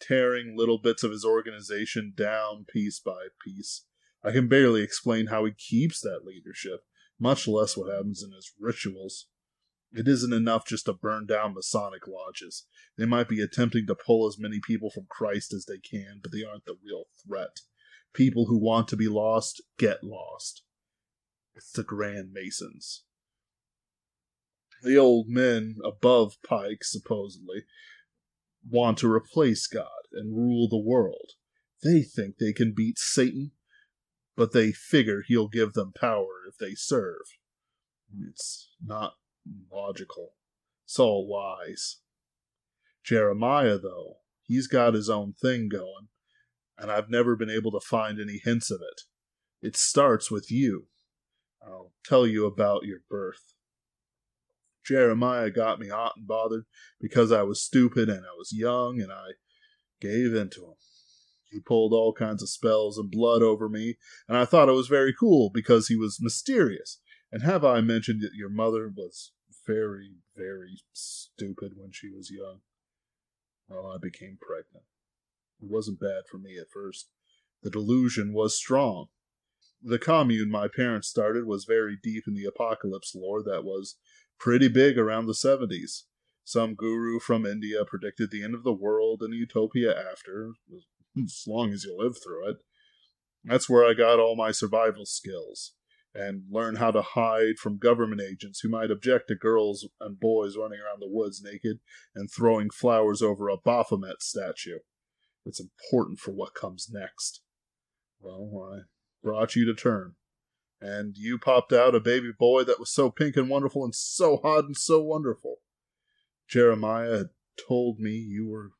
tearing 0.00 0.56
little 0.56 0.78
bits 0.78 1.02
of 1.02 1.10
his 1.10 1.24
organization 1.24 2.12
down 2.16 2.66
piece 2.68 3.00
by 3.00 3.28
piece. 3.44 3.84
I 4.22 4.32
can 4.32 4.48
barely 4.48 4.82
explain 4.82 5.26
how 5.26 5.44
he 5.44 5.52
keeps 5.52 6.00
that 6.00 6.24
leadership, 6.24 6.84
much 7.18 7.48
less 7.48 7.76
what 7.76 7.92
happens 7.92 8.22
in 8.22 8.32
his 8.32 8.52
rituals. 8.58 9.26
It 9.92 10.06
isn't 10.06 10.32
enough 10.32 10.66
just 10.66 10.84
to 10.84 10.92
burn 10.92 11.26
down 11.26 11.54
Masonic 11.54 12.06
lodges. 12.06 12.66
They 12.98 13.06
might 13.06 13.28
be 13.28 13.40
attempting 13.40 13.86
to 13.86 13.94
pull 13.94 14.26
as 14.28 14.38
many 14.38 14.60
people 14.60 14.90
from 14.90 15.06
Christ 15.08 15.54
as 15.54 15.64
they 15.64 15.78
can, 15.78 16.20
but 16.22 16.30
they 16.30 16.44
aren't 16.44 16.66
the 16.66 16.76
real 16.84 17.04
threat. 17.26 17.60
People 18.12 18.46
who 18.46 18.58
want 18.58 18.88
to 18.88 18.96
be 18.96 19.08
lost 19.08 19.62
get 19.78 20.04
lost. 20.04 20.62
It's 21.54 21.72
the 21.72 21.84
Grand 21.84 22.32
Masons. 22.32 23.04
The 24.82 24.96
old 24.96 25.28
men 25.28 25.76
above 25.84 26.36
Pike, 26.46 26.84
supposedly, 26.84 27.64
want 28.68 28.98
to 28.98 29.10
replace 29.10 29.66
God 29.66 29.86
and 30.12 30.36
rule 30.36 30.68
the 30.68 30.78
world. 30.78 31.32
They 31.82 32.02
think 32.02 32.36
they 32.36 32.52
can 32.52 32.74
beat 32.74 32.98
Satan, 32.98 33.52
but 34.36 34.52
they 34.52 34.72
figure 34.72 35.22
he'll 35.26 35.48
give 35.48 35.72
them 35.72 35.92
power 35.98 36.42
if 36.48 36.56
they 36.58 36.74
serve. 36.74 37.22
It's 38.28 38.70
not 38.82 39.14
logical. 39.70 40.34
It's 40.84 40.98
all 40.98 41.28
lies. 41.28 41.98
Jeremiah, 43.04 43.78
though, 43.78 44.18
he's 44.42 44.66
got 44.66 44.94
his 44.94 45.08
own 45.08 45.32
thing 45.32 45.68
going, 45.68 46.08
and 46.76 46.90
I've 46.90 47.10
never 47.10 47.36
been 47.36 47.50
able 47.50 47.72
to 47.72 47.80
find 47.80 48.20
any 48.20 48.40
hints 48.42 48.70
of 48.70 48.80
it. 48.80 49.02
It 49.60 49.76
starts 49.76 50.30
with 50.30 50.50
you. 50.50 50.86
I'll 51.62 51.92
tell 52.04 52.26
you 52.26 52.46
about 52.46 52.84
your 52.84 53.00
birth. 53.10 53.54
Jeremiah 54.88 55.50
got 55.50 55.78
me 55.78 55.88
hot 55.88 56.14
and 56.16 56.26
bothered 56.26 56.64
because 56.98 57.30
I 57.30 57.42
was 57.42 57.62
stupid 57.62 58.08
and 58.08 58.24
I 58.24 58.34
was 58.36 58.52
young, 58.52 59.00
and 59.00 59.12
I 59.12 59.32
gave 60.00 60.34
in 60.34 60.48
to 60.50 60.64
him. 60.64 60.74
He 61.50 61.60
pulled 61.60 61.92
all 61.92 62.12
kinds 62.12 62.42
of 62.42 62.48
spells 62.48 62.98
and 62.98 63.10
blood 63.10 63.42
over 63.42 63.68
me, 63.68 63.96
and 64.26 64.36
I 64.36 64.44
thought 64.44 64.68
it 64.68 64.72
was 64.72 64.88
very 64.88 65.14
cool 65.18 65.50
because 65.52 65.88
he 65.88 65.96
was 65.96 66.18
mysterious. 66.20 67.00
And 67.30 67.42
have 67.42 67.64
I 67.64 67.80
mentioned 67.82 68.22
that 68.22 68.34
your 68.34 68.48
mother 68.48 68.90
was 68.94 69.32
very, 69.66 70.16
very 70.34 70.80
stupid 70.92 71.72
when 71.76 71.90
she 71.92 72.10
was 72.10 72.30
young. 72.30 72.60
Well, 73.68 73.86
I 73.86 73.98
became 74.00 74.38
pregnant. 74.40 74.86
It 75.60 75.68
wasn't 75.68 76.00
bad 76.00 76.22
for 76.30 76.38
me 76.38 76.56
at 76.58 76.70
first. 76.72 77.10
The 77.62 77.70
delusion 77.70 78.32
was 78.32 78.56
strong. 78.56 79.08
The 79.82 79.98
commune 79.98 80.50
my 80.50 80.68
parents 80.68 81.08
started 81.08 81.44
was 81.44 81.64
very 81.64 81.96
deep 82.02 82.24
in 82.26 82.34
the 82.34 82.46
apocalypse 82.46 83.14
lore 83.14 83.42
that 83.42 83.64
was 83.64 83.96
pretty 84.38 84.68
big 84.68 84.98
around 84.98 85.26
the 85.26 85.32
70s. 85.32 86.02
Some 86.44 86.74
guru 86.74 87.18
from 87.20 87.44
India 87.44 87.84
predicted 87.84 88.30
the 88.30 88.42
end 88.42 88.54
of 88.54 88.64
the 88.64 88.72
world 88.72 89.22
and 89.22 89.34
utopia 89.34 89.90
after, 89.90 90.52
as 91.22 91.44
long 91.46 91.72
as 91.72 91.84
you 91.84 91.96
live 91.98 92.16
through 92.22 92.50
it. 92.50 92.56
That's 93.44 93.68
where 93.68 93.84
I 93.84 93.94
got 93.94 94.18
all 94.18 94.36
my 94.36 94.50
survival 94.50 95.04
skills 95.04 95.74
and 96.14 96.44
learn 96.50 96.76
how 96.76 96.90
to 96.90 97.02
hide 97.02 97.58
from 97.58 97.78
government 97.78 98.20
agents 98.20 98.60
who 98.60 98.68
might 98.68 98.90
object 98.90 99.28
to 99.28 99.34
girls 99.34 99.86
and 100.00 100.18
boys 100.18 100.56
running 100.56 100.80
around 100.80 101.00
the 101.00 101.08
woods 101.08 101.42
naked 101.42 101.80
and 102.14 102.30
throwing 102.30 102.70
flowers 102.70 103.22
over 103.22 103.48
a 103.48 103.56
Baphomet 103.56 104.22
statue. 104.22 104.78
It's 105.44 105.60
important 105.60 106.18
for 106.18 106.32
what 106.32 106.54
comes 106.54 106.88
next. 106.90 107.42
Well, 108.20 108.70
I 108.72 108.78
brought 109.22 109.54
you 109.54 109.64
to 109.66 109.74
term. 109.74 110.16
And 110.80 111.16
you 111.16 111.38
popped 111.38 111.72
out 111.72 111.94
a 111.94 112.00
baby 112.00 112.30
boy 112.36 112.64
that 112.64 112.78
was 112.78 112.90
so 112.90 113.10
pink 113.10 113.36
and 113.36 113.48
wonderful 113.48 113.84
and 113.84 113.94
so 113.94 114.36
hot 114.36 114.64
and 114.64 114.76
so 114.76 115.02
wonderful. 115.02 115.56
Jeremiah 116.48 117.18
had 117.18 117.28
told 117.68 117.98
me 117.98 118.12
you 118.12 118.48
were 118.48 118.70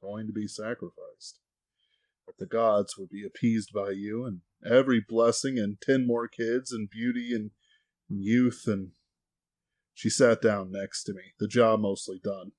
going 0.00 0.26
to 0.26 0.32
be 0.32 0.46
sacrificed. 0.46 1.40
That 2.26 2.38
the 2.38 2.46
gods 2.46 2.96
would 2.98 3.08
be 3.08 3.24
appeased 3.24 3.70
by 3.74 3.90
you, 3.90 4.24
and 4.24 4.40
every 4.64 5.00
blessing 5.06 5.58
and 5.58 5.80
ten 5.80 6.06
more 6.06 6.28
kids 6.28 6.70
and 6.70 6.88
beauty 6.88 7.32
and 7.34 7.50
youth 8.08 8.64
and 8.66 8.92
she 9.94 10.10
sat 10.10 10.40
down 10.40 10.72
next 10.72 11.04
to 11.04 11.12
me, 11.12 11.34
the 11.38 11.48
job 11.48 11.80
mostly 11.80 12.18
done. 12.18 12.52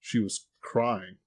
She 0.00 0.18
was 0.18 0.46
crying. 0.60 1.18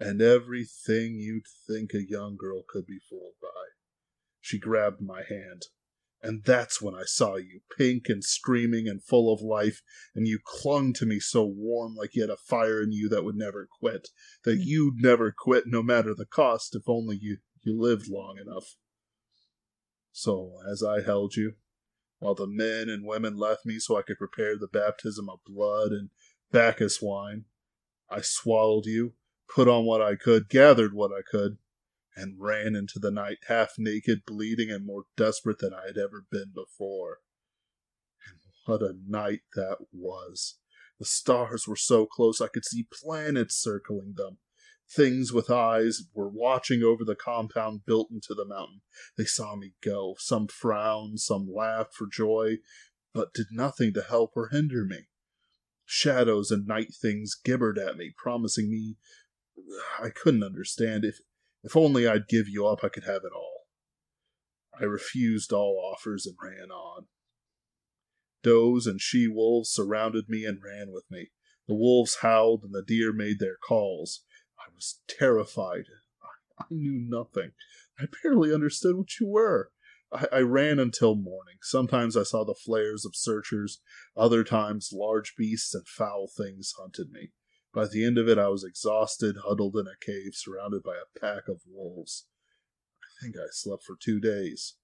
And 0.00 0.20
everything 0.20 1.18
you'd 1.18 1.46
think 1.46 1.94
a 1.94 2.06
young 2.06 2.36
girl 2.36 2.62
could 2.66 2.86
be 2.86 2.98
fooled 2.98 3.34
by. 3.40 3.48
She 4.42 4.58
grabbed 4.58 5.00
my 5.00 5.22
hand. 5.22 5.68
And 6.20 6.44
that's 6.44 6.82
when 6.82 6.94
I 6.94 7.04
saw 7.04 7.36
you, 7.36 7.62
pink 7.76 8.08
and 8.08 8.22
screaming 8.22 8.86
and 8.86 9.02
full 9.02 9.32
of 9.32 9.40
life, 9.40 9.82
and 10.14 10.26
you 10.26 10.38
clung 10.44 10.92
to 10.94 11.06
me 11.06 11.18
so 11.18 11.44
warm 11.44 11.94
like 11.96 12.14
you 12.14 12.22
had 12.22 12.30
a 12.30 12.36
fire 12.36 12.82
in 12.82 12.92
you 12.92 13.08
that 13.08 13.24
would 13.24 13.34
never 13.34 13.68
quit, 13.80 14.08
that 14.44 14.58
you'd 14.58 15.00
never 15.00 15.34
quit 15.36 15.64
no 15.66 15.82
matter 15.82 16.14
the 16.14 16.26
cost 16.26 16.76
if 16.76 16.82
only 16.86 17.18
you 17.20 17.38
you 17.62 17.80
lived 17.80 18.08
long 18.08 18.38
enough. 18.38 18.76
So, 20.12 20.58
as 20.70 20.82
I 20.82 21.00
held 21.00 21.36
you, 21.36 21.54
while 22.18 22.34
the 22.34 22.46
men 22.46 22.88
and 22.88 23.06
women 23.06 23.36
left 23.36 23.64
me 23.64 23.78
so 23.78 23.96
I 23.96 24.02
could 24.02 24.18
prepare 24.18 24.56
the 24.56 24.68
baptism 24.68 25.28
of 25.28 25.40
blood 25.44 25.90
and 25.90 26.10
Bacchus 26.52 27.00
wine, 27.00 27.46
I 28.10 28.20
swallowed 28.20 28.86
you, 28.86 29.14
put 29.52 29.68
on 29.68 29.86
what 29.86 30.02
I 30.02 30.16
could, 30.16 30.48
gathered 30.48 30.94
what 30.94 31.10
I 31.12 31.22
could, 31.28 31.58
and 32.16 32.40
ran 32.40 32.74
into 32.74 32.98
the 32.98 33.10
night 33.10 33.38
half 33.48 33.74
naked, 33.78 34.22
bleeding, 34.26 34.70
and 34.70 34.84
more 34.86 35.04
desperate 35.16 35.58
than 35.58 35.74
I 35.74 35.86
had 35.86 35.98
ever 35.98 36.26
been 36.30 36.52
before. 36.54 37.18
And 38.28 38.38
what 38.66 38.82
a 38.82 38.94
night 39.06 39.42
that 39.54 39.78
was! 39.92 40.58
The 40.98 41.06
stars 41.06 41.66
were 41.66 41.76
so 41.76 42.06
close 42.06 42.40
I 42.40 42.48
could 42.48 42.64
see 42.64 42.86
planets 42.92 43.56
circling 43.56 44.14
them. 44.16 44.38
Things 44.88 45.32
with 45.32 45.50
eyes 45.50 46.02
were 46.12 46.28
watching 46.28 46.82
over 46.82 47.04
the 47.04 47.16
compound 47.16 47.86
built 47.86 48.08
into 48.10 48.34
the 48.34 48.44
mountain. 48.44 48.82
They 49.16 49.24
saw 49.24 49.56
me 49.56 49.72
go. 49.82 50.16
Some 50.18 50.48
frowned, 50.48 51.20
some 51.20 51.50
laughed 51.50 51.94
for 51.94 52.06
joy, 52.06 52.58
but 53.14 53.32
did 53.32 53.46
nothing 53.50 53.94
to 53.94 54.02
help 54.02 54.32
or 54.36 54.50
hinder 54.50 54.84
me. 54.84 55.08
Shadows 55.84 56.50
and 56.50 56.66
night 56.66 56.94
things 56.94 57.34
gibbered 57.34 57.78
at 57.78 57.96
me, 57.96 58.12
promising 58.16 58.70
me 58.70 58.96
I 60.00 60.10
couldn't 60.10 60.42
understand. 60.42 61.04
If 61.04 61.20
if 61.62 61.76
only 61.76 62.06
I'd 62.06 62.28
give 62.28 62.48
you 62.48 62.66
up, 62.66 62.80
I 62.82 62.88
could 62.88 63.04
have 63.04 63.22
it 63.24 63.32
all. 63.34 63.66
I 64.78 64.84
refused 64.84 65.52
all 65.52 65.92
offers 65.94 66.26
and 66.26 66.36
ran 66.42 66.70
on. 66.70 67.06
Does 68.42 68.86
and 68.86 69.00
she 69.00 69.28
wolves 69.28 69.70
surrounded 69.70 70.28
me 70.28 70.44
and 70.44 70.60
ran 70.62 70.90
with 70.90 71.04
me. 71.10 71.30
The 71.68 71.74
wolves 71.74 72.18
howled 72.22 72.64
and 72.64 72.74
the 72.74 72.82
deer 72.82 73.12
made 73.12 73.38
their 73.38 73.56
calls. 73.56 74.24
I 74.58 74.74
was 74.74 75.00
terrified. 75.06 75.84
I, 76.58 76.64
knew 76.70 77.04
nothing. 77.08 77.52
I 77.98 78.06
barely 78.22 78.52
understood 78.52 78.96
what 78.96 79.20
you 79.20 79.28
were. 79.28 79.70
I, 80.12 80.26
I 80.32 80.40
ran 80.40 80.78
until 80.78 81.14
morning. 81.14 81.56
Sometimes 81.62 82.16
I 82.16 82.24
saw 82.24 82.44
the 82.44 82.54
flares 82.54 83.04
of 83.04 83.14
searchers, 83.14 83.80
other 84.16 84.42
times 84.42 84.90
large 84.92 85.34
beasts 85.36 85.74
and 85.74 85.86
foul 85.86 86.28
things 86.28 86.74
hunted 86.78 87.10
me. 87.10 87.30
By 87.72 87.86
the 87.86 88.04
end 88.04 88.18
of 88.18 88.28
it, 88.28 88.38
I 88.38 88.48
was 88.48 88.64
exhausted, 88.64 89.36
huddled 89.44 89.76
in 89.76 89.86
a 89.86 90.04
cave, 90.04 90.34
surrounded 90.34 90.82
by 90.82 90.96
a 90.96 91.18
pack 91.18 91.48
of 91.48 91.62
wolves. 91.66 92.26
I 93.02 93.24
think 93.24 93.36
I 93.36 93.46
slept 93.50 93.84
for 93.84 93.96
two 93.98 94.20
days. 94.20 94.74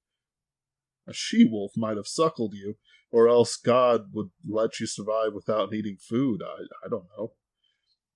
A 1.06 1.12
she 1.12 1.44
wolf 1.44 1.72
might 1.76 1.96
have 1.96 2.06
suckled 2.06 2.54
you, 2.54 2.76
or 3.10 3.28
else 3.28 3.56
God 3.56 4.12
would 4.12 4.30
let 4.46 4.80
you 4.80 4.86
survive 4.86 5.32
without 5.34 5.70
needing 5.70 5.96
food. 5.96 6.42
I, 6.42 6.62
I 6.84 6.88
don't 6.88 7.06
know. 7.16 7.32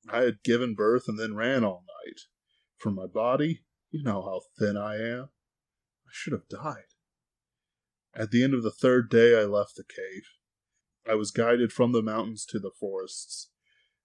I 0.08 0.22
had 0.22 0.42
given 0.42 0.74
birth 0.74 1.04
and 1.06 1.18
then 1.18 1.34
ran 1.34 1.64
all 1.64 1.84
night. 2.06 2.20
For 2.76 2.90
my 2.90 3.06
body, 3.06 3.62
you 3.90 4.02
know 4.02 4.22
how 4.22 4.40
thin 4.58 4.76
I 4.76 4.96
am. 4.96 5.28
I 6.06 6.10
should 6.10 6.32
have 6.32 6.48
died. 6.48 6.94
At 8.14 8.30
the 8.30 8.42
end 8.42 8.52
of 8.52 8.62
the 8.62 8.70
third 8.70 9.08
day, 9.08 9.38
I 9.38 9.44
left 9.44 9.76
the 9.76 9.84
cave. 9.84 10.24
I 11.08 11.14
was 11.14 11.30
guided 11.30 11.72
from 11.72 11.92
the 11.92 12.02
mountains 12.02 12.44
to 12.46 12.58
the 12.58 12.70
forests. 12.78 13.51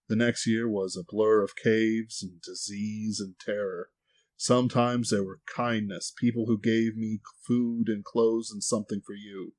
The 0.07 0.15
next 0.15 0.47
year 0.47 0.69
was 0.69 0.95
a 0.95 1.03
blur 1.03 1.43
of 1.43 1.55
caves 1.55 2.23
and 2.23 2.41
disease 2.41 3.19
and 3.19 3.35
terror. 3.39 3.89
Sometimes 4.37 5.09
there 5.09 5.23
were 5.23 5.41
kindness, 5.53 6.13
people 6.17 6.45
who 6.45 6.59
gave 6.59 6.95
me 6.95 7.19
food 7.45 7.87
and 7.87 8.05
clothes 8.05 8.49
and 8.51 8.63
something 8.63 9.01
for 9.05 9.15
you. 9.15 9.53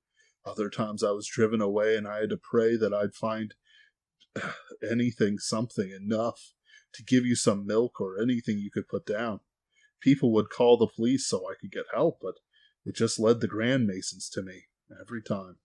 Other 0.47 0.71
times 0.71 1.05
I 1.05 1.11
was 1.11 1.27
driven 1.27 1.61
away 1.61 1.97
and 1.97 2.09
I 2.09 2.21
had 2.21 2.31
to 2.31 2.39
pray 2.39 2.77
that 2.77 2.95
I'd 2.95 3.15
find 3.15 3.55
anything, 4.91 5.39
something, 5.39 5.91
enough 5.91 6.55
to 6.95 7.05
give 7.05 7.27
you 7.27 7.37
some 7.37 7.67
milk 7.67 8.01
or 8.01 8.21
anything 8.21 8.59
you 8.59 8.71
could 8.73 8.89
put 8.89 9.05
down. 9.05 9.41
People 10.01 10.33
would 10.33 10.49
call 10.49 10.79
the 10.79 10.87
police 10.87 11.29
so 11.29 11.45
I 11.47 11.55
could 11.61 11.73
get 11.73 11.85
help, 11.93 12.21
but 12.23 12.35
it 12.87 12.95
just 12.95 13.19
led 13.19 13.41
the 13.41 13.49
Grand 13.49 13.87
Masons 13.87 14.31
to 14.31 14.43
me 14.43 14.65
every 14.99 15.23
time. 15.23 15.57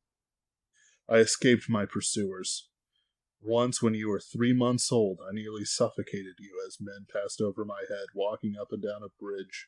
I 1.07 1.17
escaped 1.17 1.69
my 1.69 1.85
pursuers. 1.85 2.67
Once, 3.45 3.81
when 3.81 3.93
you 3.93 4.07
were 4.07 4.21
three 4.21 4.53
months 4.53 4.89
old, 4.91 5.19
I 5.21 5.33
nearly 5.33 5.65
suffocated 5.65 6.35
you 6.39 6.63
as 6.65 6.77
men 6.79 7.05
passed 7.11 7.41
over 7.41 7.65
my 7.65 7.81
head, 7.89 8.07
walking 8.15 8.55
up 8.59 8.71
and 8.71 8.81
down 8.81 9.01
a 9.03 9.09
bridge. 9.21 9.67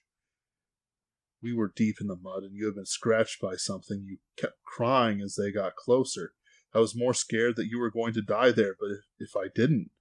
We 1.41 1.53
were 1.53 1.73
deep 1.75 1.97
in 1.99 2.07
the 2.07 2.15
mud, 2.15 2.43
and 2.43 2.55
you 2.55 2.65
had 2.65 2.75
been 2.75 2.85
scratched 2.85 3.41
by 3.41 3.55
something. 3.55 4.05
You 4.05 4.17
kept 4.37 4.63
crying 4.63 5.19
as 5.21 5.35
they 5.35 5.51
got 5.51 5.75
closer. 5.75 6.33
I 6.73 6.79
was 6.79 6.95
more 6.95 7.13
scared 7.13 7.57
that 7.57 7.67
you 7.67 7.77
were 7.77 7.91
going 7.91 8.13
to 8.13 8.21
die 8.21 8.51
there, 8.51 8.75
but 8.79 8.91
if, 8.91 9.05
if 9.19 9.35
I 9.35 9.47
didn't. 9.53 9.91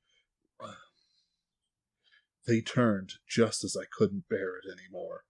They 2.46 2.60
turned 2.60 3.14
just 3.26 3.64
as 3.64 3.74
I 3.74 3.86
couldn't 3.90 4.28
bear 4.28 4.58
it 4.58 4.70
any 4.70 4.86
more. 4.90 5.24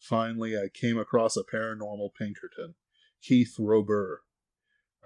Finally, 0.00 0.56
I 0.56 0.68
came 0.72 0.98
across 0.98 1.36
a 1.36 1.44
paranormal 1.44 2.14
Pinkerton, 2.18 2.74
Keith 3.22 3.54
Robur. 3.58 4.20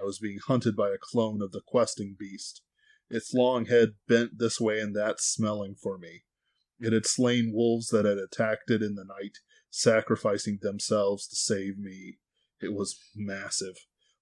I 0.00 0.04
was 0.04 0.18
being 0.18 0.38
hunted 0.46 0.76
by 0.76 0.90
a 0.90 0.98
clone 1.00 1.42
of 1.42 1.52
the 1.52 1.62
questing 1.66 2.16
beast. 2.18 2.62
Its 3.08 3.32
long 3.32 3.66
head 3.66 3.94
bent 4.08 4.38
this 4.38 4.60
way 4.60 4.80
and 4.80 4.94
that, 4.96 5.20
smelling 5.20 5.74
for 5.74 5.96
me. 5.96 6.24
It 6.78 6.92
had 6.92 7.06
slain 7.06 7.52
wolves 7.54 7.88
that 7.88 8.04
had 8.04 8.18
attacked 8.18 8.70
it 8.70 8.82
in 8.82 8.96
the 8.96 9.04
night, 9.04 9.38
sacrificing 9.70 10.58
themselves 10.60 11.26
to 11.28 11.36
save 11.36 11.78
me. 11.78 12.18
It 12.60 12.74
was 12.74 12.98
massive, 13.14 13.76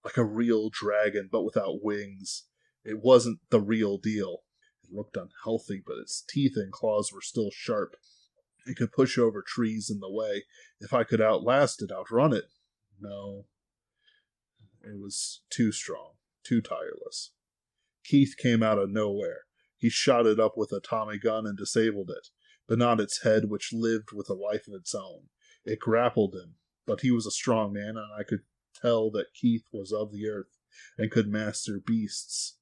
like 0.04 0.16
a 0.16 0.24
real 0.24 0.70
dragon, 0.70 1.28
but 1.30 1.44
without 1.44 1.82
wings. 1.82 2.44
It 2.84 3.00
wasn't 3.00 3.40
the 3.50 3.60
real 3.60 3.98
deal. 3.98 4.42
It 4.84 4.94
looked 4.94 5.16
unhealthy, 5.16 5.82
but 5.84 5.98
its 5.98 6.22
teeth 6.28 6.52
and 6.56 6.70
claws 6.70 7.10
were 7.12 7.22
still 7.22 7.50
sharp. 7.52 7.96
It 8.66 8.76
could 8.76 8.92
push 8.92 9.18
over 9.18 9.42
trees 9.42 9.90
in 9.90 10.00
the 10.00 10.10
way. 10.10 10.44
If 10.80 10.92
I 10.92 11.04
could 11.04 11.20
outlast 11.20 11.82
it, 11.82 11.90
outrun 11.90 12.32
it. 12.32 12.44
No. 13.00 13.46
It 14.84 15.00
was 15.00 15.42
too 15.50 15.72
strong, 15.72 16.12
too 16.44 16.60
tireless. 16.60 17.32
Keith 18.04 18.34
came 18.36 18.62
out 18.62 18.78
of 18.78 18.90
nowhere. 18.90 19.42
He 19.76 19.88
shot 19.88 20.26
it 20.26 20.38
up 20.38 20.56
with 20.56 20.72
a 20.72 20.80
Tommy 20.80 21.18
gun 21.18 21.46
and 21.46 21.56
disabled 21.56 22.10
it, 22.10 22.28
but 22.68 22.78
not 22.78 23.00
its 23.00 23.22
head, 23.22 23.50
which 23.50 23.72
lived 23.72 24.12
with 24.12 24.28
a 24.28 24.34
life 24.34 24.68
of 24.68 24.74
its 24.74 24.94
own. 24.94 25.28
It 25.64 25.78
grappled 25.78 26.34
him, 26.34 26.56
but 26.86 27.00
he 27.00 27.10
was 27.10 27.26
a 27.26 27.30
strong 27.30 27.72
man, 27.72 27.96
and 27.96 28.12
I 28.18 28.22
could 28.22 28.40
tell 28.80 29.10
that 29.12 29.34
Keith 29.34 29.64
was 29.72 29.92
of 29.92 30.12
the 30.12 30.28
earth 30.28 30.58
and 30.98 31.10
could 31.10 31.28
master 31.28 31.80
beasts. 31.84 32.58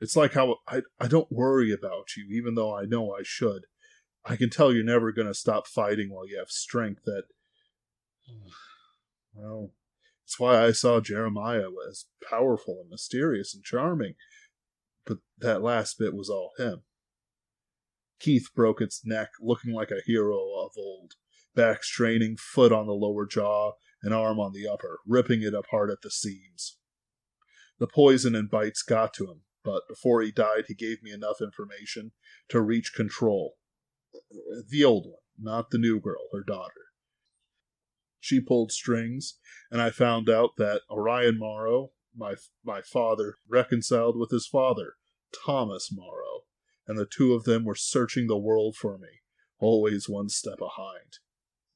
It's 0.00 0.16
like 0.16 0.34
how 0.34 0.56
I, 0.66 0.82
I 1.00 1.08
don't 1.08 1.30
worry 1.32 1.72
about 1.72 2.16
you, 2.16 2.24
even 2.30 2.54
though 2.54 2.74
I 2.74 2.84
know 2.84 3.12
I 3.12 3.22
should. 3.22 3.66
I 4.24 4.36
can 4.36 4.50
tell 4.50 4.72
you're 4.72 4.84
never 4.84 5.12
going 5.12 5.26
to 5.26 5.34
stop 5.34 5.66
fighting 5.66 6.10
while 6.10 6.28
you 6.28 6.38
have 6.38 6.50
strength 6.50 7.02
that. 7.04 7.24
Well, 9.34 9.70
it's 10.28 10.38
why 10.38 10.62
I 10.62 10.72
saw 10.72 11.00
Jeremiah 11.00 11.70
as 11.88 12.04
powerful 12.28 12.80
and 12.82 12.90
mysterious 12.90 13.54
and 13.54 13.64
charming. 13.64 14.12
But 15.06 15.20
that 15.38 15.62
last 15.62 15.98
bit 15.98 16.12
was 16.12 16.28
all 16.28 16.52
him. 16.58 16.82
Keith 18.20 18.50
broke 18.54 18.82
its 18.82 19.06
neck, 19.06 19.30
looking 19.40 19.72
like 19.72 19.90
a 19.90 20.02
hero 20.04 20.36
of 20.36 20.72
old, 20.76 21.14
back 21.54 21.82
straining, 21.82 22.36
foot 22.36 22.72
on 22.72 22.86
the 22.86 22.92
lower 22.92 23.24
jaw, 23.24 23.72
and 24.02 24.12
arm 24.12 24.38
on 24.38 24.52
the 24.52 24.68
upper, 24.68 24.98
ripping 25.06 25.40
it 25.40 25.54
apart 25.54 25.88
at 25.88 26.02
the 26.02 26.10
seams. 26.10 26.76
The 27.78 27.86
poison 27.86 28.34
and 28.34 28.50
bites 28.50 28.82
got 28.82 29.14
to 29.14 29.30
him, 29.30 29.40
but 29.64 29.88
before 29.88 30.20
he 30.20 30.30
died, 30.30 30.64
he 30.68 30.74
gave 30.74 31.02
me 31.02 31.10
enough 31.10 31.40
information 31.40 32.12
to 32.50 32.60
reach 32.60 32.92
control. 32.94 33.54
The 34.68 34.84
old 34.84 35.06
one, 35.06 35.22
not 35.38 35.70
the 35.70 35.78
new 35.78 35.98
girl, 35.98 36.28
her 36.34 36.44
daughter. 36.46 36.87
She 38.20 38.40
pulled 38.40 38.72
strings, 38.72 39.38
and 39.70 39.80
I 39.80 39.90
found 39.90 40.28
out 40.28 40.56
that 40.56 40.82
Orion 40.90 41.38
Morrow, 41.38 41.92
my 42.16 42.34
my 42.64 42.82
father, 42.82 43.38
reconciled 43.48 44.18
with 44.18 44.30
his 44.30 44.46
father, 44.46 44.94
Thomas 45.32 45.90
Morrow, 45.92 46.44
and 46.86 46.98
the 46.98 47.06
two 47.06 47.34
of 47.34 47.44
them 47.44 47.64
were 47.64 47.74
searching 47.74 48.26
the 48.26 48.38
world 48.38 48.76
for 48.76 48.98
me, 48.98 49.20
always 49.58 50.08
one 50.08 50.28
step 50.28 50.58
behind. 50.58 51.18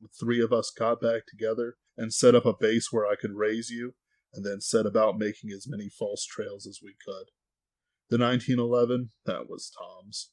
The 0.01 0.09
three 0.09 0.41
of 0.41 0.53
us 0.53 0.71
got 0.71 1.01
back 1.01 1.27
together 1.27 1.77
and 1.97 2.13
set 2.13 2.35
up 2.35 2.47
a 2.47 2.55
base 2.59 2.89
where 2.91 3.07
I 3.07 3.15
could 3.15 3.35
raise 3.35 3.71
you, 3.71 3.95
and 4.33 4.45
then 4.45 4.61
set 4.61 4.87
about 4.87 5.19
making 5.19 5.51
as 5.51 5.69
many 5.69 5.89
false 5.89 6.25
trails 6.25 6.67
as 6.67 6.81
we 6.83 6.95
could. 7.05 7.31
The 8.09 8.19
1911, 8.19 9.11
that 9.27 9.49
was 9.49 9.71
Tom's. 9.71 10.31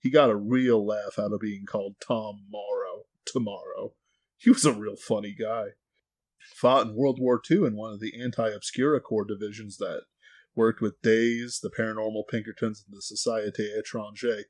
He 0.00 0.10
got 0.10 0.30
a 0.30 0.36
real 0.36 0.84
laugh 0.84 1.18
out 1.18 1.32
of 1.32 1.40
being 1.40 1.64
called 1.66 1.96
Tom 2.00 2.46
Morrow 2.50 3.04
tomorrow. 3.24 3.94
He 4.42 4.50
was 4.50 4.64
a 4.64 4.72
real 4.72 4.96
funny 4.96 5.36
guy. 5.38 5.66
Fought 6.56 6.88
in 6.88 6.96
World 6.96 7.20
War 7.20 7.40
II 7.48 7.58
in 7.58 7.76
one 7.76 7.92
of 7.92 8.00
the 8.00 8.20
anti 8.20 8.48
Obscura 8.50 9.00
Corps 9.00 9.24
divisions 9.24 9.76
that 9.76 10.02
worked 10.56 10.80
with 10.80 11.00
Days, 11.00 11.60
the 11.62 11.70
Paranormal 11.70 12.24
Pinkertons, 12.28 12.84
and 12.84 12.96
the 12.96 13.02
Societe 13.02 13.70
Étrangère, 13.78 14.42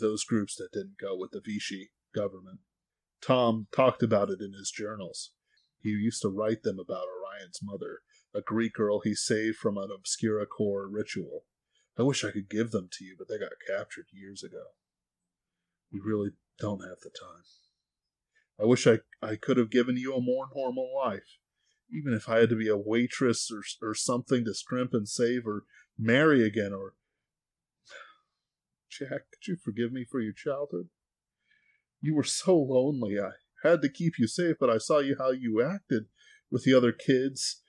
those 0.00 0.24
groups 0.24 0.56
that 0.56 0.72
didn't 0.72 0.98
go 1.00 1.16
with 1.16 1.30
the 1.30 1.40
Vichy 1.40 1.92
government. 2.12 2.58
Tom 3.22 3.68
talked 3.72 4.02
about 4.02 4.28
it 4.28 4.40
in 4.40 4.54
his 4.54 4.72
journals. 4.72 5.30
He 5.78 5.90
used 5.90 6.22
to 6.22 6.28
write 6.28 6.64
them 6.64 6.80
about 6.80 7.06
Orion's 7.06 7.60
mother, 7.62 8.00
a 8.34 8.40
Greek 8.40 8.74
girl 8.74 9.00
he 9.00 9.14
saved 9.14 9.56
from 9.56 9.78
an 9.78 9.90
Obscura 9.94 10.46
Corps 10.46 10.88
ritual. 10.88 11.44
I 11.96 12.02
wish 12.02 12.24
I 12.24 12.32
could 12.32 12.50
give 12.50 12.72
them 12.72 12.88
to 12.90 13.04
you, 13.04 13.14
but 13.16 13.28
they 13.28 13.38
got 13.38 13.52
captured 13.68 14.06
years 14.12 14.42
ago. 14.42 14.72
We 15.92 16.00
really 16.04 16.30
don't 16.58 16.80
have 16.80 16.98
the 17.02 17.10
time. 17.10 17.44
I 18.60 18.66
wish 18.66 18.86
I, 18.86 18.98
I 19.22 19.36
could 19.36 19.56
have 19.56 19.70
given 19.70 19.96
you 19.96 20.14
a 20.14 20.20
more 20.20 20.48
normal 20.54 20.92
life. 20.94 21.38
Even 21.90 22.12
if 22.12 22.28
I 22.28 22.38
had 22.38 22.50
to 22.50 22.56
be 22.56 22.68
a 22.68 22.76
waitress 22.76 23.50
or, 23.50 23.62
or 23.86 23.94
something 23.94 24.44
to 24.44 24.54
scrimp 24.54 24.92
and 24.92 25.08
save 25.08 25.46
or 25.46 25.64
marry 25.98 26.44
again 26.44 26.72
or. 26.72 26.94
Jack, 28.90 29.22
could 29.32 29.46
you 29.46 29.56
forgive 29.56 29.92
me 29.92 30.04
for 30.04 30.20
your 30.20 30.32
childhood? 30.32 30.88
You 32.00 32.14
were 32.14 32.24
so 32.24 32.56
lonely. 32.56 33.18
I 33.18 33.30
had 33.62 33.82
to 33.82 33.88
keep 33.88 34.18
you 34.18 34.26
safe, 34.26 34.56
but 34.58 34.70
I 34.70 34.78
saw 34.78 34.98
you 34.98 35.16
how 35.18 35.30
you 35.30 35.62
acted 35.62 36.06
with 36.50 36.64
the 36.64 36.74
other 36.74 36.92
kids. 36.92 37.62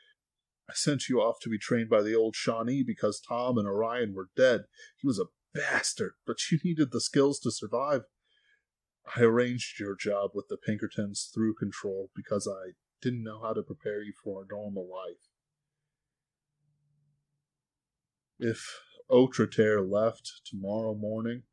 I 0.70 0.74
sent 0.74 1.10
you 1.10 1.22
off 1.22 1.40
to 1.42 1.50
be 1.50 1.58
trained 1.58 1.90
by 1.90 2.02
the 2.02 2.16
old 2.16 2.36
Shawnee 2.36 2.84
because 2.86 3.20
Tom 3.20 3.58
and 3.58 3.68
Orion 3.68 4.14
were 4.14 4.30
dead. 4.36 4.62
He 4.98 5.08
was 5.08 5.20
a 5.20 5.26
bastard, 5.54 6.14
but 6.26 6.38
you 6.52 6.60
needed 6.64 6.92
the 6.92 7.02
skills 7.02 7.40
to 7.42 7.52
survive. 7.52 8.02
I 9.16 9.22
arranged 9.22 9.80
your 9.80 9.96
job 9.96 10.32
with 10.34 10.48
the 10.48 10.58
Pinkertons 10.58 11.30
through 11.34 11.56
control 11.56 12.10
because 12.16 12.48
I 12.48 12.72
didn't 13.02 13.24
know 13.24 13.42
how 13.42 13.54
to 13.54 13.64
prepare 13.64 14.02
you 14.02 14.14
for 14.24 14.44
a 14.44 14.54
normal 14.54 14.88
life. 14.88 15.28
If 18.40 18.64
Autre 19.10 19.82
left 19.82 20.42
tomorrow 20.46 20.96
morning 20.96 21.44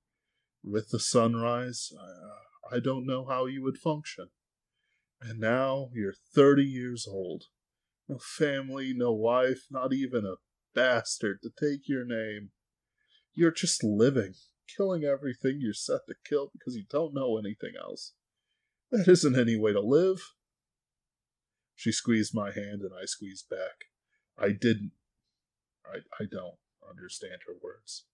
with 0.63 0.91
the 0.91 1.01
sunrise, 1.01 1.91
I, 1.99 2.05
uh, 2.05 2.77
I 2.77 2.81
don't 2.81 3.07
know 3.07 3.25
how 3.25 3.47
you 3.47 3.63
would 3.63 3.79
function. 3.79 4.29
And 5.21 5.41
now 5.41 5.91
you're 5.95 6.15
30 6.35 6.63
years 6.63 7.07
old. 7.09 7.45
No 8.09 8.19
family, 8.19 8.93
no 8.95 9.13
wife, 9.13 9.67
not 9.71 9.93
even 9.93 10.25
a 10.25 10.37
bastard 10.75 11.41
to 11.43 11.51
take 11.51 11.89
your 11.89 12.05
name. 12.05 12.51
You're 13.35 13.51
just 13.51 13.83
living, 13.83 14.35
killing 14.77 15.05
everything 15.05 15.59
you're 15.61 15.73
set 15.73 16.01
to 16.09 16.15
kill 16.29 16.51
because 16.53 16.77
you 16.77 16.85
don't 16.89 17.15
know 17.15 17.39
anything 17.39 17.73
else. 17.81 18.13
That 18.91 19.09
isn't 19.09 19.39
any 19.39 19.57
way 19.57 19.73
to 19.73 19.81
live. 19.81 20.21
She 21.75 21.93
squeezed 21.93 22.35
my 22.35 22.51
hand 22.51 22.83
and 22.83 22.91
I 22.93 23.05
squeezed 23.05 23.49
back. 23.49 23.87
I 24.39 24.49
didn't. 24.49 24.93
I, 25.87 25.99
I 26.21 26.27
don't 26.31 26.59
understand 26.89 27.41
her 27.47 27.55
words. 27.63 28.05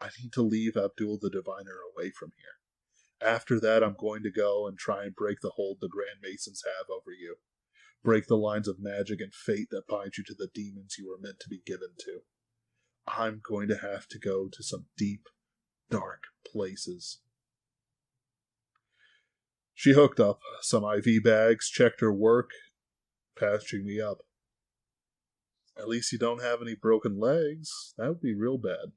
I 0.00 0.08
need 0.22 0.32
to 0.34 0.42
leave 0.42 0.76
Abdul 0.76 1.18
the 1.20 1.30
Diviner 1.30 1.78
away 1.92 2.10
from 2.10 2.32
here. 2.36 3.28
After 3.28 3.58
that, 3.60 3.82
I'm 3.82 3.96
going 3.98 4.22
to 4.22 4.30
go 4.30 4.66
and 4.66 4.78
try 4.78 5.04
and 5.04 5.14
break 5.14 5.40
the 5.40 5.50
hold 5.50 5.78
the 5.80 5.88
Grand 5.88 6.20
Masons 6.22 6.62
have 6.64 6.86
over 6.88 7.10
you. 7.10 7.36
Break 8.04 8.28
the 8.28 8.36
lines 8.36 8.68
of 8.68 8.78
magic 8.78 9.20
and 9.20 9.34
fate 9.34 9.68
that 9.70 9.88
bind 9.88 10.12
you 10.16 10.24
to 10.24 10.34
the 10.38 10.48
demons 10.54 10.96
you 10.98 11.08
were 11.08 11.18
meant 11.20 11.40
to 11.40 11.48
be 11.48 11.60
given 11.66 11.90
to. 12.00 12.20
I'm 13.08 13.40
going 13.42 13.68
to 13.68 13.78
have 13.78 14.06
to 14.08 14.18
go 14.18 14.48
to 14.52 14.62
some 14.62 14.86
deep, 14.96 15.26
dark 15.90 16.24
places. 16.44 17.18
She 19.74 19.92
hooked 19.92 20.18
up 20.18 20.40
some 20.60 20.84
IV 20.84 21.22
bags, 21.22 21.68
checked 21.68 22.00
her 22.00 22.12
work, 22.12 22.50
patching 23.38 23.84
me 23.84 24.00
up. 24.00 24.18
At 25.78 25.88
least 25.88 26.10
you 26.10 26.18
don't 26.18 26.42
have 26.42 26.60
any 26.60 26.74
broken 26.74 27.20
legs. 27.20 27.94
That 27.96 28.08
would 28.08 28.20
be 28.20 28.34
real 28.34 28.58
bad. 28.58 28.92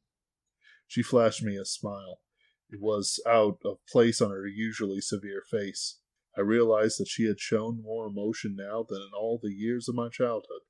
She 0.87 1.03
flashed 1.03 1.43
me 1.43 1.55
a 1.55 1.65
smile. 1.65 2.21
It 2.69 2.81
was 2.81 3.19
out 3.27 3.59
of 3.63 3.85
place 3.87 4.21
on 4.21 4.31
her 4.31 4.47
usually 4.47 5.01
severe 5.01 5.43
face. 5.49 5.99
I 6.35 6.41
realized 6.41 6.99
that 6.99 7.09
she 7.09 7.25
had 7.25 7.39
shown 7.39 7.83
more 7.83 8.07
emotion 8.07 8.55
now 8.57 8.85
than 8.87 9.01
in 9.01 9.09
all 9.13 9.39
the 9.41 9.53
years 9.53 9.87
of 9.87 9.95
my 9.95 10.09
childhood. 10.09 10.61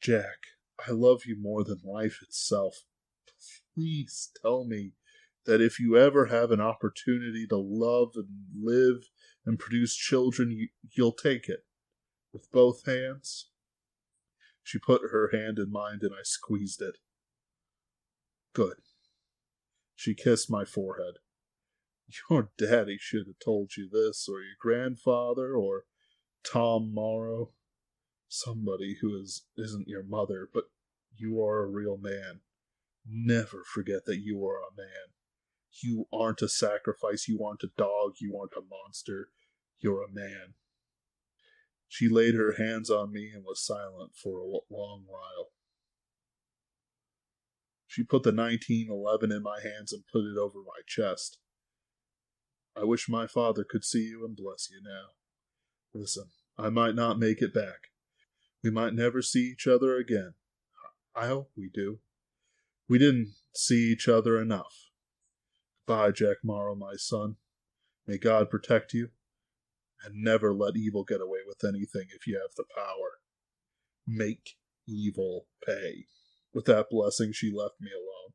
Jack, 0.00 0.36
I 0.86 0.92
love 0.92 1.22
you 1.26 1.36
more 1.40 1.64
than 1.64 1.80
life 1.82 2.20
itself. 2.22 2.84
Please 3.76 4.30
tell 4.40 4.64
me 4.64 4.92
that 5.44 5.60
if 5.60 5.78
you 5.78 5.96
ever 5.98 6.26
have 6.26 6.50
an 6.50 6.60
opportunity 6.60 7.46
to 7.48 7.58
love 7.58 8.12
and 8.14 8.28
live 8.58 9.04
and 9.44 9.58
produce 9.58 9.94
children, 9.94 10.50
you, 10.50 10.68
you'll 10.96 11.12
take 11.12 11.48
it 11.48 11.60
with 12.32 12.50
both 12.50 12.86
hands. 12.86 13.50
She 14.62 14.78
put 14.78 15.02
her 15.12 15.30
hand 15.32 15.58
in 15.58 15.70
mine 15.70 15.98
and 16.00 16.12
I 16.12 16.22
squeezed 16.22 16.80
it. 16.80 16.96
Good. 18.54 18.76
She 19.94 20.14
kissed 20.14 20.50
my 20.50 20.64
forehead. 20.64 21.16
Your 22.30 22.50
daddy 22.56 22.96
should 22.98 23.26
have 23.26 23.38
told 23.44 23.72
you 23.76 23.88
this, 23.90 24.28
or 24.28 24.40
your 24.40 24.56
grandfather, 24.60 25.54
or 25.54 25.84
Tom 26.44 26.92
Morrow. 26.94 27.50
Somebody 28.28 28.98
who 29.00 29.20
is, 29.20 29.44
isn't 29.56 29.88
your 29.88 30.02
mother, 30.02 30.48
but 30.52 30.64
you 31.16 31.42
are 31.42 31.62
a 31.62 31.70
real 31.70 31.98
man. 31.98 32.40
Never 33.08 33.62
forget 33.64 34.04
that 34.06 34.18
you 34.18 34.44
are 34.46 34.58
a 34.58 34.76
man. 34.76 35.12
You 35.82 36.06
aren't 36.12 36.42
a 36.42 36.48
sacrifice. 36.48 37.28
You 37.28 37.44
aren't 37.44 37.62
a 37.62 37.70
dog. 37.76 38.14
You 38.20 38.36
aren't 38.38 38.56
a 38.56 38.66
monster. 38.68 39.28
You're 39.78 40.02
a 40.02 40.12
man. 40.12 40.54
She 41.88 42.08
laid 42.08 42.34
her 42.34 42.54
hands 42.58 42.90
on 42.90 43.12
me 43.12 43.30
and 43.34 43.44
was 43.44 43.64
silent 43.64 44.12
for 44.16 44.40
a 44.40 44.74
long 44.74 45.04
while. 45.06 45.50
She 47.86 48.02
put 48.02 48.24
the 48.24 48.32
1911 48.32 49.30
in 49.30 49.42
my 49.42 49.60
hands 49.62 49.92
and 49.92 50.02
put 50.12 50.24
it 50.24 50.36
over 50.36 50.58
my 50.58 50.82
chest. 50.86 51.38
I 52.76 52.84
wish 52.84 53.08
my 53.08 53.26
father 53.26 53.64
could 53.64 53.84
see 53.84 54.04
you 54.04 54.24
and 54.24 54.36
bless 54.36 54.68
you 54.70 54.80
now. 54.84 55.12
Listen, 55.94 56.26
I 56.58 56.68
might 56.68 56.94
not 56.94 57.18
make 57.18 57.40
it 57.40 57.54
back. 57.54 57.88
We 58.62 58.70
might 58.70 58.92
never 58.92 59.22
see 59.22 59.50
each 59.50 59.66
other 59.66 59.96
again. 59.96 60.34
I 61.14 61.28
hope 61.28 61.52
we 61.56 61.70
do. 61.72 62.00
We 62.88 62.98
didn't 62.98 63.34
see 63.54 63.90
each 63.90 64.08
other 64.08 64.40
enough. 64.40 64.90
Goodbye, 65.86 66.12
Jack 66.12 66.38
Morrow, 66.44 66.74
my 66.74 66.94
son. 66.96 67.36
May 68.06 68.18
God 68.18 68.50
protect 68.50 68.92
you, 68.92 69.08
and 70.04 70.22
never 70.22 70.54
let 70.54 70.76
evil 70.76 71.04
get 71.04 71.20
away 71.20 71.40
with 71.46 71.64
anything 71.64 72.06
if 72.14 72.26
you 72.26 72.40
have 72.40 72.54
the 72.56 72.64
power. 72.74 73.18
Make 74.06 74.56
evil 74.86 75.46
pay. 75.64 76.06
With 76.54 76.66
that 76.66 76.86
blessing, 76.90 77.32
she 77.32 77.52
left 77.52 77.80
me 77.80 77.90
alone. 77.92 78.34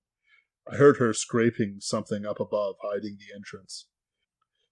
I 0.70 0.78
heard 0.78 0.98
her 0.98 1.14
scraping 1.14 1.78
something 1.80 2.26
up 2.26 2.40
above, 2.40 2.76
hiding 2.82 3.18
the 3.18 3.36
entrance. 3.36 3.88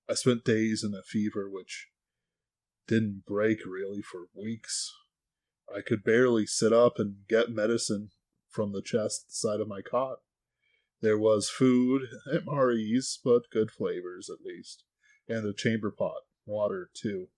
I 0.09 0.13
spent 0.15 0.43
days 0.43 0.83
in 0.83 0.93
a 0.93 1.03
fever 1.03 1.49
which 1.49 1.87
didn't 2.87 3.23
break 3.25 3.59
really 3.65 4.01
for 4.01 4.27
weeks. 4.35 4.91
I 5.73 5.81
could 5.81 6.03
barely 6.03 6.45
sit 6.45 6.73
up 6.73 6.93
and 6.97 7.27
get 7.29 7.49
medicine 7.49 8.09
from 8.49 8.71
the 8.71 8.81
chest 8.81 9.35
side 9.39 9.59
of 9.59 9.67
my 9.67 9.81
cot. 9.81 10.19
There 11.01 11.17
was 11.17 11.49
food, 11.49 12.03
eh, 12.31 12.39
MREs, 12.39 13.19
but 13.23 13.49
good 13.51 13.71
flavors 13.71 14.29
at 14.29 14.45
least, 14.45 14.83
and 15.27 15.45
a 15.45 15.53
chamber 15.53 15.91
pot, 15.91 16.23
water 16.45 16.89
too. 16.93 17.29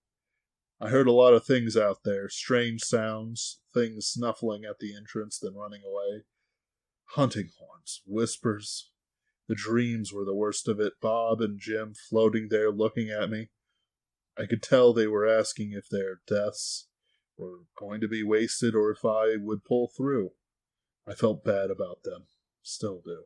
I 0.79 0.89
heard 0.89 1.07
a 1.07 1.11
lot 1.11 1.35
of 1.35 1.45
things 1.45 1.77
out 1.77 2.03
there, 2.03 2.27
strange 2.27 2.81
sounds, 2.81 3.59
things 3.71 4.07
snuffling 4.07 4.65
at 4.65 4.79
the 4.79 4.95
entrance, 4.95 5.37
then 5.37 5.53
running 5.53 5.83
away. 5.83 6.23
Hunting 7.09 7.49
horns, 7.59 8.01
whispers. 8.07 8.89
The 9.47 9.53
dreams 9.53 10.11
were 10.11 10.25
the 10.25 10.33
worst 10.33 10.67
of 10.67 10.79
it. 10.79 10.93
Bob 10.99 11.39
and 11.41 11.59
Jim 11.59 11.93
floating 11.93 12.47
there 12.49 12.71
looking 12.71 13.09
at 13.09 13.29
me. 13.29 13.49
I 14.37 14.45
could 14.47 14.63
tell 14.63 14.91
they 14.91 15.07
were 15.07 15.27
asking 15.27 15.73
if 15.73 15.87
their 15.87 16.21
deaths 16.25 16.87
were 17.37 17.59
going 17.77 18.01
to 18.01 18.07
be 18.07 18.23
wasted 18.23 18.73
or 18.73 18.89
if 18.89 19.05
I 19.05 19.35
would 19.37 19.63
pull 19.63 19.91
through. 19.95 20.31
I 21.11 21.13
felt 21.13 21.43
bad 21.43 21.69
about 21.69 22.03
them. 22.03 22.27
Still 22.61 23.01
do. 23.03 23.23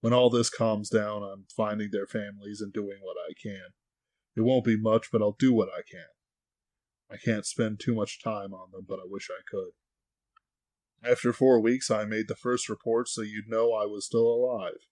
When 0.00 0.14
all 0.14 0.30
this 0.30 0.48
calms 0.48 0.88
down, 0.88 1.22
I'm 1.22 1.44
finding 1.54 1.90
their 1.92 2.06
families 2.06 2.62
and 2.62 2.72
doing 2.72 2.98
what 3.02 3.16
I 3.28 3.34
can. 3.40 3.74
It 4.34 4.40
won't 4.40 4.64
be 4.64 4.78
much, 4.78 5.08
but 5.12 5.20
I'll 5.20 5.36
do 5.38 5.52
what 5.52 5.68
I 5.68 5.82
can. 5.82 6.06
I 7.10 7.18
can't 7.18 7.44
spend 7.44 7.80
too 7.80 7.94
much 7.94 8.22
time 8.22 8.54
on 8.54 8.70
them, 8.72 8.86
but 8.88 8.98
I 8.98 9.04
wish 9.04 9.28
I 9.30 9.42
could. 9.46 9.72
After 11.04 11.34
four 11.34 11.60
weeks, 11.60 11.90
I 11.90 12.06
made 12.06 12.28
the 12.28 12.34
first 12.34 12.70
report 12.70 13.08
so 13.08 13.20
you'd 13.20 13.48
know 13.48 13.74
I 13.74 13.84
was 13.84 14.06
still 14.06 14.26
alive. 14.26 14.88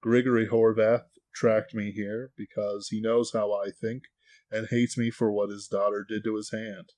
Grigory 0.00 0.46
Horvath 0.46 1.06
tracked 1.34 1.74
me 1.74 1.90
here 1.90 2.30
because 2.36 2.88
he 2.90 3.00
knows 3.00 3.32
how 3.32 3.52
I 3.52 3.70
think 3.70 4.04
and 4.52 4.68
hates 4.70 4.96
me 4.96 5.10
for 5.10 5.32
what 5.32 5.50
his 5.50 5.66
daughter 5.66 6.06
did 6.08 6.22
to 6.24 6.36
his 6.36 6.52
hand. 6.52 6.90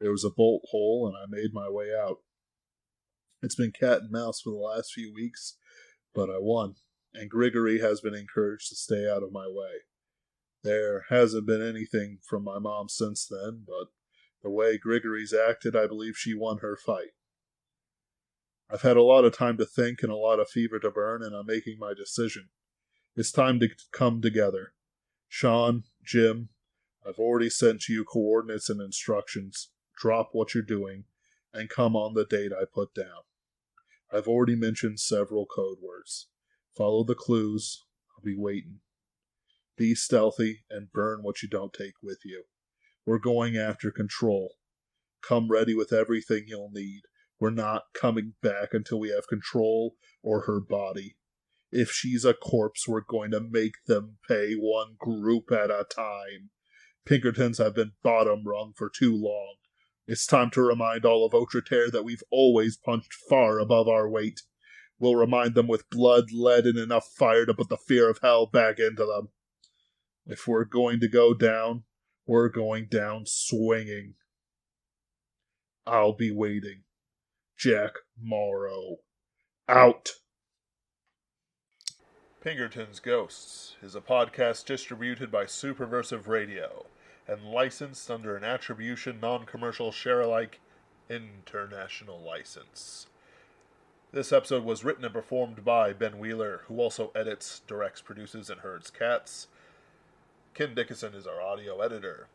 There 0.00 0.10
was 0.10 0.24
a 0.24 0.30
bolt 0.30 0.62
hole, 0.70 1.06
and 1.06 1.16
I 1.16 1.26
made 1.28 1.54
my 1.54 1.68
way 1.70 1.90
out. 1.96 2.18
It's 3.46 3.54
been 3.54 3.70
cat 3.70 4.00
and 4.00 4.10
mouse 4.10 4.40
for 4.40 4.50
the 4.50 4.56
last 4.56 4.92
few 4.92 5.14
weeks, 5.14 5.56
but 6.12 6.28
I 6.28 6.38
won, 6.40 6.74
and 7.14 7.30
Grigory 7.30 7.78
has 7.78 8.00
been 8.00 8.12
encouraged 8.12 8.70
to 8.70 8.74
stay 8.74 9.08
out 9.08 9.22
of 9.22 9.30
my 9.30 9.46
way. 9.46 9.82
There 10.64 11.04
hasn't 11.10 11.46
been 11.46 11.62
anything 11.62 12.18
from 12.28 12.42
my 12.42 12.58
mom 12.58 12.88
since 12.88 13.24
then, 13.24 13.62
but 13.64 13.90
the 14.42 14.50
way 14.50 14.78
Grigory's 14.78 15.32
acted, 15.32 15.76
I 15.76 15.86
believe 15.86 16.16
she 16.16 16.34
won 16.34 16.58
her 16.58 16.76
fight. 16.76 17.10
I've 18.68 18.82
had 18.82 18.96
a 18.96 19.02
lot 19.04 19.24
of 19.24 19.38
time 19.38 19.58
to 19.58 19.64
think 19.64 20.02
and 20.02 20.10
a 20.10 20.16
lot 20.16 20.40
of 20.40 20.48
fever 20.48 20.80
to 20.80 20.90
burn, 20.90 21.22
and 21.22 21.32
I'm 21.32 21.46
making 21.46 21.78
my 21.78 21.94
decision. 21.94 22.48
It's 23.14 23.30
time 23.30 23.60
to 23.60 23.68
come 23.92 24.20
together. 24.20 24.72
Sean, 25.28 25.84
Jim, 26.04 26.48
I've 27.06 27.20
already 27.20 27.50
sent 27.50 27.88
you 27.88 28.04
coordinates 28.04 28.68
and 28.68 28.80
instructions. 28.80 29.68
Drop 29.96 30.30
what 30.32 30.52
you're 30.52 30.64
doing 30.64 31.04
and 31.54 31.68
come 31.68 31.94
on 31.94 32.14
the 32.14 32.24
date 32.24 32.50
I 32.52 32.64
put 32.64 32.92
down. 32.92 33.22
I've 34.12 34.28
already 34.28 34.56
mentioned 34.56 35.00
several 35.00 35.46
code 35.46 35.78
words. 35.82 36.28
Follow 36.76 37.04
the 37.04 37.14
clues. 37.14 37.84
I'll 38.16 38.24
be 38.24 38.36
waiting. 38.36 38.80
Be 39.76 39.94
stealthy 39.94 40.64
and 40.70 40.92
burn 40.92 41.22
what 41.22 41.42
you 41.42 41.48
don't 41.48 41.72
take 41.72 41.94
with 42.02 42.20
you. 42.24 42.44
We're 43.04 43.18
going 43.18 43.56
after 43.56 43.90
control. 43.90 44.54
Come 45.22 45.48
ready 45.50 45.74
with 45.74 45.92
everything 45.92 46.44
you'll 46.46 46.70
need. 46.72 47.02
We're 47.38 47.50
not 47.50 47.84
coming 47.94 48.34
back 48.42 48.68
until 48.72 48.98
we 48.98 49.10
have 49.10 49.28
control 49.28 49.96
or 50.22 50.42
her 50.42 50.60
body. 50.60 51.16
If 51.70 51.90
she's 51.90 52.24
a 52.24 52.32
corpse, 52.32 52.88
we're 52.88 53.02
going 53.02 53.32
to 53.32 53.40
make 53.40 53.74
them 53.86 54.18
pay 54.26 54.54
one 54.54 54.96
group 54.98 55.52
at 55.52 55.70
a 55.70 55.84
time. 55.84 56.50
Pinkertons 57.04 57.58
have 57.58 57.74
been 57.74 57.92
bottom 58.02 58.44
rung 58.46 58.72
for 58.76 58.88
too 58.88 59.14
long. 59.14 59.56
It's 60.08 60.26
time 60.26 60.50
to 60.50 60.62
remind 60.62 61.04
all 61.04 61.26
of 61.26 61.32
Outreterre 61.32 61.90
that 61.90 62.04
we've 62.04 62.22
always 62.30 62.76
punched 62.76 63.12
far 63.12 63.58
above 63.58 63.88
our 63.88 64.08
weight. 64.08 64.42
We'll 65.00 65.16
remind 65.16 65.54
them 65.54 65.66
with 65.66 65.90
blood, 65.90 66.30
lead, 66.32 66.64
and 66.64 66.78
enough 66.78 67.08
fire 67.08 67.44
to 67.44 67.52
put 67.52 67.68
the 67.68 67.76
fear 67.76 68.08
of 68.08 68.20
hell 68.22 68.46
back 68.46 68.78
into 68.78 69.04
them. 69.04 69.30
If 70.24 70.46
we're 70.46 70.64
going 70.64 71.00
to 71.00 71.08
go 71.08 71.34
down, 71.34 71.84
we're 72.24 72.48
going 72.48 72.86
down 72.88 73.24
swinging. 73.26 74.14
I'll 75.86 76.14
be 76.14 76.30
waiting. 76.30 76.82
Jack 77.56 77.92
Morrow. 78.20 78.98
Out. 79.68 80.10
Pinkerton's 82.40 83.00
Ghosts 83.00 83.74
is 83.82 83.96
a 83.96 84.00
podcast 84.00 84.66
distributed 84.66 85.32
by 85.32 85.44
Superversive 85.44 86.28
Radio 86.28 86.86
and 87.28 87.44
licensed 87.44 88.10
under 88.10 88.36
an 88.36 88.44
attribution 88.44 89.20
non 89.20 89.44
commercial 89.44 89.92
share 89.92 90.20
alike 90.20 90.60
international 91.08 92.20
license. 92.20 93.06
This 94.12 94.32
episode 94.32 94.64
was 94.64 94.84
written 94.84 95.04
and 95.04 95.12
performed 95.12 95.64
by 95.64 95.92
Ben 95.92 96.18
Wheeler, 96.18 96.62
who 96.68 96.80
also 96.80 97.10
edits, 97.14 97.60
directs, 97.66 98.00
produces, 98.00 98.48
and 98.48 98.60
herds 98.60 98.90
cats. 98.90 99.48
Ken 100.54 100.74
Dickinson 100.74 101.14
is 101.14 101.26
our 101.26 101.42
audio 101.42 101.80
editor. 101.80 102.28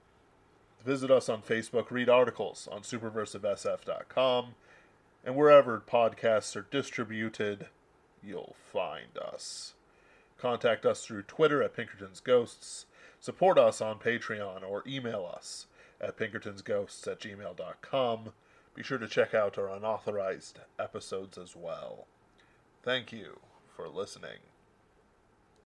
Visit 0.86 1.10
us 1.10 1.30
on 1.30 1.42
Facebook, 1.42 1.90
read 1.90 2.10
articles 2.10 2.68
on 2.72 2.82
superversivesf.com, 2.82 4.56
and 5.24 5.36
wherever 5.36 5.80
podcasts 5.80 6.56
are 6.56 6.68
distributed, 6.70 7.68
you'll 8.22 8.56
find 8.72 9.18
us. 9.18 9.74
Contact 10.38 10.86
us 10.86 11.06
through 11.06 11.24
Twitter 11.24 11.64
at 11.64 11.76
Pinkerton's 11.76 12.20
Ghosts, 12.20 12.86
support 13.22 13.58
us 13.58 13.80
on 13.80 14.00
Patreon, 14.00 14.68
or 14.68 14.84
email 14.86 15.32
us 15.34 15.68
at 16.02 16.18
pinkertonsghosts 16.18 17.08
at 17.08 17.22
gmail.com. 17.22 18.34
Be 18.74 18.84
sure 18.84 18.98
to 18.98 19.08
check 19.08 19.34
out 19.34 19.58
our 19.58 19.70
unauthorized 19.70 20.60
episodes 20.78 21.38
as 21.38 21.56
well. 21.56 22.08
Thank 22.84 23.14
you 23.14 23.40
for 23.76 23.88
listening. 23.88 24.51